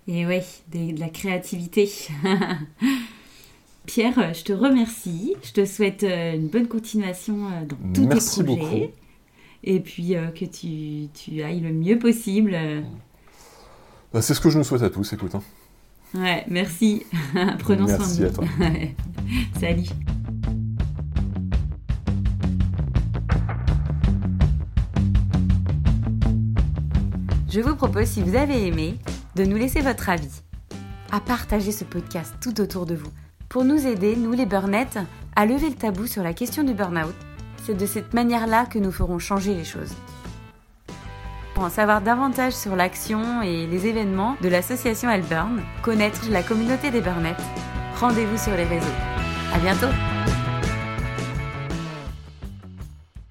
Et 0.08 0.26
oui, 0.26 0.40
de, 0.72 0.98
la 1.00 1.10
créativité. 1.10 1.92
Pierre, 3.86 4.34
je 4.34 4.44
te 4.44 4.54
remercie. 4.54 5.36
Je 5.44 5.52
te 5.52 5.66
souhaite 5.66 6.04
euh, 6.04 6.34
une 6.34 6.48
bonne 6.48 6.68
continuation 6.68 7.48
euh, 7.48 7.66
dans 7.66 7.94
tous 7.94 8.08
tes 8.08 8.44
projets. 8.44 8.44
Beaucoup. 8.44 8.92
Et 9.64 9.80
puis 9.82 10.16
euh, 10.16 10.28
que 10.28 10.46
tu, 10.46 11.10
tu, 11.14 11.42
ailles 11.42 11.60
le 11.60 11.74
mieux 11.74 12.00
possible. 12.00 12.58
Bah, 14.14 14.22
c'est 14.22 14.34
ce 14.34 14.40
que 14.40 14.50
je 14.50 14.58
nous 14.58 14.64
souhaite 14.64 14.84
à 14.84 14.90
tous, 14.90 15.12
écoute. 15.12 15.36
Hein. 15.36 15.44
Ouais, 16.14 16.46
merci. 16.48 17.06
Prenons 17.60 17.88
soin 17.88 17.98
de 17.98 18.02
Merci 18.02 18.24
à 18.24 18.30
toi. 18.30 18.46
Salut. 19.60 19.90
Je 27.50 27.60
vous 27.60 27.76
propose, 27.76 28.06
si 28.06 28.22
vous 28.22 28.36
avez 28.36 28.68
aimé, 28.68 28.98
de 29.38 29.46
nous 29.46 29.56
laisser 29.56 29.82
votre 29.82 30.10
avis, 30.10 30.42
à 31.12 31.20
partager 31.20 31.72
ce 31.72 31.84
podcast 31.84 32.34
tout 32.42 32.60
autour 32.60 32.88
de 32.88 32.96
vous, 32.96 33.12
pour 33.50 33.64
nous 33.64 33.86
aider, 33.86 34.16
nous 34.16 34.32
les 34.32 34.48
burnettes, 34.48 34.98
à 35.36 35.46
lever 35.46 35.70
le 35.70 35.76
tabou 35.76 36.08
sur 36.08 36.24
la 36.24 36.34
question 36.34 36.64
du 36.64 36.74
burn-out. 36.74 37.14
C'est 37.64 37.78
de 37.78 37.86
cette 37.86 38.16
manière-là 38.16 38.66
que 38.66 38.80
nous 38.80 38.92
ferons 38.92 39.20
changer 39.20 39.54
les 39.54 39.64
choses. 39.64 39.94
Pour 41.54 41.66
en 41.66 41.70
savoir 41.70 42.02
davantage 42.02 42.54
sur 42.54 42.76
l'action 42.76 43.44
et 43.44 43.68
les 43.68 43.86
événements 43.86 44.36
de 44.42 44.50
l'association 44.50 45.10
Elburn, 45.10 45.62
connaître 45.84 46.30
la 46.32 46.42
communauté 46.42 46.90
des 46.90 47.02
burnettes, 47.02 47.38
rendez-vous 48.00 48.38
sur 48.38 48.56
les 48.56 48.66
réseaux. 48.66 48.88
À 49.54 49.60
bientôt! 49.60 50.17